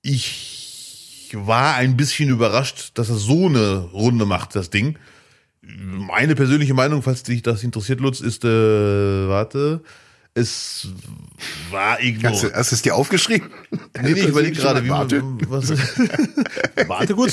ich 0.03 1.31
war 1.33 1.75
ein 1.75 1.97
bisschen 1.97 2.31
überrascht, 2.31 2.93
dass 2.95 3.09
er 3.09 3.17
so 3.17 3.47
eine 3.47 3.79
Runde 3.93 4.27
macht, 4.27 4.55
das 4.55 4.71
Ding. 4.71 4.99
Meine 5.61 6.35
persönliche 6.35 6.75
Meinung, 6.75 7.03
falls 7.03 7.25
dich 7.25 7.43
das 7.43 7.65
interessiert, 7.65 8.01
Lutz, 8.01 8.21
ist, 8.21 8.45
äh, 8.45 9.29
warte, 9.29 9.83
es 10.37 10.89
war 11.71 11.99
irgendwo. 12.01 12.29
Hast 12.29 12.43
du, 12.45 12.53
hast 12.53 12.71
du 12.71 12.75
es 12.75 12.83
dir 12.83 12.95
aufgeschrieben? 12.95 13.51
Nee, 13.71 14.13
nee, 14.13 14.21
ich 14.21 14.29
überlege 14.29 14.55
gerade, 14.55 14.85
wie 14.85 14.91
warte. 14.91 15.23
man. 15.23 15.41
Was, 15.49 15.71
warte 16.89 17.15
gut. 17.15 17.33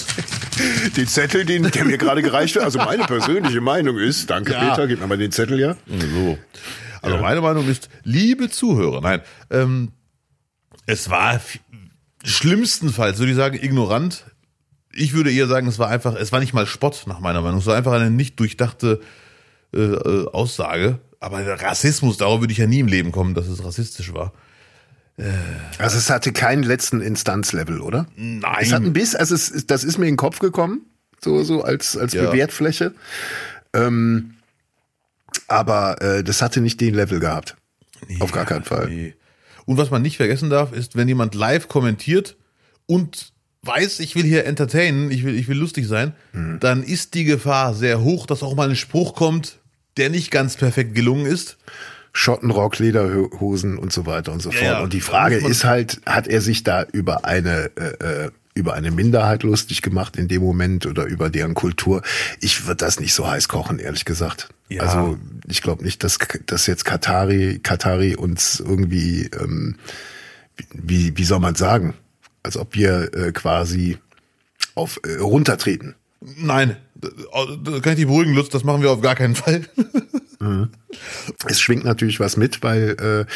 Den 0.96 1.08
Zettel, 1.08 1.44
den, 1.44 1.70
der 1.70 1.84
mir 1.84 1.98
gerade 1.98 2.22
gereicht 2.22 2.56
hat, 2.56 2.64
also 2.64 2.80
meine 2.80 3.04
persönliche 3.04 3.60
Meinung 3.60 3.98
ist, 3.98 4.30
danke 4.30 4.54
ja. 4.54 4.70
Peter, 4.70 4.88
gib 4.88 5.02
mir 5.02 5.08
mal 5.08 5.18
den 5.18 5.34
Zettel, 5.34 5.60
ja. 5.60 5.76
So. 5.88 6.38
Also 7.02 7.18
ja. 7.18 7.22
meine 7.22 7.42
Meinung 7.42 7.68
ist, 7.68 7.90
liebe 8.04 8.50
Zuhörer, 8.50 9.02
nein, 9.02 9.22
ähm, 9.52 9.92
es 10.86 11.10
war 11.10 11.42
schlimmstenfalls, 12.24 13.20
würde 13.20 13.32
ich 13.32 13.38
sagen, 13.38 13.60
ignorant, 13.62 14.24
ich 14.94 15.12
würde 15.12 15.30
eher 15.30 15.48
sagen, 15.48 15.68
es 15.68 15.78
war 15.78 15.90
einfach, 15.90 16.16
es 16.16 16.32
war 16.32 16.40
nicht 16.40 16.54
mal 16.54 16.66
Spott 16.66 17.04
nach 17.08 17.20
meiner 17.20 17.42
Meinung, 17.42 17.60
es 17.60 17.66
war 17.66 17.76
einfach 17.76 17.92
eine 17.92 18.12
nicht 18.12 18.40
durchdachte 18.40 19.02
äh, 19.74 19.80
äh 19.80 20.28
Aussage. 20.32 21.00
Aber 21.24 21.46
Rassismus, 21.62 22.18
darauf 22.18 22.42
würde 22.42 22.52
ich 22.52 22.60
ja 22.60 22.68
nie 22.68 22.80
im 22.80 22.88
Leben 22.88 23.14
kommen, 23.14 23.34
dass 23.34 23.48
es 23.48 23.64
rassistisch 23.64 24.14
war. 24.14 24.34
Äh, 25.18 25.30
also 25.78 25.98
es 25.98 26.10
hatte 26.10 26.34
keinen 26.34 26.64
letzten 26.64 27.00
Instanzlevel, 27.00 27.80
oder? 27.80 28.08
Nein. 28.18 28.58
Es 28.60 28.74
hat 28.74 28.84
ein 28.84 28.92
Biss, 28.92 29.16
also 29.16 29.34
es, 29.34 29.66
das 29.66 29.86
ist 29.86 29.98
mir 29.98 30.06
in 30.08 30.14
den 30.14 30.18
Kopf 30.18 30.40
gekommen, 30.40 30.82
so, 31.24 31.44
so 31.44 31.64
als, 31.64 31.96
als 31.96 32.14
ja. 32.14 32.30
Bewertfläche. 32.30 32.94
Ähm, 33.74 34.36
aber 35.48 36.02
äh, 36.02 36.24
das 36.24 36.42
hatte 36.42 36.60
nicht 36.60 36.82
den 36.82 36.94
Level 36.94 37.22
gehabt. 37.22 37.56
Nee, 38.08 38.20
Auf 38.20 38.34
gar 38.34 38.46
keinen 38.46 38.66
Fall. 38.66 38.90
Nee. 38.90 39.16
Und 39.66 39.78
was 39.78 39.92
man 39.92 40.02
nicht 40.02 40.18
vergessen 40.18 40.50
darf, 40.50 40.74
ist, 40.74 40.98
wenn 40.98 41.08
jemand 41.08 41.36
live 41.36 41.70
kommentiert 41.70 42.36
und 42.86 43.32
weiß, 43.62 44.02
ich 44.02 44.16
will 44.16 44.24
hier 44.24 44.46
entertainen, 44.46 45.10
ich 45.10 45.24
will, 45.24 45.36
ich 45.36 45.48
will 45.48 45.58
lustig 45.58 45.88
sein, 45.88 46.14
mhm. 46.34 46.60
dann 46.60 46.84
ist 46.84 47.14
die 47.14 47.24
Gefahr 47.24 47.74
sehr 47.74 48.02
hoch, 48.02 48.26
dass 48.26 48.44
auch 48.44 48.56
mal 48.56 48.70
ein 48.70 48.76
Spruch 48.76 49.16
kommt, 49.16 49.60
der 49.98 50.10
nicht 50.10 50.32
ganz 50.32 50.58
perfekt 50.58 50.96
gelungen 50.96 51.26
ist. 51.26 51.58
Schottenrock, 52.16 52.78
Lederhosen 52.78 53.78
und 53.78 53.92
so 53.92 54.06
weiter 54.06 54.32
und 54.32 54.42
so 54.42 54.52
fort. 54.52 54.64
Ja, 54.64 54.82
und 54.82 54.94
die 54.94 55.02
Frage 55.02 55.36
ist 55.36 55.64
halt, 55.64 56.00
hat 56.06 56.28
er 56.28 56.42
sich 56.42 56.64
da 56.64 56.84
über 56.92 57.26
eine 57.26 57.72
äh, 57.76 58.26
äh, 58.26 58.32
über 58.56 58.74
eine 58.74 58.92
Minderheit 58.92 59.44
lustig 59.44 59.82
gemacht 59.82 60.16
in 60.16 60.28
dem 60.28 60.44
Moment 60.44 60.86
oder 60.86 61.06
über 61.06 61.30
deren 61.30 61.54
Kultur? 61.54 62.02
Ich 62.40 62.68
würde 62.68 62.78
das 62.78 63.00
nicht 63.00 63.14
so 63.14 63.28
heiß 63.28 63.48
kochen, 63.48 63.80
ehrlich 63.80 64.06
gesagt. 64.06 64.50
Ja. 64.70 64.84
Also 64.84 65.18
ich 65.48 65.62
glaube 65.62 65.84
nicht, 65.84 66.04
dass, 66.04 66.20
dass 66.46 66.68
jetzt 66.68 66.86
Katari, 66.86 67.60
Katari 67.62 68.16
uns 68.16 68.60
irgendwie, 68.60 69.30
ähm, 69.40 69.78
wie, 70.74 71.18
wie 71.18 71.24
soll 71.24 71.40
man 71.40 71.56
sagen, 71.56 71.96
als 72.44 72.58
ob 72.58 72.76
wir 72.76 73.14
äh, 73.14 73.32
quasi 73.32 73.98
auf 74.76 75.00
äh, 75.04 75.20
runtertreten. 75.20 75.96
Nein, 76.22 76.78
da 77.04 77.80
kann 77.80 77.94
ich 77.94 78.00
dich 78.00 78.08
beruhigen, 78.08 78.34
Lutz, 78.34 78.50
das 78.50 78.64
machen 78.64 78.82
wir 78.82 78.92
auf 78.92 79.02
gar 79.02 79.16
keinen 79.16 79.36
Fall. 79.36 79.62
mhm. 80.40 80.70
Es 81.48 81.60
schwingt 81.60 81.84
natürlich 81.84 82.20
was 82.20 82.38
mit, 82.38 82.64
weil 82.64 82.96
äh, 83.00 83.32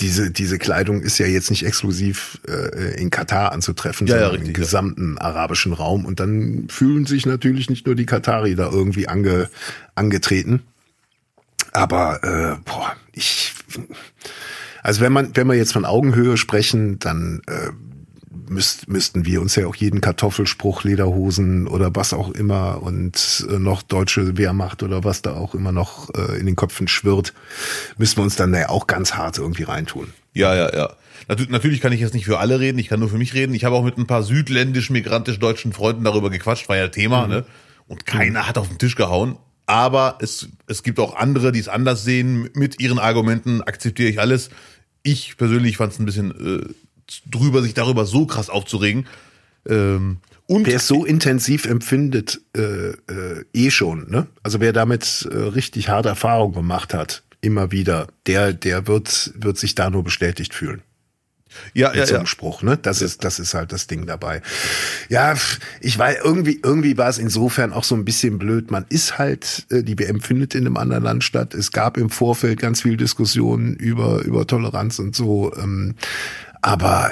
diese, 0.00 0.30
diese 0.30 0.58
Kleidung 0.58 1.02
ist 1.02 1.18
ja 1.18 1.26
jetzt 1.26 1.50
nicht 1.50 1.66
exklusiv 1.66 2.40
äh, 2.48 3.00
in 3.00 3.10
Katar 3.10 3.52
anzutreffen, 3.52 4.06
ja, 4.06 4.14
sondern 4.14 4.28
ja, 4.28 4.32
richtig, 4.34 4.48
im 4.48 4.54
gesamten 4.54 5.16
ja. 5.16 5.24
arabischen 5.24 5.72
Raum. 5.72 6.04
Und 6.04 6.20
dann 6.20 6.68
fühlen 6.68 7.06
sich 7.06 7.26
natürlich 7.26 7.68
nicht 7.68 7.86
nur 7.86 7.94
die 7.94 8.06
Katari 8.06 8.54
da 8.54 8.70
irgendwie 8.70 9.08
ange, 9.08 9.50
angetreten. 9.94 10.62
Aber 11.72 12.22
äh, 12.22 12.56
boah, 12.64 12.96
ich 13.12 13.52
also 14.82 15.00
wenn 15.00 15.12
man, 15.12 15.36
wenn 15.36 15.46
wir 15.46 15.54
jetzt 15.54 15.72
von 15.72 15.84
Augenhöhe 15.84 16.36
sprechen, 16.36 16.98
dann 16.98 17.42
äh, 17.46 17.70
müsst, 18.50 18.88
müssten 18.88 19.24
wir 19.24 19.40
uns 19.40 19.56
ja 19.56 19.66
auch 19.66 19.74
jeden 19.74 20.00
Kartoffelspruch, 20.00 20.84
Lederhosen 20.84 21.66
oder 21.66 21.94
was 21.94 22.12
auch 22.12 22.30
immer 22.30 22.82
und 22.82 23.46
äh, 23.50 23.58
noch 23.58 23.82
deutsche 23.82 24.36
Wehrmacht 24.36 24.82
oder 24.82 25.04
was 25.04 25.22
da 25.22 25.34
auch 25.34 25.54
immer 25.54 25.72
noch 25.72 26.10
äh, 26.14 26.38
in 26.38 26.46
den 26.46 26.56
Köpfen 26.56 26.88
schwirrt, 26.88 27.34
müssten 27.96 28.18
wir 28.18 28.24
uns 28.24 28.36
dann 28.36 28.54
ja 28.54 28.68
auch 28.68 28.86
ganz 28.86 29.14
hart 29.14 29.38
irgendwie 29.38 29.64
reintun. 29.64 30.12
Ja, 30.34 30.54
ja, 30.54 30.74
ja. 30.74 30.90
Natürlich 31.26 31.80
kann 31.80 31.92
ich 31.92 32.00
jetzt 32.00 32.14
nicht 32.14 32.24
für 32.24 32.38
alle 32.38 32.60
reden, 32.60 32.78
ich 32.78 32.88
kann 32.88 33.00
nur 33.00 33.10
für 33.10 33.18
mich 33.18 33.34
reden. 33.34 33.52
Ich 33.52 33.64
habe 33.64 33.74
auch 33.74 33.84
mit 33.84 33.98
ein 33.98 34.06
paar 34.06 34.22
südländisch-migrantisch-deutschen 34.22 35.72
Freunden 35.72 36.04
darüber 36.04 36.30
gequatscht, 36.30 36.68
war 36.68 36.76
ja 36.76 36.88
Thema, 36.88 37.24
mhm. 37.24 37.30
ne? 37.30 37.44
Und 37.86 38.06
keiner 38.06 38.46
hat 38.46 38.58
auf 38.58 38.68
den 38.68 38.78
Tisch 38.78 38.96
gehauen. 38.96 39.38
Aber 39.66 40.18
es, 40.20 40.48
es 40.66 40.82
gibt 40.82 40.98
auch 40.98 41.14
andere, 41.16 41.52
die 41.52 41.58
es 41.58 41.68
anders 41.68 42.04
sehen. 42.04 42.48
Mit 42.54 42.80
ihren 42.80 42.98
Argumenten 42.98 43.62
akzeptiere 43.62 44.08
ich 44.08 44.20
alles. 44.20 44.50
Ich 45.02 45.36
persönlich 45.36 45.76
fand 45.76 45.92
es 45.92 45.98
ein 45.98 46.06
bisschen 46.06 46.30
äh, 46.30 46.74
drüber, 47.26 47.62
sich 47.62 47.74
darüber 47.74 48.04
so 48.04 48.26
krass 48.26 48.50
aufzuregen. 48.50 49.06
Ähm, 49.68 50.18
und 50.46 50.66
wer 50.66 50.76
es 50.76 50.86
so 50.86 51.04
intensiv 51.04 51.66
empfindet, 51.66 52.40
äh, 52.56 52.90
äh, 52.90 53.44
eh 53.52 53.70
schon, 53.70 54.08
ne? 54.08 54.28
Also 54.42 54.60
wer 54.60 54.72
damit 54.72 55.28
äh, 55.30 55.36
richtig 55.36 55.90
harte 55.90 56.08
Erfahrungen 56.08 56.54
gemacht 56.54 56.94
hat, 56.94 57.22
immer 57.42 57.70
wieder, 57.70 58.08
der, 58.26 58.54
der 58.54 58.86
wird, 58.86 59.32
wird 59.36 59.58
sich 59.58 59.74
da 59.74 59.90
nur 59.90 60.04
bestätigt 60.04 60.54
fühlen. 60.54 60.82
Ja, 61.74 61.94
ja, 61.94 62.06
so 62.06 62.14
ja. 62.14 62.26
Spruch, 62.26 62.62
ne? 62.62 62.78
Das 62.80 63.02
ist, 63.02 63.24
das 63.24 63.38
ist 63.38 63.54
halt 63.54 63.72
das 63.72 63.86
Ding 63.86 64.06
dabei. 64.06 64.42
Ja, 65.08 65.34
ich 65.80 65.98
weiß, 65.98 66.18
irgendwie, 66.22 66.60
irgendwie 66.62 66.96
war 66.96 67.08
es 67.08 67.18
insofern 67.18 67.72
auch 67.72 67.84
so 67.84 67.94
ein 67.94 68.04
bisschen 68.04 68.38
blöd. 68.38 68.70
Man 68.70 68.86
ist 68.88 69.18
halt, 69.18 69.66
äh, 69.70 69.82
die 69.82 69.98
WM 69.98 70.20
findet 70.20 70.54
in 70.54 70.66
einem 70.66 70.76
anderen 70.76 71.04
Land 71.04 71.24
statt. 71.24 71.54
Es 71.54 71.72
gab 71.72 71.96
im 71.96 72.10
Vorfeld 72.10 72.60
ganz 72.60 72.82
viel 72.82 72.96
Diskussionen 72.96 73.74
über, 73.76 74.22
über 74.22 74.46
Toleranz 74.46 74.98
und 74.98 75.16
so. 75.16 75.54
Ähm, 75.56 75.94
aber 76.62 77.10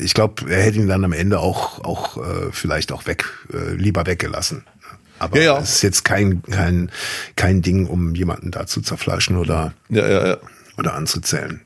ich 0.00 0.14
glaube, 0.14 0.50
er 0.50 0.62
hätte 0.62 0.78
ihn 0.78 0.88
dann 0.88 1.04
am 1.04 1.12
Ende 1.12 1.40
auch, 1.40 1.80
auch 1.80 2.16
äh, 2.18 2.52
vielleicht 2.52 2.92
auch 2.92 3.06
weg, 3.06 3.24
äh, 3.52 3.74
lieber 3.74 4.06
weggelassen. 4.06 4.64
Aber 5.18 5.36
ja, 5.36 5.54
ja. 5.54 5.58
es 5.58 5.76
ist 5.76 5.82
jetzt 5.82 6.04
kein, 6.04 6.42
kein, 6.42 6.90
kein 7.36 7.60
Ding, 7.60 7.86
um 7.86 8.14
jemanden 8.14 8.50
da 8.50 8.66
zu 8.66 8.80
zerfleischen 8.80 9.36
oder, 9.36 9.74
ja, 9.88 10.08
ja, 10.08 10.26
ja. 10.28 10.36
oder 10.78 10.94
anzuzählen. 10.94 11.60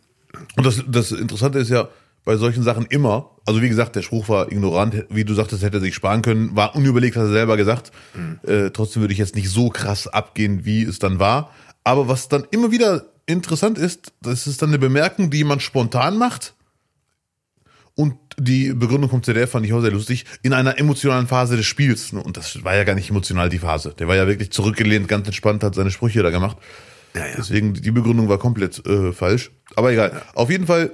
Und 0.56 0.66
das, 0.66 0.82
das 0.88 1.12
Interessante 1.12 1.58
ist 1.60 1.70
ja 1.70 1.88
bei 2.24 2.36
solchen 2.36 2.62
Sachen 2.62 2.86
immer, 2.86 3.30
also 3.44 3.60
wie 3.62 3.68
gesagt, 3.68 3.96
der 3.96 4.02
Spruch 4.02 4.28
war 4.28 4.50
ignorant, 4.50 5.04
wie 5.10 5.24
du 5.24 5.34
sagtest, 5.34 5.62
hätte 5.62 5.76
er 5.76 5.80
sich 5.80 5.94
sparen 5.94 6.22
können, 6.22 6.56
war 6.56 6.74
unüberlegt, 6.74 7.16
hat 7.16 7.24
er 7.24 7.32
selber 7.32 7.56
gesagt. 7.56 7.92
Mhm. 8.14 8.40
Äh, 8.48 8.70
trotzdem 8.70 9.02
würde 9.02 9.12
ich 9.12 9.18
jetzt 9.18 9.36
nicht 9.36 9.50
so 9.50 9.68
krass 9.68 10.08
abgehen, 10.08 10.64
wie 10.64 10.82
es 10.82 10.98
dann 10.98 11.18
war. 11.18 11.50
Aber 11.84 12.08
was 12.08 12.28
dann 12.28 12.46
immer 12.50 12.70
wieder 12.70 13.04
interessant 13.26 13.78
ist, 13.78 14.12
das 14.20 14.46
ist 14.46 14.62
dann 14.62 14.70
eine 14.70 14.78
Bemerkung, 14.78 15.30
die 15.30 15.38
jemand 15.38 15.62
spontan 15.62 16.16
macht. 16.16 16.54
Und 17.96 18.16
die 18.36 18.72
Begründung 18.72 19.08
kommt 19.08 19.24
zu 19.24 19.32
der, 19.32 19.46
fand 19.46 19.64
ich 19.64 19.72
auch 19.72 19.80
sehr 19.80 19.92
lustig, 19.92 20.24
in 20.42 20.52
einer 20.52 20.78
emotionalen 20.78 21.28
Phase 21.28 21.56
des 21.56 21.66
Spiels. 21.66 22.12
Und 22.12 22.36
das 22.36 22.64
war 22.64 22.74
ja 22.74 22.84
gar 22.84 22.94
nicht 22.94 23.10
emotional 23.10 23.48
die 23.48 23.60
Phase. 23.60 23.94
Der 23.98 24.08
war 24.08 24.16
ja 24.16 24.26
wirklich 24.26 24.50
zurückgelehnt, 24.50 25.06
ganz 25.06 25.26
entspannt, 25.26 25.62
hat 25.62 25.76
seine 25.76 25.92
Sprüche 25.92 26.22
da 26.22 26.30
gemacht. 26.30 26.56
Ja, 27.14 27.26
ja. 27.26 27.34
Deswegen, 27.36 27.74
die 27.74 27.92
Begründung 27.92 28.28
war 28.28 28.38
komplett 28.38 28.84
äh, 28.86 29.12
falsch. 29.12 29.52
Aber 29.76 29.92
egal. 29.92 30.10
Ja. 30.12 30.22
Auf 30.34 30.50
jeden 30.50 30.66
Fall 30.66 30.92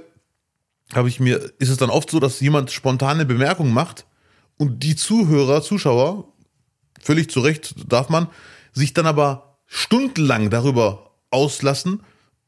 habe 0.93 1.09
ich 1.09 1.19
mir, 1.19 1.37
ist 1.57 1.69
es 1.69 1.77
dann 1.77 1.89
oft 1.89 2.11
so, 2.11 2.19
dass 2.19 2.39
jemand 2.39 2.69
spontane 2.71 3.25
Bemerkungen 3.25 3.73
macht 3.73 4.05
und 4.57 4.83
die 4.83 4.95
Zuhörer, 4.95 5.63
Zuschauer, 5.63 6.27
völlig 7.01 7.31
zu 7.31 7.39
Recht 7.39 7.73
darf 7.91 8.09
man, 8.09 8.27
sich 8.73 8.93
dann 8.93 9.07
aber 9.07 9.57
stundenlang 9.65 10.51
darüber 10.51 11.15
auslassen 11.31 12.01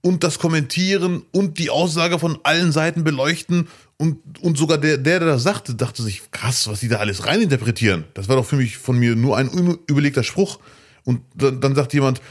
und 0.05 0.23
das 0.23 0.37
kommentieren 0.37 1.23
und 1.31 1.57
die 1.57 1.69
Aussage 1.69 2.19
von 2.19 2.37
allen 2.43 2.73
Seiten 2.73 3.05
beleuchten 3.05 3.69
und, 3.97 4.19
und 4.41 4.57
sogar 4.57 4.77
der, 4.77 4.97
der, 4.97 5.19
der 5.19 5.29
das 5.29 5.43
sagte, 5.43 5.75
dachte 5.75 6.03
sich, 6.03 6.29
krass, 6.31 6.67
was 6.67 6.81
die 6.81 6.89
da 6.89 6.97
alles 6.97 7.25
reininterpretieren. 7.25 8.03
Das 8.13 8.27
war 8.27 8.35
doch 8.35 8.45
für 8.45 8.57
mich 8.57 8.77
von 8.77 8.99
mir 8.99 9.15
nur 9.15 9.37
ein 9.37 9.49
überlegter 9.87 10.23
Spruch. 10.23 10.59
Und 11.05 11.21
dann, 11.35 11.61
dann 11.61 11.73
sagt 11.73 11.93
jemand, 11.93 12.21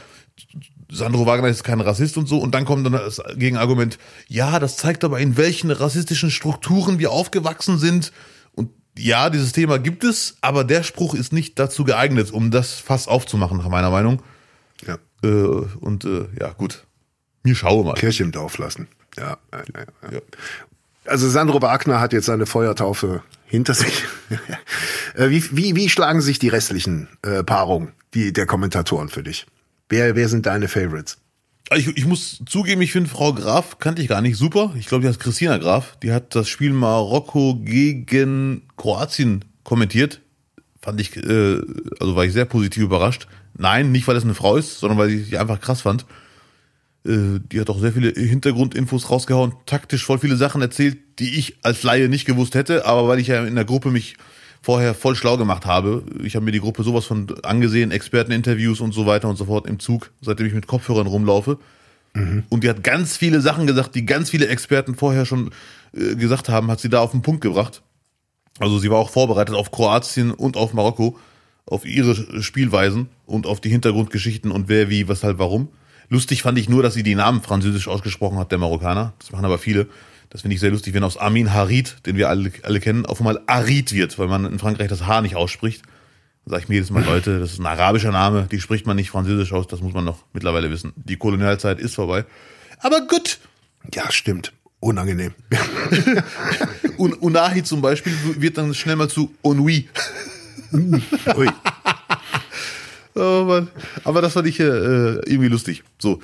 Sandro 0.91 1.25
Wagner 1.25 1.47
ist 1.47 1.63
kein 1.63 1.81
Rassist 1.81 2.15
und 2.17 2.27
so. 2.27 2.37
Und 2.37 2.53
dann 2.53 2.65
kommt 2.65 2.85
dann 2.85 2.93
das 2.93 3.19
Gegenargument, 3.37 3.97
ja, 4.27 4.59
das 4.59 4.77
zeigt 4.77 5.03
aber, 5.03 5.19
in 5.19 5.35
welchen 5.35 5.71
rassistischen 5.71 6.29
Strukturen 6.29 6.99
wir 6.99 7.11
aufgewachsen 7.11 7.79
sind. 7.79 8.11
Und 8.53 8.69
ja, 8.99 9.31
dieses 9.31 9.51
Thema 9.51 9.79
gibt 9.79 10.03
es, 10.03 10.37
aber 10.41 10.63
der 10.63 10.83
Spruch 10.83 11.15
ist 11.15 11.33
nicht 11.33 11.57
dazu 11.57 11.85
geeignet, 11.85 12.29
um 12.31 12.51
das 12.51 12.73
Fass 12.73 13.07
aufzumachen, 13.07 13.57
nach 13.57 13.69
meiner 13.69 13.89
Meinung. 13.89 14.21
Ja. 14.85 14.99
Äh, 15.23 15.27
und 15.27 16.05
äh, 16.05 16.27
ja, 16.39 16.51
gut. 16.51 16.85
Mir 17.43 17.55
schaue 17.55 17.83
mal. 17.83 17.93
Kirche 17.93 18.23
im 18.23 18.31
Dorf 18.31 18.57
lassen. 18.57 18.87
Ja, 19.17 19.37
ja, 19.51 20.11
ja. 20.11 20.19
Also 21.05 21.29
Sandro 21.29 21.61
Wagner 21.61 21.99
hat 21.99 22.13
jetzt 22.13 22.25
seine 22.25 22.45
Feuertaufe 22.45 23.21
hinter 23.45 23.73
sich. 23.73 24.03
Äh, 25.15 25.29
wie, 25.29 25.43
wie, 25.55 25.75
wie 25.75 25.89
schlagen 25.89 26.21
sich 26.21 26.39
die 26.39 26.47
restlichen 26.47 27.07
äh, 27.21 27.43
Paarungen, 27.43 27.91
die 28.15 28.33
der 28.33 28.47
Kommentatoren 28.47 29.09
für 29.09 29.21
dich? 29.21 29.45
Wer, 29.87 30.15
wer 30.15 30.27
sind 30.27 30.47
deine 30.47 30.67
Favorites? 30.67 31.19
Ich, 31.75 31.87
ich 31.95 32.07
muss 32.07 32.41
zugeben, 32.47 32.81
ich 32.81 32.91
finde 32.91 33.11
Frau 33.11 33.31
Graf 33.31 33.77
kannte 33.77 34.01
ich 34.01 34.07
gar 34.07 34.21
nicht 34.21 34.37
super. 34.37 34.73
Ich 34.75 34.87
glaube, 34.87 35.03
die 35.03 35.07
heißt 35.07 35.19
Christina 35.19 35.59
Graf. 35.59 35.97
Die 36.01 36.11
hat 36.11 36.33
das 36.33 36.49
Spiel 36.49 36.73
Marokko 36.73 37.59
gegen 37.63 38.63
Kroatien 38.75 39.45
kommentiert. 39.63 40.19
Fand 40.81 40.99
ich, 40.99 41.15
äh, 41.15 41.61
also 41.99 42.15
war 42.15 42.25
ich 42.25 42.33
sehr 42.33 42.45
positiv 42.45 42.81
überrascht. 42.81 43.27
Nein, 43.55 43.91
nicht 43.91 44.07
weil 44.07 44.15
es 44.15 44.23
eine 44.23 44.33
Frau 44.33 44.57
ist, 44.57 44.79
sondern 44.79 44.97
weil 44.97 45.11
ich 45.11 45.27
sie 45.27 45.37
einfach 45.37 45.61
krass 45.61 45.81
fand. 45.81 46.07
Äh, 47.05 47.39
die 47.51 47.59
hat 47.59 47.69
auch 47.69 47.79
sehr 47.79 47.93
viele 47.93 48.09
Hintergrundinfos 48.09 49.09
rausgehauen, 49.09 49.53
taktisch 49.65 50.05
voll 50.05 50.19
viele 50.19 50.35
Sachen 50.35 50.61
erzählt, 50.61 50.97
die 51.19 51.37
ich 51.37 51.57
als 51.63 51.83
Laie 51.83 52.09
nicht 52.09 52.25
gewusst 52.25 52.55
hätte, 52.55 52.85
aber 52.85 53.07
weil 53.07 53.19
ich 53.19 53.27
ja 53.27 53.43
in 53.43 53.55
der 53.55 53.65
Gruppe 53.65 53.91
mich 53.91 54.15
vorher 54.61 54.93
voll 54.93 55.15
schlau 55.15 55.37
gemacht 55.37 55.65
habe. 55.65 56.03
Ich 56.23 56.35
habe 56.35 56.45
mir 56.45 56.51
die 56.51 56.61
Gruppe 56.61 56.83
sowas 56.83 57.05
von 57.05 57.27
angesehen, 57.43 57.91
Experteninterviews 57.91 58.79
und 58.79 58.93
so 58.93 59.05
weiter 59.05 59.27
und 59.27 59.35
so 59.35 59.45
fort 59.45 59.67
im 59.67 59.79
Zug, 59.79 60.11
seitdem 60.21 60.47
ich 60.47 60.53
mit 60.53 60.67
Kopfhörern 60.67 61.05
rumlaufe. 61.05 61.57
Mhm. 62.13 62.43
Und 62.47 62.63
die 62.63 62.69
hat 62.69 62.83
ganz 62.83 63.17
viele 63.17 63.41
Sachen 63.41 63.67
gesagt, 63.67 63.93
die 63.95 64.05
ganz 64.05 64.29
viele 64.29 64.47
Experten 64.47 64.95
vorher 64.95 65.25
schon 65.25 65.51
äh, 65.93 66.15
gesagt 66.15 66.47
haben, 66.47 66.71
hat 66.71 66.79
sie 66.79 66.89
da 66.89 67.01
auf 67.01 67.11
den 67.11 67.21
Punkt 67.21 67.41
gebracht. 67.41 67.81
Also 68.59 68.79
sie 68.79 68.89
war 68.89 68.99
auch 68.99 69.09
vorbereitet 69.09 69.55
auf 69.55 69.71
Kroatien 69.71 70.31
und 70.31 70.55
auf 70.55 70.73
Marokko, 70.73 71.17
auf 71.65 71.85
ihre 71.85 72.41
Spielweisen 72.41 73.09
und 73.25 73.47
auf 73.47 73.59
die 73.59 73.69
Hintergrundgeschichten 73.69 74.51
und 74.51 74.69
wer, 74.69 74.89
wie, 74.89 75.09
weshalb, 75.09 75.39
warum. 75.39 75.69
Lustig 76.09 76.41
fand 76.41 76.57
ich 76.57 76.69
nur, 76.69 76.83
dass 76.83 76.93
sie 76.93 77.03
die 77.03 77.15
Namen 77.15 77.41
französisch 77.41 77.87
ausgesprochen 77.87 78.37
hat, 78.37 78.51
der 78.51 78.57
Marokkaner. 78.59 79.13
Das 79.19 79.31
machen 79.31 79.45
aber 79.45 79.57
viele. 79.57 79.87
Das 80.29 80.41
finde 80.41 80.55
ich 80.55 80.61
sehr 80.61 80.71
lustig, 80.71 80.93
wenn 80.93 81.03
aus 81.03 81.17
Amin 81.17 81.53
Harid, 81.53 81.97
den 82.05 82.17
wir 82.17 82.29
alle, 82.29 82.51
alle 82.63 82.79
kennen, 82.79 83.05
auf 83.05 83.19
einmal 83.19 83.41
Arid 83.45 83.93
wird, 83.93 84.17
weil 84.17 84.27
man 84.27 84.45
in 84.45 84.57
Frankreich 84.57 84.87
das 84.87 85.05
H 85.05 85.21
nicht 85.21 85.35
ausspricht. 85.35 85.83
Dann 86.45 86.51
sage 86.51 86.63
ich 86.63 86.69
mir 86.69 86.75
jedes 86.75 86.89
Mal, 86.89 87.03
Leute, 87.03 87.39
das 87.39 87.53
ist 87.53 87.59
ein 87.59 87.65
arabischer 87.65 88.11
Name, 88.11 88.47
die 88.51 88.59
spricht 88.59 88.87
man 88.87 88.95
nicht 88.95 89.11
französisch 89.11 89.53
aus, 89.53 89.67
das 89.67 89.81
muss 89.81 89.93
man 89.93 90.03
noch 90.03 90.25
mittlerweile 90.33 90.71
wissen. 90.71 90.91
Die 90.95 91.17
Kolonialzeit 91.17 91.79
ist 91.79 91.95
vorbei. 91.95 92.25
Aber 92.79 93.01
gut. 93.07 93.39
Ja, 93.93 94.11
stimmt. 94.11 94.53
Unangenehm. 94.79 95.33
Un 96.97 97.13
Unahi 97.13 97.63
zum 97.63 97.81
Beispiel 97.81 98.13
wird 98.39 98.57
dann 98.57 98.73
schnell 98.73 98.97
mal 98.97 99.09
zu 99.09 99.33
Onui. 99.41 99.87
Ui. 100.73 101.49
Oh 103.15 103.45
Mann. 103.45 103.69
Aber 104.03 104.21
das 104.21 104.33
fand 104.33 104.47
ich 104.47 104.59
äh, 104.59 104.63
irgendwie 104.63 105.49
lustig. 105.49 105.83
So. 105.99 106.21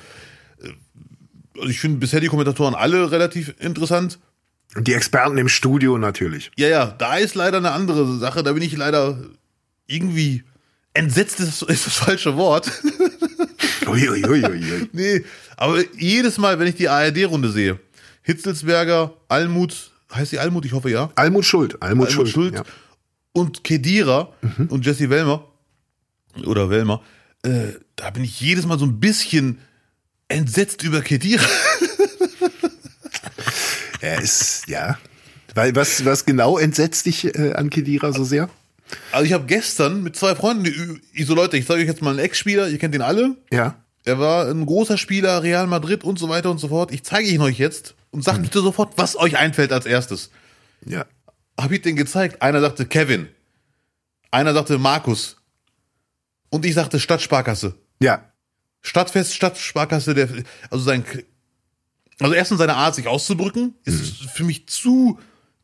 Also 1.56 1.68
ich 1.68 1.80
finde 1.80 1.98
bisher 1.98 2.20
die 2.20 2.28
Kommentatoren 2.28 2.74
alle 2.74 3.10
relativ 3.10 3.54
interessant. 3.58 4.18
Die 4.76 4.94
Experten 4.94 5.36
im 5.36 5.48
Studio 5.48 5.98
natürlich. 5.98 6.50
Ja, 6.56 6.68
ja, 6.68 6.86
da 6.86 7.16
ist 7.16 7.34
leider 7.34 7.58
eine 7.58 7.72
andere 7.72 8.18
Sache. 8.18 8.42
Da 8.42 8.52
bin 8.52 8.62
ich 8.62 8.76
leider 8.76 9.18
irgendwie 9.86 10.44
entsetzt 10.94 11.40
ist, 11.40 11.62
ist 11.62 11.86
das 11.86 11.94
falsche 11.94 12.36
Wort. 12.36 12.70
Uiuiuiui. 13.86 14.44
Ui, 14.44 14.44
ui. 14.44 14.88
nee, 14.92 15.24
aber 15.56 15.82
jedes 15.98 16.38
Mal, 16.38 16.58
wenn 16.58 16.68
ich 16.68 16.76
die 16.76 16.88
ARD-Runde 16.88 17.50
sehe, 17.50 17.78
Hitzelsberger, 18.22 19.14
Almut, 19.28 19.90
heißt 20.14 20.32
die 20.32 20.38
Almut? 20.38 20.64
Ich 20.64 20.72
hoffe 20.72 20.90
ja. 20.90 21.10
Almut 21.16 21.44
Schuld. 21.44 21.82
Almut, 21.82 22.08
Almut 22.08 22.12
Schuld. 22.12 22.28
Schuld 22.28 22.54
ja. 22.54 22.62
Und 23.32 23.64
Kedira 23.64 24.32
mhm. 24.42 24.66
und 24.68 24.84
Jesse 24.84 25.10
Wellmer 25.10 25.44
oder 26.44 26.70
Wellmer, 26.70 27.02
äh, 27.42 27.72
da 27.96 28.10
bin 28.10 28.24
ich 28.24 28.40
jedes 28.40 28.66
Mal 28.66 28.78
so 28.78 28.86
ein 28.86 29.00
bisschen 29.00 29.58
entsetzt 30.28 30.82
über 30.82 31.00
Kedira. 31.00 31.44
er 34.00 34.20
ist, 34.20 34.68
ja. 34.68 34.98
Weil 35.54 35.74
was, 35.74 36.04
was 36.04 36.24
genau 36.24 36.58
entsetzt 36.58 37.06
dich 37.06 37.34
äh, 37.34 37.54
an 37.54 37.70
Kedira 37.70 38.12
so 38.12 38.24
sehr? 38.24 38.48
Also 39.12 39.24
ich 39.24 39.32
habe 39.32 39.46
gestern 39.46 40.02
mit 40.02 40.16
zwei 40.16 40.34
Freunden, 40.34 41.00
ich 41.12 41.26
so 41.26 41.34
Leute, 41.34 41.56
ich 41.56 41.66
sage 41.66 41.80
euch 41.80 41.86
jetzt 41.86 42.02
mal 42.02 42.10
einen 42.10 42.18
Ex-Spieler, 42.18 42.68
ihr 42.68 42.78
kennt 42.78 42.94
ihn 42.94 43.02
alle. 43.02 43.36
Ja. 43.52 43.76
Er 44.04 44.18
war 44.18 44.48
ein 44.48 44.66
großer 44.66 44.96
Spieler, 44.96 45.42
Real 45.42 45.66
Madrid 45.66 46.04
und 46.04 46.18
so 46.18 46.28
weiter 46.28 46.50
und 46.50 46.58
so 46.58 46.68
fort. 46.68 46.92
Ich 46.92 47.02
zeige 47.02 47.28
ihn 47.28 47.40
euch 47.40 47.58
jetzt 47.58 47.94
und 48.10 48.24
sagt 48.24 48.38
hm. 48.38 48.44
bitte 48.44 48.60
sofort, 48.60 48.94
was 48.96 49.16
euch 49.16 49.36
einfällt 49.36 49.72
als 49.72 49.86
erstes. 49.86 50.30
Ja. 50.86 51.04
Hab 51.58 51.70
ich 51.72 51.82
den 51.82 51.96
gezeigt. 51.96 52.42
Einer 52.42 52.60
sagte 52.60 52.86
Kevin. 52.86 53.28
Einer 54.30 54.54
sagte 54.54 54.78
Markus. 54.78 55.36
Und 56.50 56.64
ich 56.66 56.74
sagte 56.74 57.00
Stadtsparkasse. 57.00 57.74
Ja. 58.02 58.24
Stadtfest, 58.82 59.34
Stadtsparkasse, 59.34 60.14
der, 60.14 60.28
also 60.70 60.84
sein, 60.84 61.04
also 62.18 62.34
erstens 62.34 62.58
seine 62.58 62.76
Art, 62.76 62.94
sich 62.94 63.06
auszudrücken, 63.06 63.74
ist 63.84 64.22
mhm. 64.22 64.28
für 64.28 64.44
mich 64.44 64.66
zu, 64.66 65.18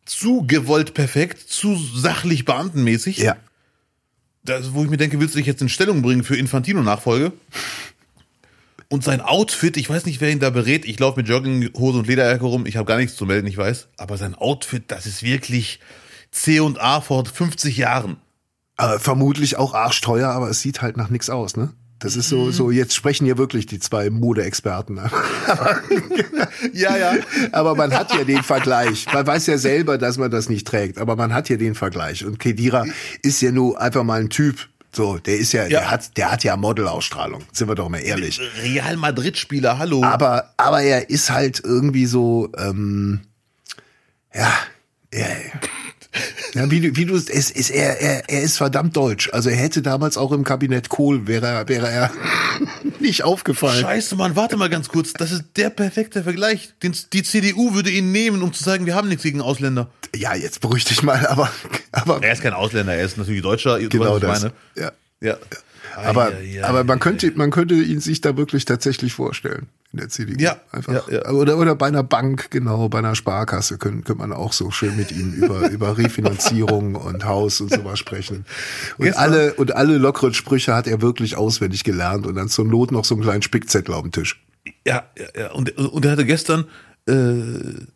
zu 0.04 0.46
gewollt 0.46 0.94
perfekt, 0.94 1.40
zu 1.40 1.76
sachlich 1.76 2.44
beamtenmäßig. 2.44 3.18
Ja. 3.18 3.36
Das, 4.44 4.72
wo 4.74 4.84
ich 4.84 4.90
mir 4.90 4.96
denke, 4.96 5.18
willst 5.18 5.34
du 5.34 5.38
dich 5.38 5.46
jetzt 5.46 5.60
in 5.60 5.68
Stellung 5.68 6.02
bringen 6.02 6.22
für 6.22 6.36
Infantino-Nachfolge? 6.36 7.32
Und 8.88 9.02
sein 9.02 9.20
Outfit, 9.20 9.76
ich 9.76 9.90
weiß 9.90 10.06
nicht, 10.06 10.20
wer 10.20 10.30
ihn 10.30 10.38
da 10.38 10.50
berät. 10.50 10.84
Ich 10.84 10.98
laufe 11.00 11.18
mit 11.18 11.28
Jogginghose 11.28 11.98
und 11.98 12.06
Lederjacke 12.06 12.44
rum. 12.44 12.66
Ich 12.66 12.76
habe 12.76 12.86
gar 12.86 12.98
nichts 12.98 13.16
zu 13.16 13.26
melden, 13.26 13.48
ich 13.48 13.56
weiß. 13.56 13.88
Aber 13.96 14.16
sein 14.16 14.36
Outfit, 14.36 14.84
das 14.88 15.06
ist 15.06 15.24
wirklich 15.24 15.80
C 16.30 16.60
und 16.60 16.80
A 16.80 17.00
vor 17.00 17.26
50 17.26 17.76
Jahren. 17.76 18.18
Äh, 18.78 18.98
vermutlich 18.98 19.56
auch 19.56 19.74
arschteuer, 19.74 20.28
aber 20.28 20.50
es 20.50 20.60
sieht 20.60 20.82
halt 20.82 20.96
nach 20.96 21.10
nichts 21.10 21.30
aus, 21.30 21.56
ne? 21.56 21.72
Das 21.98 22.14
ist 22.14 22.28
so, 22.28 22.50
so, 22.50 22.70
jetzt 22.70 22.94
sprechen 22.94 23.24
hier 23.24 23.38
wirklich 23.38 23.64
die 23.64 23.78
zwei 23.78 24.10
Modeexperten. 24.10 24.96
ja, 26.74 26.94
ja. 26.94 27.14
Aber 27.52 27.74
man 27.74 27.94
hat 27.94 28.14
ja 28.14 28.22
den 28.22 28.42
Vergleich. 28.42 29.06
Man 29.10 29.26
weiß 29.26 29.46
ja 29.46 29.56
selber, 29.56 29.96
dass 29.96 30.18
man 30.18 30.30
das 30.30 30.50
nicht 30.50 30.66
trägt, 30.66 30.98
aber 30.98 31.16
man 31.16 31.32
hat 31.32 31.48
ja 31.48 31.56
den 31.56 31.74
Vergleich. 31.74 32.26
Und 32.26 32.38
Kedira 32.38 32.84
ist 33.22 33.40
ja 33.40 33.50
nur 33.50 33.80
einfach 33.80 34.04
mal 34.04 34.20
ein 34.20 34.28
Typ. 34.28 34.68
So, 34.92 35.16
der 35.16 35.38
ist 35.38 35.52
ja, 35.52 35.62
ja. 35.62 35.80
der 35.80 35.90
hat, 35.90 36.16
der 36.18 36.32
hat 36.32 36.44
ja 36.44 36.56
Modelausstrahlung. 36.56 37.44
Sind 37.52 37.68
wir 37.68 37.74
doch 37.74 37.88
mal 37.88 37.98
ehrlich. 37.98 38.40
Real 38.62 38.96
Madrid-Spieler, 38.98 39.78
hallo. 39.78 40.04
Aber, 40.04 40.52
aber 40.58 40.82
er 40.82 41.08
ist 41.08 41.30
halt 41.30 41.62
irgendwie 41.64 42.06
so, 42.06 42.52
ähm, 42.58 43.20
ja, 44.34 44.52
ja. 45.14 45.26
Ja, 46.54 46.70
wie 46.70 46.80
du, 46.80 46.96
wie 46.96 47.04
du, 47.04 47.14
es 47.16 47.28
ist, 47.28 47.70
er, 47.70 48.00
er, 48.00 48.28
er 48.28 48.42
ist 48.42 48.56
verdammt 48.56 48.96
deutsch. 48.96 49.30
Also 49.32 49.50
er 49.50 49.56
hätte 49.56 49.82
damals 49.82 50.16
auch 50.16 50.32
im 50.32 50.44
Kabinett 50.44 50.88
Kohl, 50.88 51.26
wäre, 51.26 51.68
wäre 51.68 51.88
er 51.88 52.10
nicht 53.00 53.24
aufgefallen. 53.24 53.80
Scheiße, 53.80 54.16
Mann, 54.16 54.36
warte 54.36 54.56
mal 54.56 54.68
ganz 54.68 54.88
kurz. 54.88 55.12
Das 55.12 55.32
ist 55.32 55.44
der 55.56 55.70
perfekte 55.70 56.22
Vergleich. 56.22 56.70
Den, 56.82 56.94
die 57.12 57.22
CDU 57.22 57.74
würde 57.74 57.90
ihn 57.90 58.12
nehmen, 58.12 58.42
um 58.42 58.52
zu 58.52 58.62
sagen, 58.62 58.86
wir 58.86 58.94
haben 58.94 59.08
nichts 59.08 59.22
gegen 59.22 59.40
Ausländer. 59.40 59.90
Ja, 60.14 60.34
jetzt 60.34 60.60
beruhig 60.60 60.84
dich 60.84 61.02
mal, 61.02 61.26
aber, 61.26 61.50
aber. 61.92 62.22
Er 62.22 62.32
ist 62.32 62.42
kein 62.42 62.54
Ausländer, 62.54 62.94
er 62.94 63.04
ist 63.04 63.18
natürlich 63.18 63.42
Deutscher. 63.42 63.78
Genau 63.78 64.18
das. 64.18 64.42
Meine. 64.42 64.54
Ja. 64.76 64.92
Ja. 65.20 65.36
Aber, 65.94 66.32
aber 66.62 66.84
man 66.84 66.98
könnte, 66.98 67.32
man 67.36 67.50
könnte 67.50 67.74
ihn 67.74 68.00
sich 68.00 68.20
da 68.20 68.36
wirklich 68.36 68.64
tatsächlich 68.64 69.14
vorstellen 69.14 69.68
in 69.92 69.98
der 69.98 70.08
CDU. 70.08 70.38
Ja, 70.38 70.60
einfach. 70.72 71.08
Ja, 71.08 71.14
ja. 71.14 71.30
Oder, 71.30 71.56
oder 71.56 71.74
bei 71.74 71.86
einer 71.86 72.02
Bank, 72.02 72.50
genau, 72.50 72.88
bei 72.88 72.98
einer 72.98 73.14
Sparkasse 73.14 73.78
könnte, 73.78 74.02
könnte 74.02 74.20
man 74.20 74.32
auch 74.32 74.52
so 74.52 74.70
schön 74.70 74.96
mit 74.96 75.12
ihm 75.12 75.32
über, 75.32 75.70
über 75.70 75.96
Refinanzierung 75.96 76.96
und 76.96 77.24
Haus 77.24 77.60
und 77.60 77.72
sowas 77.72 77.98
sprechen. 77.98 78.44
Und 78.98 79.06
Gestern. 79.06 79.22
alle, 79.22 79.54
und 79.54 79.74
alle 79.74 79.96
lockeren 79.96 80.34
Sprüche 80.34 80.74
hat 80.74 80.86
er 80.86 81.00
wirklich 81.00 81.36
auswendig 81.36 81.84
gelernt 81.84 82.26
und 82.26 82.34
dann 82.34 82.48
zur 82.48 82.64
Not 82.64 82.92
noch 82.92 83.04
so 83.04 83.14
einen 83.14 83.22
kleinen 83.22 83.42
Spickzettel 83.42 83.94
auf 83.94 84.02
dem 84.02 84.12
Tisch. 84.12 84.44
Ja, 84.86 85.04
ja, 85.18 85.40
ja. 85.40 85.52
Und, 85.52 85.76
und 85.78 86.04
er 86.04 86.12
hatte 86.12 86.26
gestern, 86.26 86.64
äh, 87.08 87.86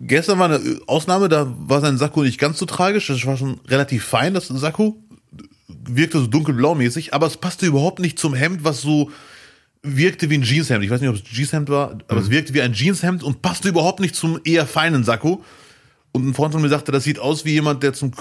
gestern 0.00 0.38
war 0.38 0.50
eine 0.50 0.60
Ausnahme, 0.86 1.28
da 1.28 1.54
war 1.58 1.80
sein 1.80 1.98
Sakko 1.98 2.22
nicht 2.22 2.40
ganz 2.40 2.58
so 2.58 2.66
tragisch, 2.66 3.06
das 3.06 3.24
war 3.26 3.36
schon 3.36 3.60
relativ 3.68 4.04
fein, 4.04 4.34
das 4.34 4.48
Sakko 4.48 4.96
wirkte 5.88 6.20
so 6.20 6.26
dunkelblau-mäßig, 6.26 7.14
aber 7.14 7.26
es 7.26 7.36
passte 7.36 7.66
überhaupt 7.66 7.98
nicht 7.98 8.18
zum 8.18 8.34
Hemd, 8.34 8.64
was 8.64 8.80
so 8.80 9.10
wirkte 9.82 10.30
wie 10.30 10.34
ein 10.34 10.42
Jeanshemd. 10.42 10.84
Ich 10.84 10.90
weiß 10.90 11.00
nicht, 11.00 11.10
ob 11.10 11.16
es 11.16 11.24
Jeanshemd 11.24 11.68
war, 11.68 11.98
aber 12.08 12.16
mhm. 12.16 12.26
es 12.26 12.30
wirkte 12.30 12.54
wie 12.54 12.62
ein 12.62 12.72
Jeanshemd 12.72 13.22
und 13.22 13.42
passte 13.42 13.68
überhaupt 13.68 14.00
nicht 14.00 14.14
zum 14.14 14.40
eher 14.44 14.66
feinen 14.66 15.04
Sakko. 15.04 15.44
Und 16.12 16.26
ein 16.26 16.34
Freund 16.34 16.52
von 16.52 16.62
mir 16.62 16.68
sagte, 16.68 16.92
das 16.92 17.04
sieht 17.04 17.18
aus 17.18 17.44
wie 17.44 17.52
jemand, 17.52 17.82
der 17.82 17.92
zum 17.92 18.12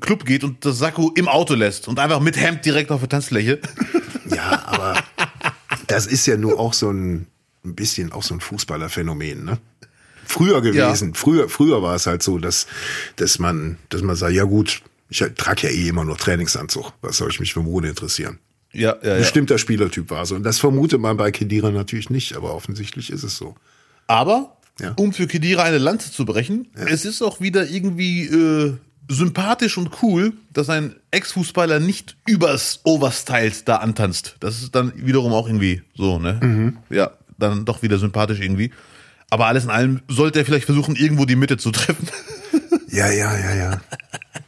Club 0.00 0.24
geht 0.24 0.42
und 0.42 0.64
das 0.64 0.78
Sakko 0.78 1.12
im 1.14 1.28
Auto 1.28 1.54
lässt 1.54 1.86
und 1.88 1.98
einfach 1.98 2.20
mit 2.20 2.36
Hemd 2.36 2.64
direkt 2.64 2.90
auf 2.90 3.00
der 3.00 3.08
Tanzfläche. 3.08 3.60
Ja, 4.30 4.62
aber 4.66 5.02
das 5.86 6.06
ist 6.06 6.26
ja 6.26 6.36
nur 6.36 6.60
auch 6.60 6.74
so 6.74 6.90
ein, 6.90 7.26
ein 7.64 7.74
bisschen 7.74 8.12
auch 8.12 8.22
so 8.22 8.34
ein 8.34 8.40
Fußballerphänomen, 8.40 9.42
ne? 9.42 9.58
Früher 10.26 10.60
gewesen. 10.60 11.08
Ja. 11.08 11.14
Früher, 11.14 11.48
früher 11.48 11.82
war 11.82 11.94
es 11.94 12.06
halt 12.06 12.22
so, 12.22 12.36
dass, 12.38 12.66
dass 13.16 13.38
man, 13.38 13.78
dass 13.88 14.02
man 14.02 14.14
sagt, 14.14 14.34
ja 14.34 14.44
gut, 14.44 14.82
ich 15.08 15.24
trage 15.36 15.68
ja 15.68 15.70
eh 15.70 15.88
immer 15.88 16.04
nur 16.04 16.16
Trainingsanzug. 16.16 16.92
Was 17.00 17.16
soll 17.16 17.30
ich 17.30 17.40
mich 17.40 17.54
für 17.54 17.62
Mode 17.62 17.88
interessieren? 17.88 18.38
Ja, 18.72 18.96
ja, 19.02 19.08
ja. 19.12 19.18
Bestimmter 19.18 19.58
Spielertyp 19.58 20.10
war 20.10 20.26
so. 20.26 20.34
Und 20.34 20.42
das 20.42 20.58
vermutet 20.58 21.00
man 21.00 21.16
bei 21.16 21.30
Kedira 21.30 21.70
natürlich 21.70 22.10
nicht, 22.10 22.36
aber 22.36 22.54
offensichtlich 22.54 23.10
ist 23.10 23.22
es 23.22 23.36
so. 23.36 23.54
Aber, 24.06 24.56
ja. 24.80 24.92
um 24.96 25.12
für 25.12 25.26
Kedira 25.26 25.62
eine 25.62 25.78
Lanze 25.78 26.12
zu 26.12 26.24
brechen, 26.24 26.68
ja. 26.76 26.86
es 26.86 27.04
ist 27.04 27.22
auch 27.22 27.40
wieder 27.40 27.68
irgendwie 27.68 28.26
äh, 28.26 28.74
sympathisch 29.08 29.78
und 29.78 30.02
cool, 30.02 30.34
dass 30.52 30.68
ein 30.68 30.94
Ex-Fußballer 31.10 31.80
nicht 31.80 32.16
übers 32.26 32.80
Overstyles 32.84 33.64
da 33.64 33.76
antanzt. 33.76 34.36
Das 34.40 34.62
ist 34.62 34.74
dann 34.74 34.92
wiederum 34.94 35.32
auch 35.32 35.46
irgendwie 35.46 35.82
so, 35.94 36.18
ne? 36.18 36.38
Mhm. 36.42 36.78
Ja, 36.90 37.12
dann 37.38 37.64
doch 37.64 37.82
wieder 37.82 37.98
sympathisch 37.98 38.40
irgendwie. 38.40 38.70
Aber 39.30 39.46
alles 39.46 39.64
in 39.64 39.70
allem 39.70 40.00
sollte 40.08 40.38
er 40.38 40.44
vielleicht 40.44 40.66
versuchen, 40.66 40.96
irgendwo 40.96 41.24
die 41.24 41.36
Mitte 41.36 41.56
zu 41.56 41.70
treffen. 41.70 42.08
Ja, 42.90 43.10
ja, 43.10 43.36
ja, 43.38 43.54
ja. 43.54 43.80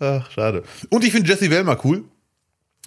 Ach, 0.00 0.30
schade. 0.30 0.64
Und 0.88 1.04
ich 1.04 1.12
finde 1.12 1.28
Jessie 1.28 1.50
Wellmer 1.50 1.78
cool, 1.84 2.04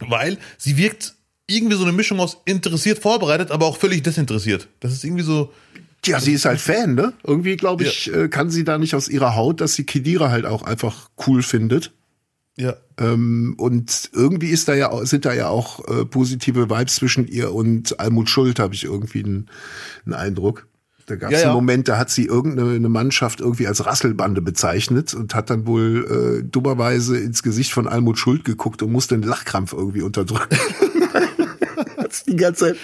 weil 0.02 0.38
sie 0.58 0.76
wirkt 0.78 1.14
irgendwie 1.48 1.76
so 1.76 1.84
eine 1.84 1.92
Mischung 1.92 2.20
aus 2.20 2.38
interessiert, 2.46 3.00
vorbereitet, 3.00 3.52
aber 3.52 3.68
auch 3.68 3.78
völlig 3.78 4.04
desinteressiert. 4.04 4.68
Das 4.80 4.92
ist 4.92 5.04
irgendwie 5.04 5.24
so. 5.24 5.54
Ja, 6.06 6.20
sie 6.20 6.34
ist 6.34 6.44
halt 6.44 6.60
Fan, 6.60 6.96
ne? 6.96 7.14
Irgendwie, 7.24 7.56
glaube 7.56 7.84
ich, 7.84 8.08
ja. 8.08 8.24
Äh, 8.24 8.28
kann 8.28 8.50
sie 8.50 8.66
da 8.66 8.78
nicht 8.78 8.94
aus 8.94 9.08
ihrer 9.08 9.36
Haut, 9.36 9.62
dass 9.62 9.76
sie 9.76 9.86
Kedira 9.86 10.32
halt 10.32 10.46
auch 10.46 10.64
einfach 10.64 11.10
cool 11.28 11.42
findet. 11.44 11.94
Ja. 12.58 12.76
Ähm, 13.00 13.56
und 13.58 14.10
irgendwie 14.12 14.50
ist 14.50 14.68
da 14.68 14.74
ja, 14.74 15.06
sind 15.06 15.26
da 15.26 15.34
ja 15.34 15.48
auch 15.48 15.88
äh, 15.88 16.06
positive 16.06 16.70
Vibes 16.70 16.96
zwischen 16.96 17.28
ihr 17.28 17.54
und 17.54 18.00
Almut 18.00 18.30
Schuld, 18.30 18.60
habe 18.60 18.76
ich 18.76 18.84
irgendwie 18.84 19.24
einen, 19.24 19.50
einen 20.06 20.14
Eindruck. 20.14 20.68
Da 21.06 21.16
gab 21.16 21.32
es 21.32 21.42
ja, 21.42 21.48
einen 21.48 21.56
Moment, 21.56 21.88
da 21.88 21.98
hat 21.98 22.10
sie 22.10 22.26
irgendeine 22.26 22.90
Mannschaft 22.90 23.42
irgendwie 23.42 23.68
als 23.68 23.86
Rasselbande 23.86 24.42
bezeichnet 24.42 25.14
und 25.14 25.36
hat 25.36 25.50
dann 25.50 25.68
wohl 25.68 26.42
äh, 26.42 26.44
dummerweise 26.44 27.18
ins 27.18 27.44
Gesicht 27.44 27.74
von 27.74 27.88
Almut 27.88 28.18
Schuld 28.18 28.46
geguckt 28.46 28.82
und 28.82 28.92
musste 28.92 29.18
den 29.18 29.28
Lachkrampf 29.28 29.74
irgendwie 29.74 30.02
unterdrücken. 30.02 30.58
hat 31.98 32.28
die 32.28 32.36
ganze 32.36 32.68
Zeit, 32.68 32.78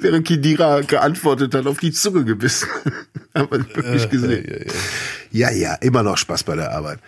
während 0.00 0.26
Kidira 0.26 0.80
geantwortet 0.80 1.54
hat, 1.54 1.66
auf 1.66 1.78
die 1.78 1.92
Zunge 1.92 2.24
gebissen. 2.24 2.68
Haben 3.34 3.48
wir 3.50 3.76
wirklich 3.76 4.08
gesehen. 4.08 4.46
Ja 4.48 4.72
ja, 5.36 5.50
ja, 5.50 5.74
immer 5.74 6.02
noch 6.02 6.16
Spaß 6.16 6.44
bei 6.44 6.56
der 6.56 6.72
Arbeit. 6.72 6.98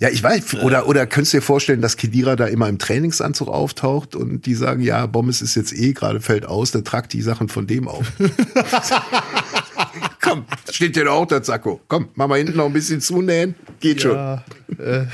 Ja, 0.00 0.08
ich 0.08 0.22
weiß. 0.22 0.54
Oder, 0.62 0.88
oder 0.88 1.06
könntest 1.06 1.34
du 1.34 1.38
dir 1.38 1.42
vorstellen, 1.42 1.82
dass 1.82 1.98
Kedira 1.98 2.34
da 2.34 2.46
immer 2.46 2.70
im 2.70 2.78
Trainingsanzug 2.78 3.48
auftaucht 3.48 4.16
und 4.16 4.46
die 4.46 4.54
sagen, 4.54 4.80
ja, 4.80 5.04
Bommes 5.04 5.42
ist 5.42 5.56
jetzt 5.56 5.74
eh 5.74 5.92
gerade 5.92 6.22
fällt 6.22 6.46
aus, 6.46 6.70
dann 6.70 6.84
tragt 6.84 7.12
die 7.12 7.20
Sachen 7.20 7.50
von 7.50 7.66
dem 7.66 7.86
auf. 7.86 8.10
Komm, 10.22 10.46
steht 10.70 10.96
dir 10.96 11.12
auch 11.12 11.26
der 11.26 11.42
Zacko. 11.42 11.82
Komm, 11.86 12.08
mach 12.14 12.28
mal 12.28 12.38
hinten 12.38 12.56
noch 12.56 12.64
ein 12.64 12.72
bisschen 12.72 13.02
zunähen. 13.02 13.54
Geht 13.80 14.02
ja, 14.02 14.42
schon. 14.68 14.80
Äh. 14.82 15.06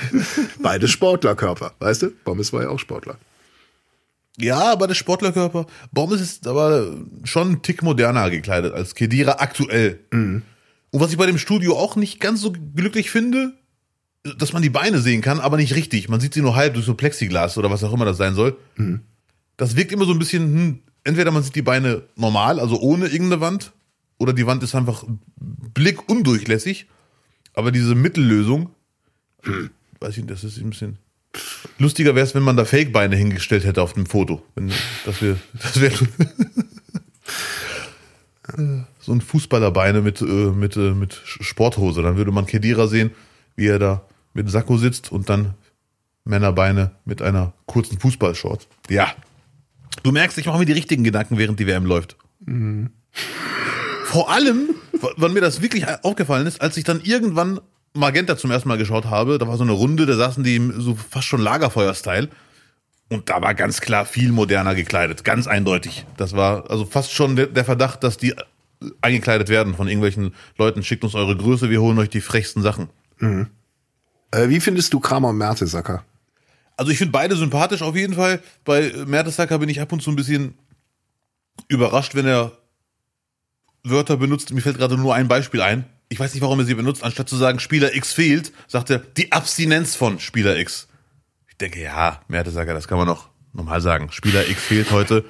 Beide 0.62 0.86
Sportlerkörper, 0.86 1.72
weißt 1.80 2.02
du? 2.02 2.12
Bommes 2.24 2.52
war 2.52 2.62
ja 2.62 2.68
auch 2.68 2.78
Sportler. 2.78 3.18
Ja, 4.38 4.72
aber 4.72 4.86
der 4.86 4.94
Sportlerkörper. 4.94 5.66
Bommes 5.90 6.20
ist 6.20 6.46
aber 6.46 6.94
schon 7.24 7.52
ein 7.52 7.62
Tick 7.62 7.82
moderner 7.82 8.30
gekleidet 8.30 8.72
als 8.72 8.94
Kedira 8.94 9.36
aktuell. 9.38 9.98
Mhm. 10.12 10.42
Und 10.92 11.00
was 11.00 11.10
ich 11.10 11.16
bei 11.16 11.26
dem 11.26 11.38
Studio 11.38 11.76
auch 11.76 11.96
nicht 11.96 12.20
ganz 12.20 12.40
so 12.40 12.52
glücklich 12.52 13.10
finde, 13.10 13.52
dass 14.38 14.52
man 14.52 14.62
die 14.62 14.70
Beine 14.70 15.00
sehen 15.00 15.20
kann, 15.20 15.40
aber 15.40 15.56
nicht 15.56 15.74
richtig. 15.74 16.08
Man 16.08 16.20
sieht 16.20 16.34
sie 16.34 16.42
nur 16.42 16.56
halb 16.56 16.74
durch 16.74 16.86
so 16.86 16.94
Plexiglas 16.94 17.58
oder 17.58 17.70
was 17.70 17.84
auch 17.84 17.92
immer 17.92 18.04
das 18.04 18.16
sein 18.16 18.34
soll. 18.34 18.56
Mhm. 18.76 19.00
Das 19.56 19.76
wirkt 19.76 19.92
immer 19.92 20.04
so 20.04 20.12
ein 20.12 20.18
bisschen, 20.18 20.42
hm, 20.42 20.78
entweder 21.04 21.30
man 21.30 21.42
sieht 21.42 21.54
die 21.54 21.62
Beine 21.62 22.02
normal, 22.16 22.60
also 22.60 22.78
ohne 22.80 23.06
irgendeine 23.06 23.40
Wand, 23.40 23.72
oder 24.18 24.32
die 24.32 24.46
Wand 24.46 24.62
ist 24.62 24.74
einfach 24.74 25.04
blickundurchlässig. 25.38 26.86
Aber 27.54 27.72
diese 27.72 27.94
Mittellösung, 27.94 28.70
mhm. 29.44 29.70
weiß 30.00 30.18
ich, 30.18 30.26
das 30.26 30.44
ist 30.44 30.58
ein 30.58 30.70
bisschen. 30.70 30.98
Lustiger 31.78 32.14
wäre 32.14 32.26
es, 32.26 32.34
wenn 32.34 32.42
man 32.42 32.56
da 32.56 32.64
Fake-Beine 32.64 33.16
hingestellt 33.16 33.64
hätte 33.64 33.82
auf 33.82 33.92
dem 33.92 34.06
Foto. 34.06 34.42
Wenn, 34.54 34.72
das 35.04 35.20
wäre. 35.20 35.36
Das 35.52 35.80
wär, 35.80 35.92
so 39.00 39.12
ein 39.12 39.20
Fußballerbeine 39.20 40.02
mit, 40.02 40.20
äh, 40.20 40.24
mit, 40.24 40.76
äh, 40.76 40.92
mit 40.92 41.20
Sporthose. 41.24 42.02
Dann 42.02 42.16
würde 42.16 42.32
man 42.32 42.46
Kedira 42.46 42.86
sehen, 42.86 43.10
wie 43.54 43.66
er 43.66 43.78
da 43.78 44.02
mit 44.36 44.50
Sakko 44.50 44.76
sitzt 44.76 45.10
und 45.10 45.28
dann 45.28 45.54
Männerbeine 46.24 46.92
mit 47.04 47.22
einer 47.22 47.52
kurzen 47.66 47.98
Fußballshort. 47.98 48.68
Ja. 48.88 49.12
Du 50.02 50.12
merkst, 50.12 50.38
ich 50.38 50.46
mache 50.46 50.58
mir 50.58 50.66
die 50.66 50.72
richtigen 50.72 51.04
Gedanken, 51.04 51.38
während 51.38 51.58
die 51.58 51.66
WM 51.66 51.86
läuft. 51.86 52.16
Mhm. 52.44 52.90
Vor 54.04 54.30
allem, 54.30 54.70
wann 55.16 55.32
mir 55.32 55.40
das 55.40 55.62
wirklich 55.62 55.86
aufgefallen 56.04 56.46
ist, 56.46 56.60
als 56.60 56.76
ich 56.76 56.84
dann 56.84 57.00
irgendwann 57.00 57.60
Magenta 57.94 58.36
zum 58.36 58.50
ersten 58.50 58.68
Mal 58.68 58.78
geschaut 58.78 59.06
habe, 59.06 59.38
da 59.38 59.48
war 59.48 59.56
so 59.56 59.64
eine 59.64 59.72
Runde, 59.72 60.06
da 60.06 60.16
saßen 60.16 60.44
die 60.44 60.72
so 60.76 60.94
fast 60.94 61.26
schon 61.26 61.40
Lagerfeuer-Style. 61.40 62.28
Und 63.08 63.30
da 63.30 63.40
war 63.40 63.54
ganz 63.54 63.80
klar 63.80 64.04
viel 64.04 64.32
moderner 64.32 64.74
gekleidet, 64.74 65.24
ganz 65.24 65.46
eindeutig. 65.46 66.04
Das 66.16 66.34
war 66.34 66.70
also 66.70 66.84
fast 66.84 67.12
schon 67.12 67.36
der, 67.36 67.46
der 67.46 67.64
Verdacht, 67.64 68.02
dass 68.02 68.16
die 68.16 68.34
eingekleidet 69.00 69.48
werden 69.48 69.74
von 69.74 69.88
irgendwelchen 69.88 70.34
Leuten. 70.58 70.82
Schickt 70.82 71.04
uns 71.04 71.14
eure 71.14 71.36
Größe, 71.36 71.70
wir 71.70 71.80
holen 71.80 71.98
euch 71.98 72.10
die 72.10 72.20
frechsten 72.20 72.62
Sachen. 72.62 72.88
Mhm. 73.18 73.46
Äh, 74.30 74.48
wie 74.48 74.60
findest 74.60 74.92
du 74.92 75.00
Kramer 75.00 75.28
und 75.28 75.38
Mertesacker? 75.38 76.04
Also 76.76 76.92
ich 76.92 76.98
finde 76.98 77.12
beide 77.12 77.36
sympathisch 77.36 77.82
auf 77.82 77.96
jeden 77.96 78.14
Fall. 78.14 78.40
Bei 78.64 78.92
Mertesacker 79.06 79.58
bin 79.58 79.68
ich 79.68 79.80
ab 79.80 79.92
und 79.92 80.02
zu 80.02 80.10
ein 80.10 80.16
bisschen 80.16 80.54
überrascht, 81.68 82.14
wenn 82.14 82.26
er 82.26 82.52
Wörter 83.82 84.16
benutzt. 84.16 84.52
Mir 84.52 84.60
fällt 84.60 84.78
gerade 84.78 84.96
nur 84.96 85.14
ein 85.14 85.28
Beispiel 85.28 85.62
ein. 85.62 85.86
Ich 86.08 86.20
weiß 86.20 86.34
nicht, 86.34 86.42
warum 86.42 86.58
er 86.60 86.66
sie 86.66 86.74
benutzt. 86.74 87.02
Anstatt 87.02 87.28
zu 87.28 87.36
sagen, 87.36 87.60
Spieler 87.60 87.94
X 87.94 88.12
fehlt, 88.12 88.52
sagt 88.68 88.90
er 88.90 88.98
die 88.98 89.32
Abstinenz 89.32 89.94
von 89.94 90.20
Spieler 90.20 90.58
X. 90.58 90.88
Ich 91.48 91.56
denke, 91.56 91.82
ja, 91.82 92.20
Mertesacker, 92.28 92.74
das 92.74 92.86
kann 92.88 92.98
man 92.98 93.06
noch 93.06 93.30
normal 93.52 93.80
sagen. 93.80 94.12
Spieler 94.12 94.48
X 94.48 94.62
fehlt 94.62 94.90
heute. 94.90 95.24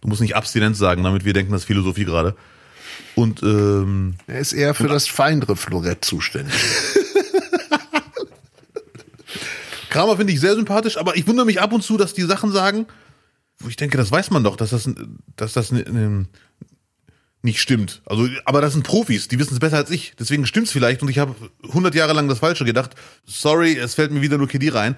Du 0.00 0.08
musst 0.08 0.20
nicht 0.20 0.34
Abstinenz 0.34 0.78
sagen, 0.78 1.04
damit 1.04 1.24
wir 1.24 1.32
denken, 1.32 1.52
das 1.52 1.62
ist 1.62 1.66
Philosophie 1.66 2.04
gerade. 2.04 2.34
Und 3.14 3.42
ähm, 3.42 4.14
er 4.26 4.40
ist 4.40 4.52
eher 4.52 4.74
für 4.74 4.88
das 4.88 5.06
feinere 5.06 5.56
Florett 5.56 6.04
zuständig. 6.04 6.54
Kramer 9.90 10.16
finde 10.16 10.32
ich 10.32 10.40
sehr 10.40 10.54
sympathisch, 10.54 10.96
aber 10.96 11.16
ich 11.16 11.26
wundere 11.26 11.46
mich 11.46 11.60
ab 11.60 11.72
und 11.72 11.82
zu, 11.82 11.96
dass 11.96 12.14
die 12.14 12.22
Sachen 12.22 12.52
sagen, 12.52 12.86
wo 13.58 13.68
ich 13.68 13.76
denke, 13.76 13.98
das 13.98 14.10
weiß 14.10 14.30
man 14.30 14.42
doch, 14.42 14.56
dass 14.56 14.70
das, 14.70 14.88
dass 15.36 15.52
das 15.52 15.72
nicht 17.42 17.60
stimmt. 17.60 18.02
Also, 18.06 18.28
aber 18.44 18.60
das 18.60 18.72
sind 18.72 18.84
Profis, 18.84 19.28
die 19.28 19.38
wissen 19.38 19.54
es 19.54 19.60
besser 19.60 19.76
als 19.76 19.90
ich. 19.90 20.14
Deswegen 20.18 20.46
stimmt's 20.46 20.72
vielleicht 20.72 21.02
und 21.02 21.08
ich 21.08 21.18
habe 21.18 21.34
100 21.64 21.94
Jahre 21.94 22.12
lang 22.12 22.28
das 22.28 22.38
Falsche 22.38 22.64
gedacht. 22.64 22.94
Sorry, 23.26 23.76
es 23.76 23.94
fällt 23.94 24.12
mir 24.12 24.22
wieder 24.22 24.38
nur 24.38 24.48
Kedi 24.48 24.68
rein. 24.68 24.96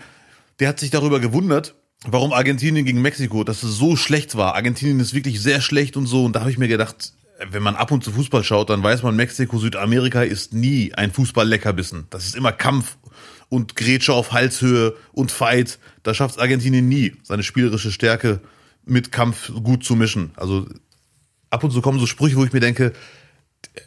Der 0.61 0.69
hat 0.69 0.79
sich 0.79 0.91
darüber 0.91 1.19
gewundert, 1.21 1.75
warum 2.05 2.33
Argentinien 2.33 2.85
gegen 2.85 3.01
Mexiko, 3.01 3.45
dass 3.45 3.63
es 3.63 3.77
so 3.77 3.97
schlecht 3.97 4.37
war. 4.37 4.55
Argentinien 4.55 5.01
ist 5.01 5.15
wirklich 5.15 5.41
sehr 5.41 5.61
schlecht 5.61 5.97
und 5.97 6.07
so. 6.07 6.25
Und 6.25 6.37
da 6.37 6.41
habe 6.41 6.51
ich 6.51 6.59
mir 6.59 6.69
gedacht, 6.69 7.15
wenn 7.51 7.63
man 7.63 7.77
ab 7.77 7.91
und 7.91 8.05
zu 8.05 8.13
Fußball 8.13 8.45
schaut, 8.45 8.71
dann 8.71 8.83
weiß 8.83 9.03
man, 9.03 9.17
Mexiko, 9.17 9.59
Südamerika 9.59 10.23
ist 10.23 10.53
nie 10.53 10.95
ein 10.95 11.13
Fußball-Leckerbissen. 11.13 12.07
Das 12.11 12.25
ist 12.25 12.37
immer 12.37 12.53
Kampf 12.53 12.97
und 13.49 13.77
Grätsche 13.77 14.15
auf 14.15 14.33
Halshöhe 14.33 14.95
und 15.13 15.31
Fight. 15.31 15.79
Da 16.03 16.15
schafft 16.15 16.39
Argentinien 16.39 16.89
nie, 16.89 17.15
seine 17.23 17.43
spielerische 17.43 17.93
Stärke 17.93 18.41
mit 18.85 19.13
Kampf 19.13 19.53
gut 19.63 19.85
zu 19.85 19.95
mischen. 19.95 20.33
Also 20.37 20.67
ab 21.51 21.63
und 21.65 21.71
zu 21.71 21.83
kommen 21.83 21.99
so 21.99 22.07
Sprüche, 22.07 22.37
wo 22.37 22.45
ich 22.45 22.53
mir 22.53 22.61
denke, 22.61 22.93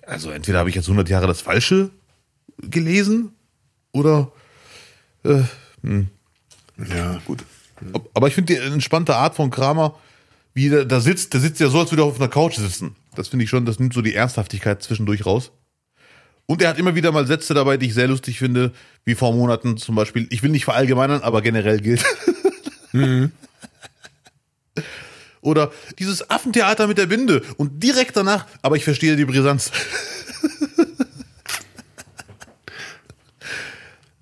also 0.06 0.32
entweder 0.32 0.60
habe 0.60 0.70
ich 0.70 0.76
jetzt 0.76 0.86
100 0.86 1.10
Jahre 1.10 1.28
das 1.28 1.42
Falsche 1.42 1.90
gelesen 2.62 3.34
oder 3.92 4.32
äh, 5.24 5.44
hm. 5.82 6.10
ja 6.78 7.20
gut. 7.26 7.44
Aber 8.14 8.28
ich 8.28 8.36
finde 8.36 8.54
die 8.54 8.60
entspannte 8.60 9.16
Art 9.16 9.36
von 9.36 9.50
Kramer, 9.50 9.98
wie 10.56 10.70
der 10.70 10.86
da 10.86 11.02
sitzt, 11.02 11.34
der 11.34 11.42
sitzt 11.42 11.60
ja 11.60 11.70
so, 11.70 11.80
als 11.80 11.92
würde 11.92 12.04
er 12.04 12.06
auf 12.06 12.20
einer 12.20 12.30
Couch 12.30 12.56
sitzen. 12.56 12.96
Das 13.14 13.28
finde 13.28 13.44
ich 13.44 13.50
schon, 13.50 13.66
das 13.66 13.78
nimmt 13.78 13.94
so 13.94 14.02
die 14.02 14.16
Ernsthaftigkeit 14.16 14.82
zwischendurch 14.82 15.26
raus. 15.26 15.52
Und 16.48 16.62
er 16.62 16.70
hat 16.70 16.80
immer 16.80 16.96
wieder 16.96 17.12
mal 17.12 17.28
Sätze 17.28 17.54
dabei, 17.54 17.78
die 17.78 17.88
ich 17.88 17.94
sehr 17.94 18.08
lustig 18.08 18.40
finde, 18.40 18.72
wie 19.04 19.16
vor 19.16 19.34
Monaten 19.34 19.78
zum 19.78 19.96
Beispiel. 19.96 20.28
Ich 20.30 20.44
will 20.44 20.52
nicht 20.52 20.66
verallgemeinern, 20.66 21.22
aber 21.22 21.42
generell 21.42 21.82
gilt. 21.82 22.06
Mhm. 22.94 23.32
Oder 25.42 25.72
dieses 26.00 26.30
Affentheater 26.30 26.88
mit 26.88 26.98
der 26.98 27.08
Binde 27.08 27.44
und 27.58 27.84
direkt 27.84 28.16
danach, 28.18 28.48
aber 28.62 28.78
ich 28.78 28.84
verstehe 28.84 29.16
die 29.16 29.26
Brisanz. 29.26 29.72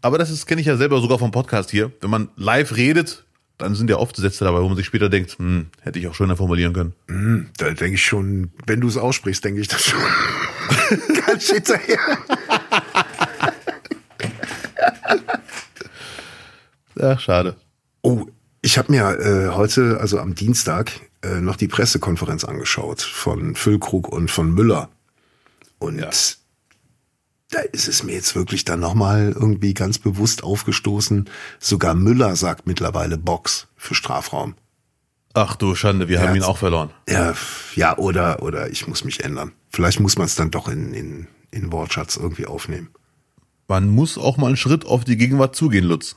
aber 0.01 0.17
das 0.17 0.29
ist 0.29 0.45
kenne 0.47 0.59
ich 0.59 0.67
ja 0.67 0.75
selber 0.75 0.99
sogar 0.99 1.19
vom 1.19 1.31
Podcast 1.31 1.71
hier. 1.71 1.93
Wenn 2.01 2.09
man 2.09 2.29
live 2.35 2.75
redet, 2.75 3.22
dann 3.57 3.75
sind 3.75 3.89
ja 3.89 3.97
oft 3.97 4.15
Sätze 4.15 4.43
dabei, 4.43 4.61
wo 4.61 4.67
man 4.67 4.77
sich 4.77 4.85
später 4.85 5.09
denkt, 5.09 5.37
hm, 5.37 5.67
hätte 5.81 5.99
ich 5.99 6.07
auch 6.07 6.15
schöner 6.15 6.35
formulieren 6.35 6.73
können. 6.73 6.93
Mm, 7.07 7.47
da 7.57 7.69
denke 7.71 7.95
ich 7.95 8.05
schon, 8.05 8.51
wenn 8.65 8.81
du 8.81 8.87
es 8.87 8.97
aussprichst, 8.97 9.43
denke 9.43 9.61
ich 9.61 9.67
das 9.67 9.83
schon. 9.83 9.99
Ganz 11.25 11.49
hinterher. 11.49 11.99
Ach, 16.99 17.19
schade. 17.19 17.55
Oh, 18.01 18.25
ich 18.61 18.77
habe 18.77 18.91
mir 18.91 19.19
äh, 19.19 19.49
heute, 19.49 19.99
also 19.99 20.19
am 20.19 20.35
Dienstag, 20.35 20.91
äh, 21.21 21.41
noch 21.41 21.55
die 21.55 21.67
Pressekonferenz 21.67 22.43
angeschaut 22.43 23.01
von 23.01 23.55
Füllkrug 23.55 24.09
und 24.09 24.29
von 24.29 24.53
Müller. 24.53 24.89
Und 25.79 25.99
ja. 25.99 26.09
Da 27.53 27.59
ist 27.59 27.87
es 27.87 28.03
mir 28.03 28.13
jetzt 28.13 28.35
wirklich 28.35 28.65
dann 28.65 28.79
nochmal 28.79 29.31
irgendwie 29.35 29.73
ganz 29.73 29.99
bewusst 29.99 30.43
aufgestoßen. 30.43 31.29
Sogar 31.59 31.93
Müller 31.93 32.35
sagt 32.35 32.65
mittlerweile 32.65 33.17
Box 33.17 33.67
für 33.75 33.93
Strafraum. 33.93 34.55
Ach 35.33 35.55
du 35.55 35.75
Schande, 35.75 36.07
wir 36.07 36.17
ja, 36.17 36.27
haben 36.27 36.35
ihn 36.35 36.43
auch 36.43 36.57
verloren. 36.57 36.91
Ja, 37.07 37.33
ja, 37.75 37.97
oder, 37.97 38.41
oder 38.41 38.69
ich 38.69 38.87
muss 38.87 39.03
mich 39.03 39.23
ändern. 39.23 39.51
Vielleicht 39.69 39.99
muss 39.99 40.17
man 40.17 40.25
es 40.25 40.35
dann 40.35 40.51
doch 40.51 40.67
in, 40.67 40.93
in, 40.93 41.27
in 41.51 41.71
Wortschatz 41.71 42.17
irgendwie 42.17 42.45
aufnehmen. 42.45 42.89
Man 43.67 43.89
muss 43.89 44.17
auch 44.17 44.37
mal 44.37 44.47
einen 44.47 44.57
Schritt 44.57 44.85
auf 44.85 45.03
die 45.03 45.17
Gegenwart 45.17 45.55
zugehen, 45.55 45.85
Lutz. 45.85 46.15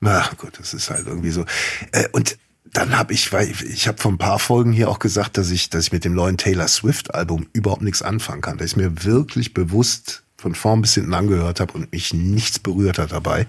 Na 0.00 0.28
gut, 0.36 0.58
das 0.58 0.74
ist 0.74 0.90
halt 0.90 1.06
irgendwie 1.06 1.30
so. 1.30 1.44
Äh, 1.92 2.08
und 2.12 2.38
dann 2.72 2.96
habe 2.98 3.12
ich, 3.12 3.32
weil 3.32 3.50
ich 3.50 3.88
habe 3.88 3.98
vor 3.98 4.12
ein 4.12 4.18
paar 4.18 4.38
Folgen 4.38 4.72
hier 4.72 4.88
auch 4.88 4.98
gesagt, 4.98 5.38
dass 5.38 5.50
ich, 5.50 5.70
dass 5.70 5.86
ich 5.86 5.92
mit 5.92 6.04
dem 6.04 6.14
neuen 6.14 6.36
Taylor 6.36 6.68
Swift 6.68 7.14
Album 7.14 7.46
überhaupt 7.52 7.82
nichts 7.82 8.02
anfangen 8.02 8.42
kann. 8.42 8.58
Dass 8.58 8.68
ich 8.68 8.76
mir 8.76 9.04
wirklich 9.04 9.54
bewusst 9.54 10.22
von 10.36 10.54
vorn 10.54 10.82
bis 10.82 10.94
hinten 10.94 11.14
angehört 11.14 11.60
habe 11.60 11.72
und 11.72 11.92
mich 11.92 12.12
nichts 12.12 12.58
berührt 12.58 12.98
hat 12.98 13.12
dabei. 13.12 13.46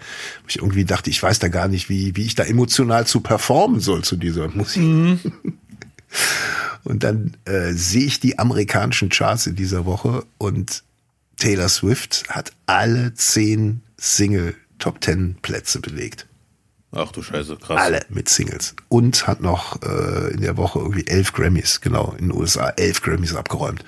Ich 0.48 0.58
irgendwie 0.58 0.86
dachte, 0.86 1.10
ich 1.10 1.22
weiß 1.22 1.40
da 1.40 1.50
gar 1.50 1.68
nicht, 1.68 1.90
wie, 1.90 2.16
wie 2.16 2.26
ich 2.26 2.36
da 2.36 2.44
emotional 2.44 3.06
zu 3.06 3.20
performen 3.20 3.82
soll 3.82 4.04
zu 4.04 4.16
dieser 4.16 4.48
Musik. 4.50 4.84
Mhm. 4.84 5.20
Und 6.84 7.04
dann 7.04 7.36
äh, 7.46 7.74
sehe 7.74 8.06
ich 8.06 8.22
die 8.22 8.40
amerikanischen 8.40 9.10
Charts 9.10 9.48
in 9.48 9.56
dieser 9.56 9.86
Woche 9.86 10.24
und 10.38 10.84
Taylor 11.36 11.70
Swift 11.70 12.24
hat 12.30 12.54
alle 12.66 13.14
zehn 13.14 13.82
Single 13.98 14.56
Top 14.80 15.02
Ten 15.02 15.36
Plätze 15.42 15.82
belegt. 15.82 16.28
Ach 16.92 17.12
du 17.12 17.22
Scheiße, 17.22 17.58
krass. 17.58 17.80
Alle 17.80 18.06
mit 18.10 18.30
Singles. 18.30 18.76
Und 18.88 19.28
hat 19.28 19.42
noch 19.42 19.82
äh, 19.82 20.34
in 20.34 20.42
der 20.42 20.58
Woche 20.58 20.80
irgendwie 20.80 21.06
elf 21.08 21.34
Grammys, 21.34 21.82
genau, 21.82 22.16
in 22.18 22.30
den 22.30 22.38
USA 22.38 22.70
elf 22.70 23.02
Grammys 23.02 23.36
abgeräumt. 23.36 23.84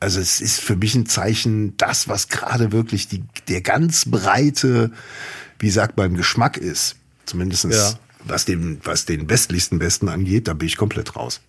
Also 0.00 0.20
es 0.20 0.40
ist 0.40 0.60
für 0.60 0.76
mich 0.76 0.94
ein 0.94 1.06
Zeichen, 1.06 1.76
das, 1.76 2.08
was 2.08 2.28
gerade 2.28 2.72
wirklich 2.72 3.08
die, 3.08 3.24
der 3.48 3.60
ganz 3.60 4.10
breite, 4.10 4.92
wie 5.58 5.70
sagt 5.70 5.96
man, 5.96 6.14
Geschmack 6.14 6.56
ist. 6.56 6.96
Zumindestens 7.26 7.76
ja. 7.76 7.92
was 8.24 8.44
den, 8.44 8.80
was 8.82 9.04
den 9.04 9.28
westlichsten 9.28 9.78
Besten 9.78 10.08
angeht, 10.08 10.48
da 10.48 10.54
bin 10.54 10.68
ich 10.68 10.76
komplett 10.76 11.16
raus. 11.16 11.40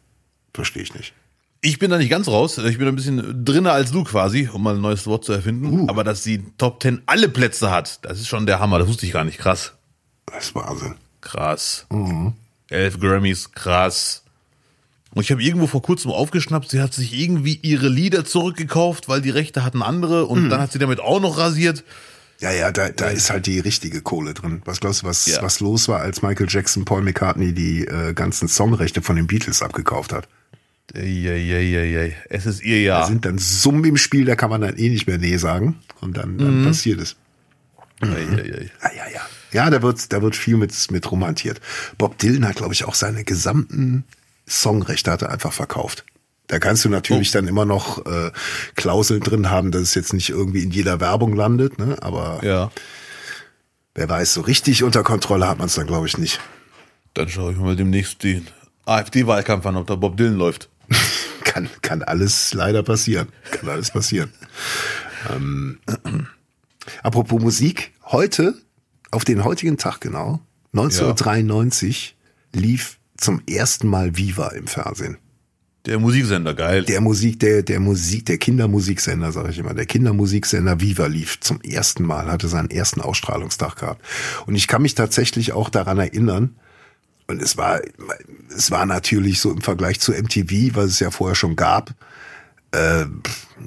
Verstehe 0.53 0.84
ich 0.84 0.93
nicht. 0.93 1.13
Ich 1.61 1.80
bin 1.80 1.91
da 1.91 1.97
nicht 1.97 2.09
ganz 2.09 2.28
raus. 2.28 2.57
Ich 2.57 2.78
bin 2.78 2.88
ein 2.88 2.95
bisschen 2.95 3.45
drinner 3.45 3.72
als 3.72 3.91
du 3.91 4.03
quasi, 4.03 4.49
um 4.51 4.63
mal 4.63 4.76
ein 4.76 4.82
neues 4.82 5.05
Wort 5.05 5.24
zu 5.24 5.32
erfinden. 5.32 5.82
Uh. 5.82 5.88
Aber 5.88 6.03
dass 6.03 6.24
sie 6.24 6.43
Top 6.57 6.82
10 6.82 7.03
alle 7.05 7.30
Plätze 7.30 7.72
hat, 7.72 8.03
das 8.03 8.19
ist 8.19 8.28
schon 8.28 8.45
der 8.45 8.59
Hammer. 8.59 8.80
Das 8.80 8.88
wusste 8.88 9.05
ich 9.05 9.13
gar 9.13 9.24
nicht. 9.24 9.38
Krass. 9.38 9.74
Das 10.26 10.45
ist 10.45 10.55
Wahnsinn. 10.55 10.95
Krass. 11.22 11.86
Mhm. 11.89 12.34
Elf 12.69 12.99
Grammys, 12.99 13.51
krass. 13.51 14.24
Und 15.13 15.24
ich 15.24 15.32
habe 15.32 15.43
irgendwo 15.43 15.67
vor 15.67 15.82
kurzem 15.82 16.11
aufgeschnappt, 16.11 16.69
sie 16.69 16.82
hat 16.82 16.93
sich 16.93 17.13
irgendwie 17.13 17.59
ihre 17.61 17.89
Lieder 17.89 18.24
zurückgekauft, 18.24 19.09
weil 19.09 19.22
die 19.22 19.30
Rechte 19.30 19.63
hatten 19.65 19.82
andere 19.82 20.26
und 20.26 20.45
mhm. 20.45 20.49
dann 20.49 20.61
hat 20.61 20.72
sie 20.72 20.80
damit 20.80 21.01
auch 21.01 21.19
noch 21.19 21.38
rasiert. 21.38 21.84
Ja, 22.39 22.51
ja, 22.51 22.72
da, 22.72 22.89
da 22.89 23.09
ist 23.09 23.30
halt 23.30 23.45
die 23.45 23.59
richtige 23.59 24.01
Kohle 24.01 24.34
drin. 24.34 24.61
Was 24.65 24.80
glaubst 24.80 25.03
du, 25.03 25.07
was, 25.07 25.28
ja. 25.28 25.41
was 25.43 25.59
los 25.59 25.88
war, 25.88 25.99
als 25.99 26.24
Michael 26.24 26.47
Jackson 26.49 26.86
Paul 26.86 27.03
McCartney 27.03 27.53
die 27.53 27.86
äh, 27.86 28.13
ganzen 28.13 28.47
Songrechte 28.47 29.01
von 29.01 29.15
den 29.15 29.28
Beatles 29.28 29.61
abgekauft 29.61 30.11
hat? 30.11 30.28
Eieieiei. 30.95 32.15
Es 32.30 32.45
ist 32.45 32.63
ihr 32.63 32.82
Jahr. 32.82 33.01
Da 33.01 33.07
sind 33.07 33.26
dann 33.26 33.38
Summen 33.38 33.84
im 33.86 33.97
Spiel, 33.97 34.26
da 34.26 34.36
kann 34.36 34.49
man 34.49 34.61
dann 34.61 34.76
eh 34.78 34.89
nicht 34.89 35.07
mehr 35.07 35.17
Nee 35.17 35.38
sagen. 35.38 35.80
Und 35.99 36.17
dann, 36.17 36.38
dann 36.38 36.61
mhm. 36.61 36.65
passiert 36.65 36.99
es. 36.99 37.15
Eieiei. 38.01 38.72
Ja, 38.82 38.91
ja, 38.95 39.13
ja. 39.13 39.22
Ja, 39.52 39.70
da 39.70 39.82
wird, 39.82 40.12
da 40.14 40.22
wird 40.22 40.36
viel 40.36 40.58
mit, 40.58 40.91
mit 40.91 41.12
romantiert. 41.12 41.60
Bob 41.97 42.18
Dylan 42.18 42.47
hat, 42.47 42.58
glaube 42.58 42.74
ich, 42.74 42.86
auch 42.86 42.95
seine 42.95 43.24
gesamten 43.24 44.06
Songrechte 44.47 45.12
hat 45.12 45.22
er 45.22 45.30
einfach 45.30 45.54
verkauft. 45.54 46.06
Da 46.47 46.60
kannst 46.60 46.84
du 46.84 46.89
natürlich 46.89 47.30
oh. 47.30 47.34
dann 47.34 47.47
immer 47.47 47.66
noch 47.66 48.06
äh, 48.06 48.32
Klauseln 48.76 49.22
drin 49.22 49.49
haben, 49.49 49.72
dass 49.72 49.84
es 49.84 49.95
jetzt 49.95 50.14
nicht 50.14 50.30
irgendwie 50.30 50.64
in 50.64 50.72
jeder 50.72 50.99
Werbung 50.99 51.34
landet, 51.34 51.80
ne? 51.80 51.97
Aber 52.02 52.41
ja. 52.43 52.72
wer 53.95 54.10
weiß, 54.10 54.34
so 54.34 54.41
richtig 54.41 54.84
unter 54.84 55.04
Kontrolle 55.04 55.47
hat 55.47 55.60
man 55.60 55.68
es 55.68 55.76
dann, 55.76 55.88
glaube 55.88 56.08
ich, 56.08 56.18
nicht. 56.18 56.41
Dann 57.14 57.30
schaue 57.30 57.54
ich 57.54 57.58
mal 57.58 57.76
demnächst 57.76 58.24
den 58.24 58.47
AfD-Wahlkampf 58.86 59.66
an, 59.66 59.78
ob 59.78 59.88
da 59.88 59.95
Bob 59.95 60.18
Dylan 60.18 60.36
läuft. 60.36 60.70
kann, 61.45 61.70
kann 61.82 62.04
alles 62.04 62.54
leider 62.54 62.84
passieren. 62.84 63.30
Kann 63.52 63.70
alles 63.70 63.91
passieren. 63.91 64.32
ähm, 65.30 65.80
apropos 67.04 67.41
Musik, 67.41 67.93
heute, 68.06 68.56
auf 69.12 69.26
den 69.26 69.43
heutigen 69.43 69.78
Tag 69.78 70.01
genau, 70.01 70.39
1993, 70.74 72.16
ja. 72.53 72.62
lief 72.62 72.97
zum 73.18 73.41
ersten 73.47 73.88
Mal 73.88 74.18
Viva 74.18 74.49
im 74.49 74.68
Fernsehen. 74.68 75.18
Der 75.86 75.97
Musiksender, 75.97 76.53
geil. 76.53 76.84
Der 76.84 77.01
Musik, 77.01 77.39
der, 77.39 77.64
der 77.64 77.80
Musik, 77.80 78.28
der 78.28 78.38
Kindermusiksender, 78.38 79.32
sage 79.32 79.49
ich 79.49 79.57
immer. 79.57 79.74
Der 79.74 79.88
Kindermusiksender 79.88 80.80
Viva 80.80 81.07
lief 81.07 81.39
zum 81.39 81.59
ersten 81.62 82.03
Mal, 82.03 82.32
hatte 82.32 82.47
seinen 82.47 82.70
ersten 82.70 83.01
Ausstrahlungstag 83.01 83.78
gehabt. 83.78 84.05
Und 84.45 84.53
ich 84.53 84.68
kann 84.68 84.84
mich 84.84 84.93
tatsächlich 84.93 85.53
auch 85.53 85.70
daran 85.70 85.97
erinnern, 85.97 86.55
und 87.28 87.41
es 87.41 87.55
war, 87.55 87.80
es 88.55 88.72
war 88.72 88.86
natürlich 88.86 89.39
so 89.39 89.51
im 89.51 89.62
Vergleich 89.62 89.99
zu 90.01 90.12
MTV, 90.12 90.76
was 90.76 90.88
es 90.88 90.99
ja 90.99 91.12
vorher 91.12 91.36
schon 91.36 91.55
gab, 91.55 91.93
äh, 92.72 93.05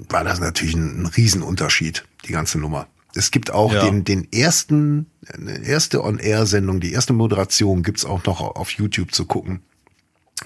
war 0.09 0.22
das 0.22 0.38
natürlich 0.38 0.74
ein, 0.74 1.03
ein 1.03 1.07
Riesenunterschied, 1.07 2.05
die 2.26 2.32
ganze 2.32 2.59
Nummer. 2.59 2.86
Es 3.14 3.30
gibt 3.30 3.52
auch 3.52 3.72
ja. 3.72 3.84
den, 3.84 4.04
den 4.04 4.32
ersten, 4.32 5.06
eine 5.32 5.64
erste 5.64 6.02
On-Air-Sendung, 6.02 6.80
die 6.80 6.92
erste 6.92 7.12
Moderation 7.12 7.82
gibt's 7.82 8.04
auch 8.04 8.24
noch 8.24 8.40
auf 8.40 8.70
YouTube 8.70 9.14
zu 9.14 9.24
gucken 9.24 9.62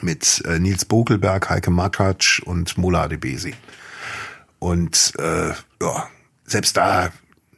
mit 0.02 0.42
äh, 0.44 0.58
Nils 0.58 0.84
Bokelberg, 0.84 1.48
Heike 1.48 1.70
Makatsch 1.70 2.40
und 2.40 2.76
Mola 2.78 3.02
Adebesi. 3.02 3.54
Und 4.58 5.12
äh, 5.18 5.48
ja, 5.82 6.08
selbst 6.44 6.76
da 6.76 7.10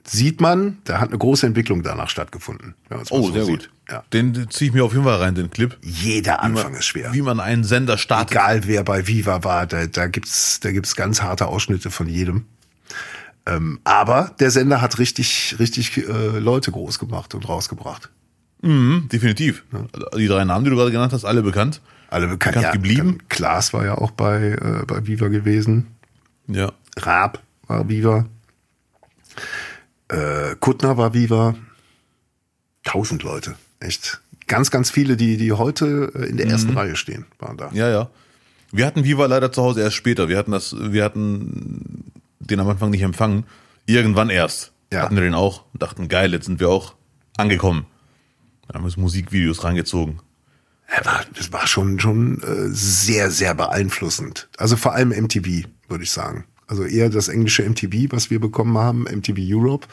sieht 0.05 0.41
man, 0.41 0.79
da 0.85 1.01
hat 1.01 1.09
eine 1.09 1.19
große 1.19 1.47
Entwicklung 1.47 1.83
danach 1.83 2.09
stattgefunden. 2.09 2.75
oh, 3.11 3.23
so 3.23 3.33
sehr 3.33 3.45
sieht. 3.45 3.61
gut. 3.61 3.71
Ja. 3.89 4.05
Den 4.13 4.49
ziehe 4.51 4.69
ich 4.69 4.75
mir 4.75 4.85
auf 4.85 4.93
jeden 4.93 5.05
Fall 5.05 5.17
rein, 5.17 5.35
den 5.35 5.51
Clip. 5.51 5.77
Jeder 5.83 6.43
Anfang 6.43 6.73
man, 6.73 6.81
ist 6.81 6.87
schwer. 6.87 7.13
Wie 7.13 7.23
man 7.23 7.41
einen 7.41 7.65
Sender 7.65 7.99
startet. 7.99 8.33
Egal 8.33 8.67
wer 8.67 8.85
bei 8.85 9.07
Viva 9.07 9.45
war, 9.45 9.67
da, 9.67 9.87
da 9.87 10.07
gibt's 10.07 10.61
da 10.61 10.71
gibt's 10.73 10.95
ganz 10.95 11.23
harte 11.23 11.47
Ausschnitte 11.47 11.91
von 11.91 12.09
jedem. 12.09 12.47
Ähm, 13.47 13.81
aber 13.85 14.35
der 14.39 14.51
Sender 14.51 14.81
hat 14.81 14.99
richtig, 14.99 15.57
richtig 15.59 15.97
äh, 15.97 16.39
Leute 16.39 16.73
groß 16.73 16.99
gemacht 16.99 17.35
und 17.35 17.49
rausgebracht. 17.49 18.11
Mhm, 18.63 19.09
definitiv. 19.11 19.65
Ja. 19.73 19.87
Die 20.17 20.27
drei 20.27 20.45
Namen, 20.45 20.65
die 20.65 20.71
du 20.71 20.77
gerade 20.77 20.91
genannt 20.91 21.13
hast, 21.13 21.25
alle 21.25 21.43
bekannt 21.43 21.81
alle 22.11 22.27
bekannt, 22.27 22.57
bekannt 22.57 22.65
ja, 22.65 22.73
geblieben. 22.73 23.19
Klaas 23.29 23.73
war 23.73 23.85
ja 23.85 23.97
auch 23.97 24.11
bei, 24.11 24.51
äh, 24.51 24.85
bei 24.85 25.07
Viva 25.07 25.29
gewesen. 25.29 25.87
Ja. 26.49 26.73
Raab 26.99 27.41
war 27.69 27.89
Viva. 27.89 28.27
Äh, 30.09 30.57
Kuttner 30.59 30.97
war 30.97 31.15
Viva. 31.15 31.55
Tausend 32.83 33.23
Leute. 33.23 33.55
Echt. 33.79 34.21
Ganz, 34.49 34.73
ganz 34.73 34.91
viele, 34.91 35.17
die, 35.17 35.37
die 35.37 35.53
heute 35.53 36.11
äh, 36.15 36.27
in 36.27 36.37
der 36.37 36.49
ersten 36.49 36.73
mhm. 36.73 36.79
Reihe 36.79 36.97
stehen, 36.97 37.27
waren 37.39 37.57
da. 37.57 37.71
Ja, 37.73 37.89
ja. 37.89 38.11
Wir 38.73 38.87
hatten 38.87 39.05
Viva 39.05 39.27
leider 39.27 39.53
zu 39.53 39.63
Hause 39.63 39.81
erst 39.81 39.97
später. 39.97 40.29
Wir 40.29 40.37
hatten 40.37 40.51
das, 40.51 40.75
wir 40.77 41.05
hatten 41.05 42.13
den 42.51 42.61
am 42.61 42.69
Anfang 42.69 42.91
nicht 42.91 43.03
empfangen. 43.03 43.45
Irgendwann 43.87 44.31
erst. 44.31 44.73
Ja. 44.93 45.03
Hatten 45.03 45.17
wir 45.17 45.23
den 45.23 45.35
auch 45.35 45.65
und 45.73 45.83
dachten, 45.83 46.09
geil, 46.09 46.33
jetzt 46.33 46.47
sind 46.47 46.61
wir 46.61 46.69
auch 46.69 46.95
angekommen. 47.37 47.87
Dann 48.67 48.83
haben 48.83 48.89
wir 48.89 49.01
Musikvideos 49.01 49.65
reingezogen 49.65 50.21
war, 51.05 51.25
das 51.37 51.53
war 51.53 51.67
schon, 51.67 52.01
schon 52.01 52.43
äh, 52.43 52.69
sehr, 52.69 53.31
sehr 53.31 53.55
beeinflussend. 53.55 54.49
Also 54.57 54.77
vor 54.77 54.95
allem 54.95 55.11
MTV, 55.11 55.67
würde 55.89 56.05
ich 56.05 56.11
sagen. 56.11 56.45
Also 56.67 56.85
eher 56.85 57.11
das 57.11 57.29
englische 57.29 57.69
MTV, 57.69 58.13
was 58.13 58.31
wir 58.31 58.41
bekommen 58.41 58.79
haben, 58.79 59.03
MTV 59.03 59.39
Europe. 59.39 59.89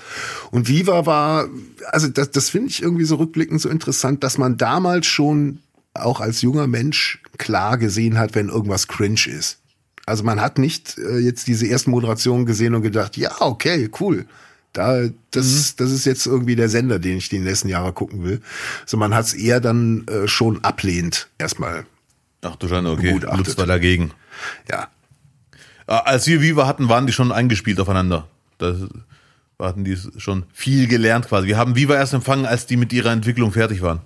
Und 0.51 0.67
Viva 0.67 1.05
war, 1.05 1.47
also 1.91 2.07
das, 2.07 2.31
das 2.31 2.49
finde 2.49 2.69
ich 2.69 2.83
irgendwie 2.83 3.05
so 3.05 3.15
rückblickend 3.15 3.61
so 3.61 3.69
interessant, 3.69 4.23
dass 4.23 4.37
man 4.37 4.57
damals 4.57 5.07
schon 5.07 5.59
auch 5.93 6.21
als 6.21 6.41
junger 6.43 6.67
Mensch 6.67 7.23
klar 7.37 7.77
gesehen 7.77 8.19
hat, 8.19 8.35
wenn 8.35 8.49
irgendwas 8.49 8.87
cringe 8.87 9.25
ist. 9.27 9.59
Also 10.07 10.23
man 10.23 10.39
hat 10.39 10.57
nicht 10.57 10.97
äh, 10.97 11.17
jetzt 11.17 11.47
diese 11.47 11.67
ersten 11.67 11.91
Moderationen 11.91 12.45
gesehen 12.45 12.73
und 12.73 12.81
gedacht, 12.81 13.17
ja, 13.17 13.41
okay, 13.41 13.89
cool. 13.99 14.25
Da, 14.71 15.09
das, 15.31 15.45
mhm. 15.45 15.73
das 15.77 15.91
ist 15.91 16.05
jetzt 16.05 16.25
irgendwie 16.25 16.55
der 16.55 16.69
Sender, 16.69 16.97
den 16.97 17.17
ich 17.17 17.27
die 17.27 17.39
nächsten 17.39 17.67
Jahre 17.67 17.91
gucken 17.91 18.23
will. 18.23 18.41
So, 18.85 18.95
man 18.95 19.13
hat 19.13 19.25
es 19.25 19.33
eher 19.33 19.59
dann 19.59 20.07
äh, 20.07 20.29
schon 20.29 20.63
ablehnt, 20.63 21.27
erstmal. 21.37 21.85
Ach 22.41 22.55
du 22.55 22.69
Schande, 22.69 22.89
okay. 22.89 23.19
Lutz 23.35 23.57
war 23.57 23.65
dagegen. 23.65 24.11
Ja. 24.71 24.87
Äh, 25.87 25.91
als 25.91 26.25
wir 26.25 26.41
Viva 26.41 26.67
hatten, 26.67 26.87
waren 26.87 27.05
die 27.05 27.13
schon 27.13 27.33
eingespielt 27.33 27.81
aufeinander. 27.81 28.29
Da 28.59 28.75
hatten 29.59 29.83
die 29.83 29.97
schon 30.15 30.45
viel 30.53 30.87
gelernt 30.87 31.27
quasi. 31.27 31.47
Wir 31.47 31.57
haben 31.57 31.75
Viva 31.75 31.95
erst 31.95 32.13
empfangen, 32.13 32.45
als 32.45 32.65
die 32.65 32.77
mit 32.77 32.93
ihrer 32.93 33.11
Entwicklung 33.11 33.51
fertig 33.51 33.81
waren. 33.81 33.99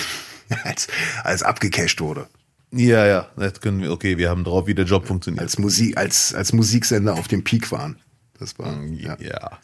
als, 0.64 0.88
als 1.24 1.42
abgecasht 1.42 2.02
wurde. 2.02 2.26
Ja, 2.70 3.06
ja, 3.06 3.26
jetzt 3.38 3.62
können 3.62 3.80
wir, 3.80 3.90
okay, 3.92 4.18
wir 4.18 4.28
haben 4.28 4.44
drauf, 4.44 4.66
wie 4.66 4.74
der 4.74 4.84
Job 4.84 5.06
funktioniert. 5.06 5.42
Als 5.42 5.58
Musik, 5.58 5.96
als, 5.96 6.34
als 6.34 6.52
Musiksender 6.52 7.14
auf 7.14 7.28
dem 7.28 7.42
Peak 7.42 7.72
waren. 7.72 7.96
Das 8.38 8.58
war, 8.58 8.82
ja. 8.84 9.16
ja. 9.20 9.58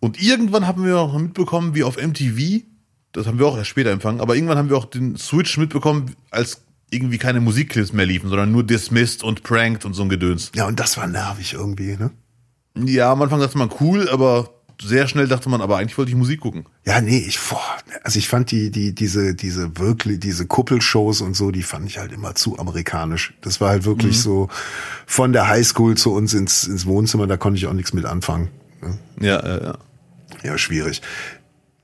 Und 0.00 0.20
irgendwann 0.20 0.66
haben 0.66 0.84
wir 0.84 0.98
auch 0.98 1.16
mitbekommen, 1.16 1.74
wie 1.74 1.84
auf 1.84 1.96
MTV, 1.96 2.62
das 3.12 3.26
haben 3.26 3.38
wir 3.38 3.46
auch 3.46 3.56
erst 3.56 3.70
später 3.70 3.90
empfangen, 3.90 4.20
aber 4.20 4.34
irgendwann 4.34 4.58
haben 4.58 4.68
wir 4.68 4.76
auch 4.76 4.84
den 4.84 5.16
Switch 5.16 5.56
mitbekommen, 5.58 6.14
als 6.30 6.62
irgendwie 6.90 7.18
keine 7.18 7.40
Musikclips 7.40 7.92
mehr 7.92 8.06
liefen, 8.06 8.28
sondern 8.28 8.52
nur 8.52 8.64
Dismissed 8.64 9.22
und 9.22 9.42
Pranked 9.42 9.84
und 9.84 9.94
so 9.94 10.02
ein 10.02 10.08
Gedöns. 10.08 10.52
Ja, 10.54 10.66
und 10.66 10.78
das 10.78 10.96
war 10.96 11.06
nervig 11.06 11.54
irgendwie, 11.54 11.96
ne? 11.96 12.10
Ja, 12.76 13.12
am 13.12 13.22
Anfang 13.22 13.40
dachte 13.40 13.56
man 13.56 13.70
cool, 13.80 14.08
aber 14.10 14.55
sehr 14.80 15.08
schnell 15.08 15.28
dachte 15.28 15.48
man, 15.48 15.60
aber 15.60 15.78
eigentlich 15.78 15.96
wollte 15.96 16.10
ich 16.10 16.16
Musik 16.16 16.40
gucken. 16.40 16.66
Ja, 16.84 17.00
nee, 17.00 17.18
ich, 17.18 17.38
boah, 17.40 17.76
also 18.02 18.18
ich 18.18 18.28
fand 18.28 18.50
die, 18.50 18.70
die, 18.70 18.94
diese, 18.94 19.34
diese 19.34 19.78
wirklich, 19.78 20.20
diese 20.20 20.46
Kuppelshows 20.46 21.20
und 21.20 21.34
so, 21.34 21.50
die 21.50 21.62
fand 21.62 21.88
ich 21.88 21.98
halt 21.98 22.12
immer 22.12 22.34
zu 22.34 22.58
amerikanisch. 22.58 23.34
Das 23.40 23.60
war 23.60 23.70
halt 23.70 23.84
wirklich 23.84 24.16
mhm. 24.16 24.20
so 24.20 24.48
von 25.06 25.32
der 25.32 25.48
Highschool 25.48 25.96
zu 25.96 26.12
uns 26.12 26.34
ins, 26.34 26.64
ins 26.64 26.86
Wohnzimmer, 26.86 27.26
da 27.26 27.36
konnte 27.36 27.58
ich 27.58 27.66
auch 27.66 27.72
nichts 27.72 27.92
mit 27.92 28.04
anfangen. 28.04 28.48
Ja, 29.20 29.44
ja, 29.44 29.62
ja 29.62 29.78
ja, 30.42 30.58
schwierig. 30.58 31.02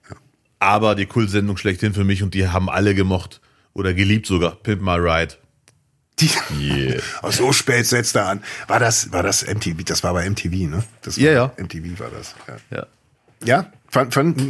Ja. 0.09 0.17
Aber 0.59 0.95
die 0.95 1.07
Kultsendung 1.07 1.57
schlechthin 1.57 1.95
für 1.95 2.05
mich 2.05 2.23
und 2.23 2.35
die 2.35 2.49
haben 2.49 2.71
alle 2.71 2.95
gemocht 2.95 3.41
oder 3.75 3.95
geliebt 3.95 4.27
sogar. 4.27 4.57
Pimp 4.57 4.83
My 4.83 4.97
Ride. 4.97 5.35
Die, 6.21 6.31
yeah. 6.61 7.03
so 7.31 7.53
spät 7.53 7.87
setzt 7.87 8.15
er 8.17 8.29
an. 8.29 8.43
War 8.69 8.79
das, 8.79 9.13
war 9.13 9.23
das 9.23 9.47
MTV? 9.47 9.83
Das 9.85 10.05
war 10.05 10.13
bei 10.13 10.29
MTV, 10.29 10.69
ne? 10.69 10.85
Das 11.03 11.17
ja, 11.17 11.33
ja. 11.33 11.53
MTV 11.57 11.99
war 11.99 12.11
das. 12.11 12.35
Ja. 12.71 12.77
Ja, 12.77 12.87
ja 13.45 13.73
fand, 13.93 14.15
fand, 14.15 14.43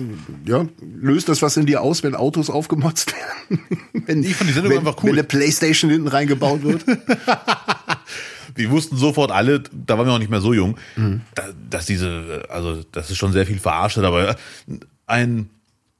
ja, 0.46 0.66
löst 0.80 1.28
das 1.28 1.42
was 1.42 1.56
in 1.56 1.66
dir 1.66 1.82
aus, 1.82 2.02
wenn 2.04 2.14
Autos 2.14 2.48
aufgemotzt 2.48 3.12
werden? 3.12 3.80
wenn, 4.06 4.22
ich 4.22 4.36
fand 4.36 4.48
die 4.48 4.54
Sendung 4.54 4.72
wenn, 4.72 4.78
einfach 4.78 4.96
cool. 4.98 5.10
Wenn 5.10 5.18
eine 5.18 5.24
Playstation 5.24 5.90
hinten 5.90 6.08
reingebaut 6.08 6.62
wird? 6.62 6.86
wir 8.54 8.70
wussten 8.70 8.96
sofort 8.96 9.32
alle, 9.32 9.64
da 9.72 9.98
waren 9.98 10.06
wir 10.06 10.12
auch 10.12 10.18
nicht 10.20 10.30
mehr 10.30 10.40
so 10.40 10.52
jung, 10.52 10.78
mhm. 10.94 11.22
dass 11.68 11.86
diese, 11.86 12.44
also 12.48 12.84
das 12.92 13.10
ist 13.10 13.16
schon 13.16 13.32
sehr 13.32 13.44
viel 13.44 13.58
verarscht, 13.58 13.98
aber 13.98 14.36
ein, 15.06 15.50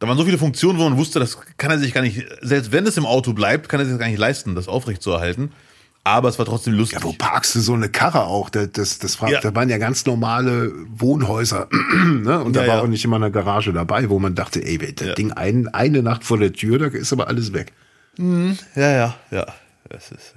da 0.03 0.09
waren 0.09 0.19
so 0.19 0.25
viele 0.25 0.39
Funktionen, 0.39 0.81
wo 0.81 0.83
man 0.83 0.99
wusste, 0.99 1.21
das 1.21 1.39
kann 1.57 1.71
er 1.71 1.79
sich 1.79 1.95
gar 1.95 2.01
nicht, 2.01 2.27
selbst 2.41 2.73
wenn 2.73 2.85
es 2.89 2.97
im 2.97 3.07
Auto 3.07 3.35
bleibt, 3.35 3.69
kann 3.69 3.79
er 3.79 3.87
sich 3.87 3.97
gar 3.97 4.09
nicht 4.09 4.19
leisten, 4.19 4.57
das 4.57 4.67
aufrechtzuerhalten. 4.67 5.53
Aber 6.03 6.29
es 6.29 6.41
war 6.41 6.47
trotzdem 6.47 6.75
lustig. 6.75 6.99
Ja, 6.99 7.05
wo 7.05 7.13
parkst 7.13 7.55
du 7.55 7.61
so 7.61 7.75
eine 7.75 7.89
Karre 7.89 8.25
auch? 8.25 8.51
Das, 8.51 8.73
das, 8.73 8.99
das, 8.99 9.23
war, 9.23 9.31
ja. 9.31 9.41
da 9.41 9.55
waren 9.55 9.69
ja 9.69 9.79
ganz 9.79 10.05
normale 10.05 10.73
Wohnhäuser. 10.89 11.69
ne? 12.05 12.43
Und 12.43 12.57
da 12.57 12.63
ja, 12.63 12.69
war 12.69 12.77
ja. 12.79 12.83
auch 12.83 12.89
nicht 12.89 13.05
immer 13.05 13.15
eine 13.15 13.31
Garage 13.31 13.73
dabei, 13.73 14.11
wo 14.11 14.19
man 14.19 14.35
dachte, 14.35 14.61
ey, 14.65 14.77
das 14.77 15.15
Ding 15.15 15.31
ein, 15.31 15.69
eine 15.69 16.03
Nacht 16.03 16.25
vor 16.25 16.39
der 16.39 16.53
Tür, 16.53 16.81
da 16.81 16.87
ist 16.87 17.13
aber 17.13 17.29
alles 17.29 17.53
weg. 17.53 17.73
Mhm. 18.17 18.59
Ja, 18.75 18.91
ja, 18.91 19.15
ja. 19.31 19.47
Das 19.89 20.11
ist, 20.11 20.35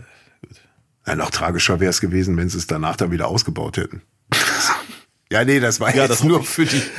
Ja, 1.08 1.16
noch 1.16 1.32
tragischer 1.32 1.80
wäre 1.80 1.90
es 1.90 2.02
gewesen, 2.02 2.38
wenn 2.38 2.50
sie 2.50 2.60
es 2.60 2.68
danach 2.68 2.98
dann 2.98 3.10
wieder 3.10 3.30
ausgebaut 3.30 3.78
hätten. 3.78 4.04
ja, 5.32 5.44
nee, 5.44 5.60
das 5.60 5.80
war 5.80 5.90
ja, 5.90 6.04
jetzt 6.04 6.12
das 6.12 6.24
nur 6.24 6.44
für 6.44 6.68
die. 6.68 6.84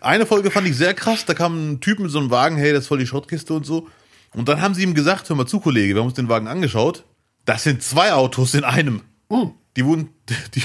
Eine 0.00 0.26
Folge 0.26 0.50
fand 0.50 0.66
ich 0.66 0.76
sehr 0.76 0.94
krass. 0.94 1.24
Da 1.24 1.34
kam 1.34 1.72
ein 1.72 1.80
Typ 1.80 1.98
mit 1.98 2.10
so 2.10 2.18
einem 2.18 2.30
Wagen, 2.30 2.56
hey, 2.56 2.72
das 2.72 2.82
ist 2.82 2.88
voll 2.88 2.98
die 2.98 3.06
Schrottkiste 3.06 3.54
und 3.54 3.64
so. 3.64 3.88
Und 4.34 4.48
dann 4.48 4.60
haben 4.60 4.74
sie 4.74 4.82
ihm 4.82 4.94
gesagt, 4.94 5.28
hör 5.28 5.36
mal 5.36 5.46
zu, 5.46 5.60
Kollege, 5.60 5.94
wir 5.94 6.00
haben 6.00 6.08
uns 6.08 6.16
den 6.16 6.28
Wagen 6.28 6.48
angeschaut. 6.48 7.04
Das 7.44 7.62
sind 7.62 7.82
zwei 7.82 8.12
Autos 8.12 8.54
in 8.54 8.64
einem. 8.64 9.02
Oh. 9.28 9.50
Die 9.76 9.84
wurden, 9.84 10.10
die, 10.54 10.62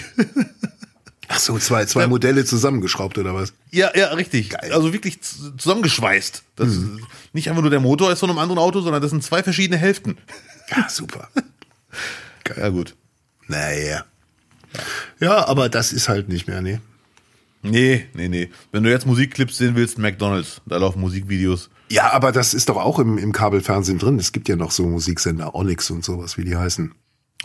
Ach 1.29 1.39
so, 1.39 1.57
zwei, 1.57 1.85
zwei 1.85 2.07
Modelle 2.07 2.45
zusammengeschraubt 2.45 3.17
oder 3.17 3.33
was? 3.33 3.53
Ja, 3.71 3.91
ja, 3.95 4.09
richtig. 4.09 4.51
Geil. 4.51 4.71
Also 4.71 4.93
wirklich 4.93 5.21
zusammengeschweißt. 5.21 6.43
Das 6.55 6.67
mhm. 6.67 6.99
ist 6.99 7.07
nicht 7.33 7.49
einfach 7.49 7.61
nur 7.61 7.71
der 7.71 7.79
Motor 7.79 8.11
ist 8.11 8.19
von 8.19 8.29
einem 8.29 8.39
anderen 8.39 8.59
Auto, 8.59 8.81
sondern 8.81 9.01
das 9.01 9.11
sind 9.11 9.23
zwei 9.23 9.41
verschiedene 9.41 9.77
Hälften. 9.77 10.17
Ja, 10.69 10.87
super. 10.89 11.29
Geil. 12.43 12.57
Ja, 12.59 12.69
gut. 12.69 12.95
Naja. 13.47 14.05
Ja, 15.19 15.47
aber 15.47 15.69
das 15.69 15.93
ist 15.93 16.09
halt 16.09 16.29
nicht 16.29 16.47
mehr, 16.47 16.61
nee. 16.61 16.79
Nee, 17.63 18.05
nee, 18.13 18.27
nee. 18.27 18.49
Wenn 18.71 18.83
du 18.83 18.89
jetzt 18.89 19.05
Musikclips 19.05 19.57
sehen 19.57 19.75
willst, 19.75 19.97
McDonalds, 19.97 20.61
da 20.65 20.77
laufen 20.77 20.99
Musikvideos. 20.99 21.69
Ja, 21.89 22.11
aber 22.11 22.31
das 22.31 22.53
ist 22.53 22.69
doch 22.69 22.77
auch 22.77 22.99
im, 22.99 23.17
im 23.17 23.31
Kabelfernsehen 23.31 23.99
drin. 23.99 24.19
Es 24.19 24.33
gibt 24.33 24.49
ja 24.49 24.55
noch 24.55 24.71
so 24.71 24.85
Musiksender, 24.85 25.55
Onyx 25.55 25.89
und 25.89 26.03
sowas, 26.03 26.37
wie 26.37 26.43
die 26.43 26.57
heißen. 26.57 26.93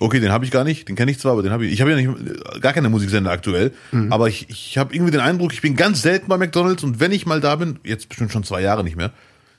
Okay, 0.01 0.21
den 0.21 0.31
habe 0.31 0.45
ich 0.45 0.51
gar 0.51 0.65
nicht, 0.65 0.89
den 0.89 0.97
kenne 0.97 1.11
ich 1.11 1.19
zwar, 1.19 1.33
aber 1.33 1.43
den 1.43 1.53
habe 1.53 1.67
ich. 1.67 1.73
Ich 1.73 1.81
habe 1.81 1.91
ja 1.91 1.97
nicht 1.97 2.61
gar 2.61 2.73
keine 2.73 2.89
Musiksender 2.89 3.31
aktuell, 3.31 3.73
mhm. 3.91 4.13
aber 4.13 4.29
ich, 4.29 4.49
ich 4.49 4.79
habe 4.79 4.95
irgendwie 4.95 5.11
den 5.11 5.21
Eindruck, 5.21 5.53
ich 5.53 5.61
bin 5.61 5.75
ganz 5.75 6.03
selten 6.03 6.29
bei 6.29 6.37
McDonalds 6.37 6.85
und 6.85 7.01
wenn 7.01 7.11
ich 7.11 7.27
mal 7.27 7.41
da 7.41 7.57
bin, 7.57 7.81
jetzt 7.85 8.09
bestimmt 8.09 8.31
schon 8.31 8.45
zwei 8.45 8.61
Jahre 8.61 8.85
nicht 8.85 8.97
mehr, 8.97 9.13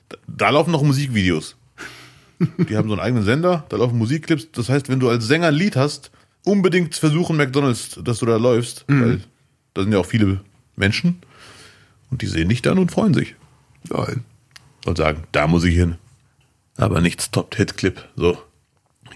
da, 0.08 0.16
da 0.26 0.50
laufen 0.50 0.70
noch 0.70 0.82
Musikvideos. 0.82 1.56
Die 2.68 2.76
haben 2.76 2.88
so 2.88 2.94
einen 2.94 3.02
eigenen 3.02 3.24
Sender, 3.24 3.66
da 3.68 3.76
laufen 3.76 3.98
Musikclips. 3.98 4.50
Das 4.52 4.70
heißt, 4.70 4.88
wenn 4.88 4.98
du 4.98 5.10
als 5.10 5.26
Sänger 5.26 5.48
ein 5.48 5.54
Lied 5.54 5.76
hast, 5.76 6.10
unbedingt 6.44 6.94
versuchen 6.94 7.36
McDonalds, 7.36 8.00
dass 8.02 8.18
du 8.18 8.26
da 8.26 8.36
läufst, 8.36 8.88
mhm. 8.88 9.00
weil 9.02 9.20
da 9.74 9.82
sind 9.82 9.92
ja 9.92 9.98
auch 9.98 10.06
viele 10.06 10.40
Menschen 10.80 11.22
und 12.10 12.22
die 12.22 12.26
sehen 12.26 12.48
dich 12.48 12.62
dann 12.62 12.78
und 12.78 12.90
freuen 12.90 13.14
sich. 13.14 13.36
Nein. 13.88 14.24
Und 14.86 14.98
sagen, 14.98 15.24
da 15.32 15.46
muss 15.46 15.64
ich 15.64 15.74
hin. 15.74 15.96
Aber 16.76 17.00
nichts 17.00 17.30
toppt 17.30 17.56
Hitclip. 17.56 18.04
So. 18.16 18.38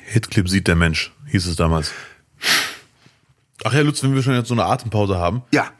Hitclip 0.04 0.48
sieht 0.48 0.68
der 0.68 0.76
Mensch, 0.76 1.12
hieß 1.30 1.46
es 1.46 1.56
damals. 1.56 1.92
Ach 3.64 3.72
ja, 3.72 3.80
Lutz, 3.80 4.02
wenn 4.02 4.14
wir 4.14 4.22
schon 4.22 4.34
jetzt 4.34 4.48
so 4.48 4.54
eine 4.54 4.66
Atempause 4.66 5.16
haben. 5.16 5.42
Ja. 5.52 5.70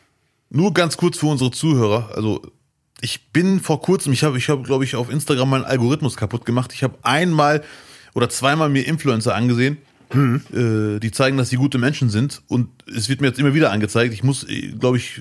Nur 0.51 0.72
ganz 0.72 0.97
kurz 0.97 1.18
für 1.18 1.26
unsere 1.26 1.51
Zuhörer. 1.51 2.11
Also, 2.14 2.41
ich 3.01 3.28
bin 3.32 3.61
vor 3.61 3.82
kurzem, 3.82 4.12
ich 4.12 4.24
habe, 4.24 4.39
ich 4.39 4.49
habe, 4.49 4.62
glaube 4.62 4.85
ich, 4.85 4.97
auf 4.97 5.11
Instagram 5.11 5.51
meinen 5.51 5.64
Algorithmus 5.64 6.16
kaputt 6.16 6.47
gemacht. 6.47 6.72
Ich 6.72 6.82
habe 6.82 6.97
einmal 7.03 7.62
oder 8.14 8.28
zweimal 8.30 8.70
mir 8.70 8.87
Influencer 8.87 9.35
angesehen, 9.35 9.78
mhm. 10.12 10.43
äh, 10.53 11.01
die 11.01 11.11
zeigen, 11.11 11.37
dass 11.37 11.51
sie 11.51 11.57
gute 11.57 11.76
Menschen 11.76 12.09
sind. 12.09 12.43
Und 12.49 12.68
es 12.87 13.09
wird 13.09 13.20
mir 13.20 13.26
jetzt 13.26 13.39
immer 13.39 13.53
wieder 13.53 13.72
angezeigt. 13.72 14.14
Ich 14.14 14.22
muss, 14.22 14.45
äh, 14.45 14.72
glaube 14.78 14.97
ich, 14.97 15.20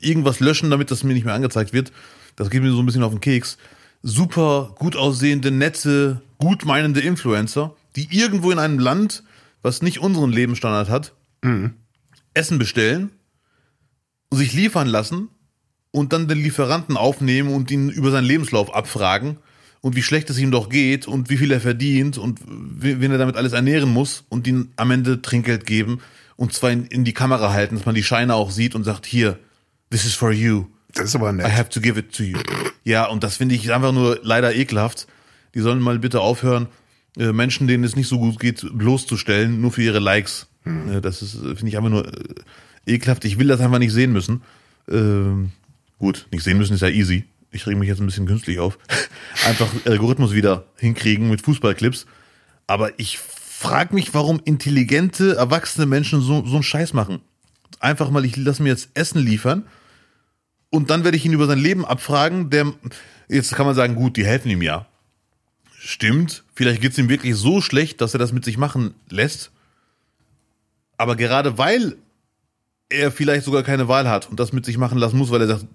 irgendwas 0.00 0.40
löschen, 0.40 0.70
damit 0.70 0.90
das 0.90 1.04
mir 1.04 1.14
nicht 1.14 1.24
mehr 1.24 1.34
angezeigt 1.34 1.72
wird. 1.72 1.92
Das 2.36 2.50
geht 2.50 2.62
mir 2.62 2.70
so 2.70 2.80
ein 2.80 2.86
bisschen 2.86 3.02
auf 3.02 3.12
den 3.12 3.20
Keks. 3.20 3.58
Super 4.02 4.74
gut 4.78 4.96
aussehende, 4.96 5.50
nette, 5.50 6.22
gut 6.38 6.64
meinende 6.64 7.00
Influencer 7.00 7.74
die 7.96 8.08
irgendwo 8.10 8.50
in 8.50 8.58
einem 8.58 8.78
Land, 8.78 9.22
was 9.62 9.82
nicht 9.82 10.00
unseren 10.00 10.32
Lebensstandard 10.32 10.88
hat, 10.88 11.14
mhm. 11.42 11.74
Essen 12.34 12.58
bestellen, 12.58 13.10
sich 14.30 14.52
liefern 14.52 14.86
lassen 14.86 15.28
und 15.90 16.12
dann 16.12 16.28
den 16.28 16.38
Lieferanten 16.38 16.96
aufnehmen 16.96 17.52
und 17.52 17.70
ihn 17.70 17.90
über 17.90 18.10
seinen 18.10 18.24
Lebenslauf 18.24 18.72
abfragen 18.72 19.38
und 19.80 19.96
wie 19.96 20.02
schlecht 20.02 20.30
es 20.30 20.38
ihm 20.38 20.50
doch 20.50 20.68
geht 20.68 21.08
und 21.08 21.30
wie 21.30 21.36
viel 21.36 21.50
er 21.50 21.60
verdient 21.60 22.16
und 22.16 22.40
wen 22.46 23.10
er 23.10 23.18
damit 23.18 23.36
alles 23.36 23.52
ernähren 23.52 23.92
muss 23.92 24.24
und 24.28 24.46
ihn 24.46 24.72
am 24.76 24.90
Ende 24.90 25.20
Trinkgeld 25.20 25.66
geben 25.66 26.00
und 26.36 26.52
zwar 26.52 26.70
in, 26.70 26.86
in 26.86 27.04
die 27.04 27.12
Kamera 27.14 27.52
halten, 27.52 27.74
dass 27.74 27.86
man 27.86 27.94
die 27.94 28.04
Scheine 28.04 28.34
auch 28.34 28.50
sieht 28.50 28.74
und 28.74 28.84
sagt, 28.84 29.04
hier, 29.04 29.38
this 29.90 30.04
is 30.04 30.14
for 30.14 30.32
you. 30.32 30.66
Das 30.94 31.06
ist 31.06 31.14
aber 31.14 31.32
nett. 31.32 31.46
I 31.46 31.50
have 31.50 31.68
to 31.70 31.80
give 31.80 31.98
it 31.98 32.12
to 32.16 32.22
you. 32.22 32.38
Ja, 32.84 33.06
und 33.06 33.22
das 33.22 33.36
finde 33.36 33.54
ich 33.54 33.72
einfach 33.72 33.92
nur 33.92 34.18
leider 34.22 34.54
ekelhaft. 34.54 35.06
Die 35.54 35.60
sollen 35.60 35.80
mal 35.80 35.98
bitte 35.98 36.20
aufhören, 36.20 36.68
äh, 37.16 37.32
Menschen, 37.32 37.66
denen 37.66 37.84
es 37.84 37.96
nicht 37.96 38.08
so 38.08 38.18
gut 38.18 38.40
geht, 38.40 38.66
bloßzustellen, 38.72 39.60
nur 39.60 39.72
für 39.72 39.82
ihre 39.82 39.98
Likes. 39.98 40.48
Mhm. 40.64 41.02
Das 41.02 41.22
ist, 41.22 41.32
finde 41.32 41.68
ich 41.68 41.76
einfach 41.76 41.90
nur 41.90 42.06
äh, 42.06 42.34
ekelhaft. 42.86 43.24
Ich 43.24 43.38
will 43.38 43.48
das 43.48 43.60
einfach 43.60 43.78
nicht 43.78 43.92
sehen 43.92 44.12
müssen. 44.12 44.42
Ähm, 44.88 45.50
gut, 45.98 46.26
nicht 46.30 46.42
sehen 46.42 46.58
müssen 46.58 46.74
ist 46.74 46.80
ja 46.80 46.88
easy. 46.88 47.24
Ich 47.52 47.66
rege 47.66 47.78
mich 47.78 47.88
jetzt 47.88 48.00
ein 48.00 48.06
bisschen 48.06 48.26
künstlich 48.26 48.60
auf. 48.60 48.78
Einfach 49.46 49.68
Algorithmus 49.84 50.32
wieder 50.34 50.66
hinkriegen 50.76 51.28
mit 51.28 51.42
Fußballclips. 51.42 52.06
Aber 52.68 52.96
ich 52.98 53.18
frage 53.18 53.92
mich, 53.92 54.14
warum 54.14 54.40
intelligente, 54.44 55.34
erwachsene 55.34 55.86
Menschen 55.86 56.20
so, 56.20 56.46
so 56.46 56.54
einen 56.54 56.62
Scheiß 56.62 56.92
machen. 56.92 57.20
Einfach 57.80 58.10
mal, 58.10 58.24
ich 58.24 58.36
lasse 58.36 58.62
mir 58.62 58.68
jetzt 58.68 58.90
Essen 58.94 59.20
liefern 59.20 59.64
und 60.70 60.90
dann 60.90 61.04
werde 61.04 61.16
ich 61.16 61.24
ihn 61.24 61.32
über 61.32 61.46
sein 61.46 61.58
Leben 61.58 61.84
abfragen. 61.84 62.50
Der, 62.50 62.72
jetzt 63.28 63.54
kann 63.54 63.66
man 63.66 63.74
sagen, 63.74 63.96
gut, 63.96 64.16
die 64.16 64.24
helfen 64.24 64.50
ihm 64.50 64.62
ja. 64.62 64.86
Stimmt, 65.78 66.44
vielleicht 66.54 66.80
geht's 66.80 66.98
ihm 66.98 67.08
wirklich 67.08 67.34
so 67.36 67.60
schlecht, 67.60 68.00
dass 68.00 68.14
er 68.14 68.18
das 68.18 68.32
mit 68.32 68.44
sich 68.44 68.58
machen 68.58 68.94
lässt. 69.08 69.50
Aber 70.96 71.16
gerade 71.16 71.58
weil 71.58 71.96
er 72.90 73.10
vielleicht 73.10 73.44
sogar 73.44 73.62
keine 73.62 73.88
Wahl 73.88 74.08
hat 74.08 74.28
und 74.28 74.38
das 74.38 74.52
mit 74.52 74.64
sich 74.64 74.76
machen 74.76 74.98
lassen 74.98 75.16
muss, 75.16 75.30
weil 75.30 75.40
er 75.40 75.46
sagt, 75.46 75.66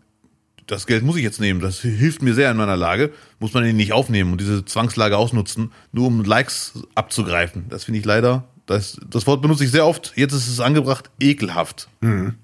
das 0.68 0.88
Geld 0.88 1.04
muss 1.04 1.16
ich 1.16 1.24
jetzt 1.24 1.40
nehmen, 1.40 1.60
das 1.60 1.82
hilft 1.82 2.22
mir 2.22 2.34
sehr 2.34 2.52
in 2.52 2.58
meiner 2.58 2.78
Lage, 2.78 3.12
muss 3.40 3.54
man 3.54 3.66
ihn 3.66 3.76
nicht 3.76 3.94
aufnehmen 3.94 4.32
und 4.32 4.42
diese 4.42 4.66
Zwangslage 4.66 5.18
ausnutzen, 5.18 5.72
nur 5.92 6.08
um 6.08 6.24
Likes 6.24 6.74
abzugreifen. 6.96 7.66
Das 7.70 7.84
finde 7.84 8.00
ich 8.00 8.06
leider, 8.06 8.48
das, 8.66 9.00
das 9.10 9.28
Wort 9.28 9.42
benutze 9.42 9.64
ich 9.64 9.72
sehr 9.72 9.86
oft, 9.86 10.14
jetzt 10.16 10.34
ist 10.34 10.48
es 10.48 10.60
angebracht, 10.60 11.10
ekelhaft. 11.20 11.88
Mhm. 12.02 12.36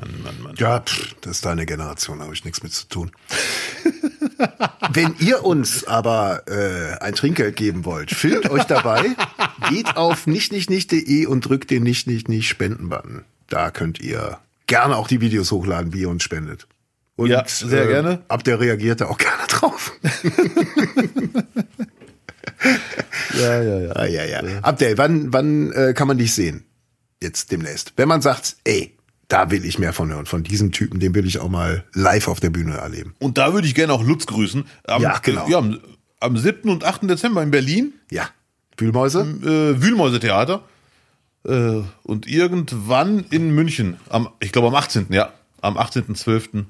Ja. 0.00 0.06
Mann, 0.06 0.22
Mann, 0.22 0.42
Mann. 0.42 0.54
Ja, 0.56 0.80
pff, 0.80 1.14
das 1.20 1.36
ist 1.36 1.44
deine 1.44 1.66
Generation, 1.66 2.20
habe 2.20 2.32
ich 2.34 2.44
nichts 2.44 2.62
mit 2.62 2.72
zu 2.72 2.88
tun. 2.88 3.10
Wenn 4.92 5.14
ihr 5.18 5.44
uns 5.44 5.84
aber 5.84 6.42
äh, 6.48 6.98
ein 6.98 7.14
Trinkgeld 7.14 7.56
geben 7.56 7.84
wollt, 7.84 8.10
filmt 8.10 8.50
euch 8.50 8.64
dabei, 8.64 9.04
geht 9.68 9.96
auf 9.96 10.26
nicht-nicht-nicht.de 10.26 11.26
und 11.26 11.42
drückt 11.42 11.70
den 11.70 11.82
nicht-nicht-nicht-Spenden-Button. 11.82 13.24
Da 13.48 13.70
könnt 13.70 14.00
ihr 14.00 14.38
gerne 14.66 14.96
auch 14.96 15.08
die 15.08 15.20
Videos 15.20 15.52
hochladen, 15.52 15.92
wie 15.92 16.00
ihr 16.00 16.08
uns 16.08 16.22
spendet. 16.22 16.66
Und, 17.16 17.28
ja, 17.28 17.44
sehr 17.46 17.84
äh, 17.84 17.88
gerne. 17.88 18.22
Ab 18.28 18.44
der 18.44 18.60
reagiert 18.60 19.02
da 19.02 19.08
auch 19.08 19.18
gerne 19.18 19.46
drauf. 19.48 19.92
ja, 23.38 23.62
ja, 23.62 23.80
ja. 23.80 23.92
Ah, 23.92 24.06
ja, 24.06 24.24
ja. 24.24 24.40
Abdel, 24.62 24.96
wann, 24.96 25.32
wann 25.32 25.70
äh, 25.72 25.92
kann 25.92 26.08
man 26.08 26.16
dich 26.16 26.34
sehen? 26.34 26.64
Jetzt 27.22 27.52
demnächst. 27.52 27.92
Wenn 27.96 28.08
man 28.08 28.22
sagt, 28.22 28.56
ey, 28.64 28.96
da 29.30 29.50
will 29.50 29.64
ich 29.64 29.78
mehr 29.78 29.92
von 29.92 30.12
hören. 30.12 30.26
Von 30.26 30.42
diesem 30.42 30.72
Typen, 30.72 31.00
den 31.00 31.14
will 31.14 31.26
ich 31.26 31.38
auch 31.38 31.48
mal 31.48 31.84
live 31.94 32.28
auf 32.28 32.40
der 32.40 32.50
Bühne 32.50 32.76
erleben. 32.76 33.14
Und 33.20 33.38
da 33.38 33.54
würde 33.54 33.66
ich 33.66 33.74
gerne 33.74 33.92
auch 33.92 34.02
Lutz 34.02 34.26
grüßen. 34.26 34.64
Am, 34.84 35.02
ja, 35.02 35.18
genau. 35.18 35.48
Ja, 35.48 35.58
am, 35.58 35.78
am 36.18 36.36
7. 36.36 36.68
und 36.68 36.84
8. 36.84 37.08
Dezember 37.08 37.42
in 37.42 37.50
Berlin. 37.50 37.92
Ja. 38.10 38.28
Wühlmäuse? 38.76 39.20
Äh, 39.20 39.80
Wühlmäuse-Theater. 39.82 40.62
Äh, 41.46 41.82
und 42.02 42.26
irgendwann 42.26 43.24
in 43.30 43.54
München. 43.54 43.98
Am, 44.08 44.28
ich 44.40 44.52
glaube 44.52 44.68
am 44.68 44.74
18. 44.74 45.06
Ja. 45.10 45.32
Am 45.60 45.78
18.12. 45.78 46.64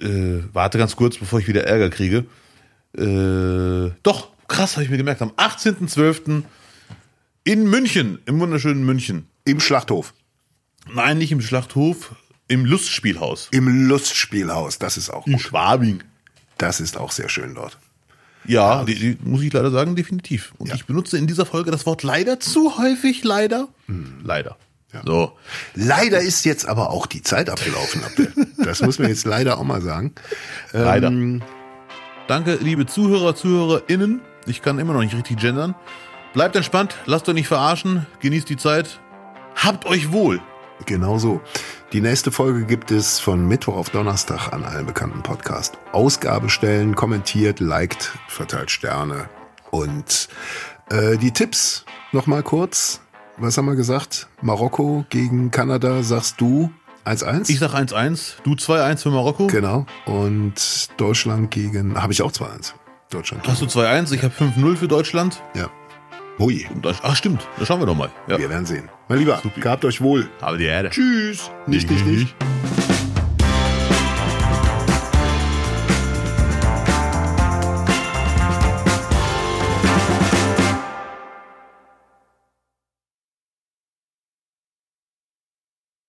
Äh, 0.00 0.44
warte 0.52 0.78
ganz 0.78 0.96
kurz, 0.96 1.18
bevor 1.18 1.38
ich 1.38 1.48
wieder 1.48 1.64
Ärger 1.64 1.90
kriege. 1.90 2.24
Äh, 2.96 3.92
doch, 4.02 4.30
krass, 4.48 4.76
habe 4.76 4.84
ich 4.84 4.90
mir 4.90 4.96
gemerkt. 4.96 5.20
Am 5.20 5.32
18.12. 5.32 6.44
in 7.44 7.68
München, 7.68 8.20
im 8.24 8.40
wunderschönen 8.40 8.86
München. 8.86 9.26
Im 9.44 9.60
Schlachthof. 9.60 10.14
Nein, 10.94 11.18
nicht 11.18 11.32
im 11.32 11.40
Schlachthof, 11.40 12.14
im 12.48 12.64
Lustspielhaus. 12.64 13.48
Im 13.50 13.88
Lustspielhaus, 13.88 14.78
das 14.78 14.96
ist 14.96 15.10
auch 15.10 15.26
In 15.26 15.34
gut. 15.34 15.42
Schwabing. 15.42 16.02
Das 16.56 16.80
ist 16.80 16.96
auch 16.96 17.12
sehr 17.12 17.28
schön 17.28 17.54
dort. 17.54 17.78
Ja, 18.44 18.84
die, 18.84 18.94
die, 18.94 19.18
muss 19.22 19.42
ich 19.42 19.52
leider 19.52 19.70
sagen, 19.70 19.94
definitiv. 19.94 20.54
Und 20.58 20.68
ja. 20.68 20.74
ich 20.74 20.86
benutze 20.86 21.18
in 21.18 21.26
dieser 21.26 21.44
Folge 21.44 21.70
das 21.70 21.84
Wort 21.84 22.02
leider 22.02 22.40
zu 22.40 22.78
häufig, 22.78 23.22
leider. 23.22 23.68
Hm. 23.86 24.20
Leider. 24.24 24.56
Ja. 24.92 25.02
So. 25.04 25.32
Leider 25.74 26.20
ist 26.20 26.44
jetzt 26.44 26.66
aber 26.66 26.90
auch 26.90 27.06
die 27.06 27.22
Zeit 27.22 27.50
abgelaufen, 27.50 28.02
Abdel. 28.04 28.32
Das 28.64 28.82
muss 28.82 28.98
man 28.98 29.08
jetzt 29.08 29.24
leider 29.24 29.58
auch 29.58 29.64
mal 29.64 29.82
sagen. 29.82 30.14
Leider. 30.72 31.08
Ähm, 31.08 31.42
Danke, 32.26 32.58
liebe 32.60 32.86
Zuhörer, 32.86 33.34
ZuhörerInnen. 33.34 34.20
Ich 34.46 34.62
kann 34.62 34.78
immer 34.78 34.92
noch 34.94 35.00
nicht 35.00 35.14
richtig 35.14 35.38
gendern. 35.38 35.74
Bleibt 36.34 36.56
entspannt, 36.56 36.96
lasst 37.06 37.28
euch 37.28 37.34
nicht 37.34 37.48
verarschen, 37.48 38.06
genießt 38.20 38.48
die 38.48 38.56
Zeit. 38.56 39.00
Habt 39.56 39.86
euch 39.86 40.12
wohl. 40.12 40.40
Genau 40.88 41.18
so. 41.18 41.42
Die 41.92 42.00
nächste 42.00 42.32
Folge 42.32 42.64
gibt 42.64 42.90
es 42.90 43.20
von 43.20 43.46
Mittwoch 43.46 43.76
auf 43.76 43.90
Donnerstag 43.90 44.54
an 44.54 44.64
allen 44.64 44.86
bekannten 44.86 45.22
Podcast. 45.22 45.76
Ausgabe 45.92 46.48
stellen, 46.48 46.94
kommentiert, 46.94 47.60
liked, 47.60 48.12
verteilt 48.26 48.70
Sterne. 48.70 49.28
Und 49.70 50.30
äh, 50.88 51.18
die 51.18 51.30
Tipps 51.30 51.84
nochmal 52.12 52.42
kurz. 52.42 53.02
Was 53.36 53.58
haben 53.58 53.66
wir 53.66 53.76
gesagt? 53.76 54.28
Marokko 54.40 55.04
gegen 55.10 55.50
Kanada, 55.50 56.02
sagst 56.02 56.40
du 56.40 56.70
1-1? 57.04 57.50
Ich 57.50 57.58
sag 57.58 57.74
1-1, 57.74 58.36
du 58.42 58.52
2-1 58.52 59.02
für 59.02 59.10
Marokko. 59.10 59.48
Genau. 59.48 59.84
Und 60.06 60.88
Deutschland 60.96 61.50
gegen, 61.50 62.00
habe 62.00 62.14
ich 62.14 62.22
auch 62.22 62.32
2-1. 62.32 62.72
Deutschland. 63.10 63.46
Hast 63.46 63.60
du 63.60 63.66
2-1, 63.66 64.14
ich 64.14 64.22
habe 64.22 64.32
5-0 64.34 64.76
für 64.76 64.88
Deutschland. 64.88 65.42
Ja. 65.54 65.68
Hui. 66.38 66.66
Ach 67.02 67.16
stimmt, 67.16 67.46
da 67.58 67.66
schauen 67.66 67.80
wir 67.80 67.86
doch 67.86 67.96
mal. 67.96 68.10
Ja. 68.28 68.38
Wir 68.38 68.48
werden 68.48 68.66
sehen. 68.66 68.88
Mein 69.08 69.18
Lieber, 69.18 69.38
Super. 69.42 69.60
gehabt 69.60 69.84
euch 69.84 70.00
wohl. 70.00 70.28
Aber 70.40 70.56
die 70.56 70.66
Erde. 70.66 70.90
Tschüss. 70.90 71.50
Nicht, 71.66 71.90
nicht, 71.90 72.06
nicht. 72.06 72.36
nicht. 72.36 72.87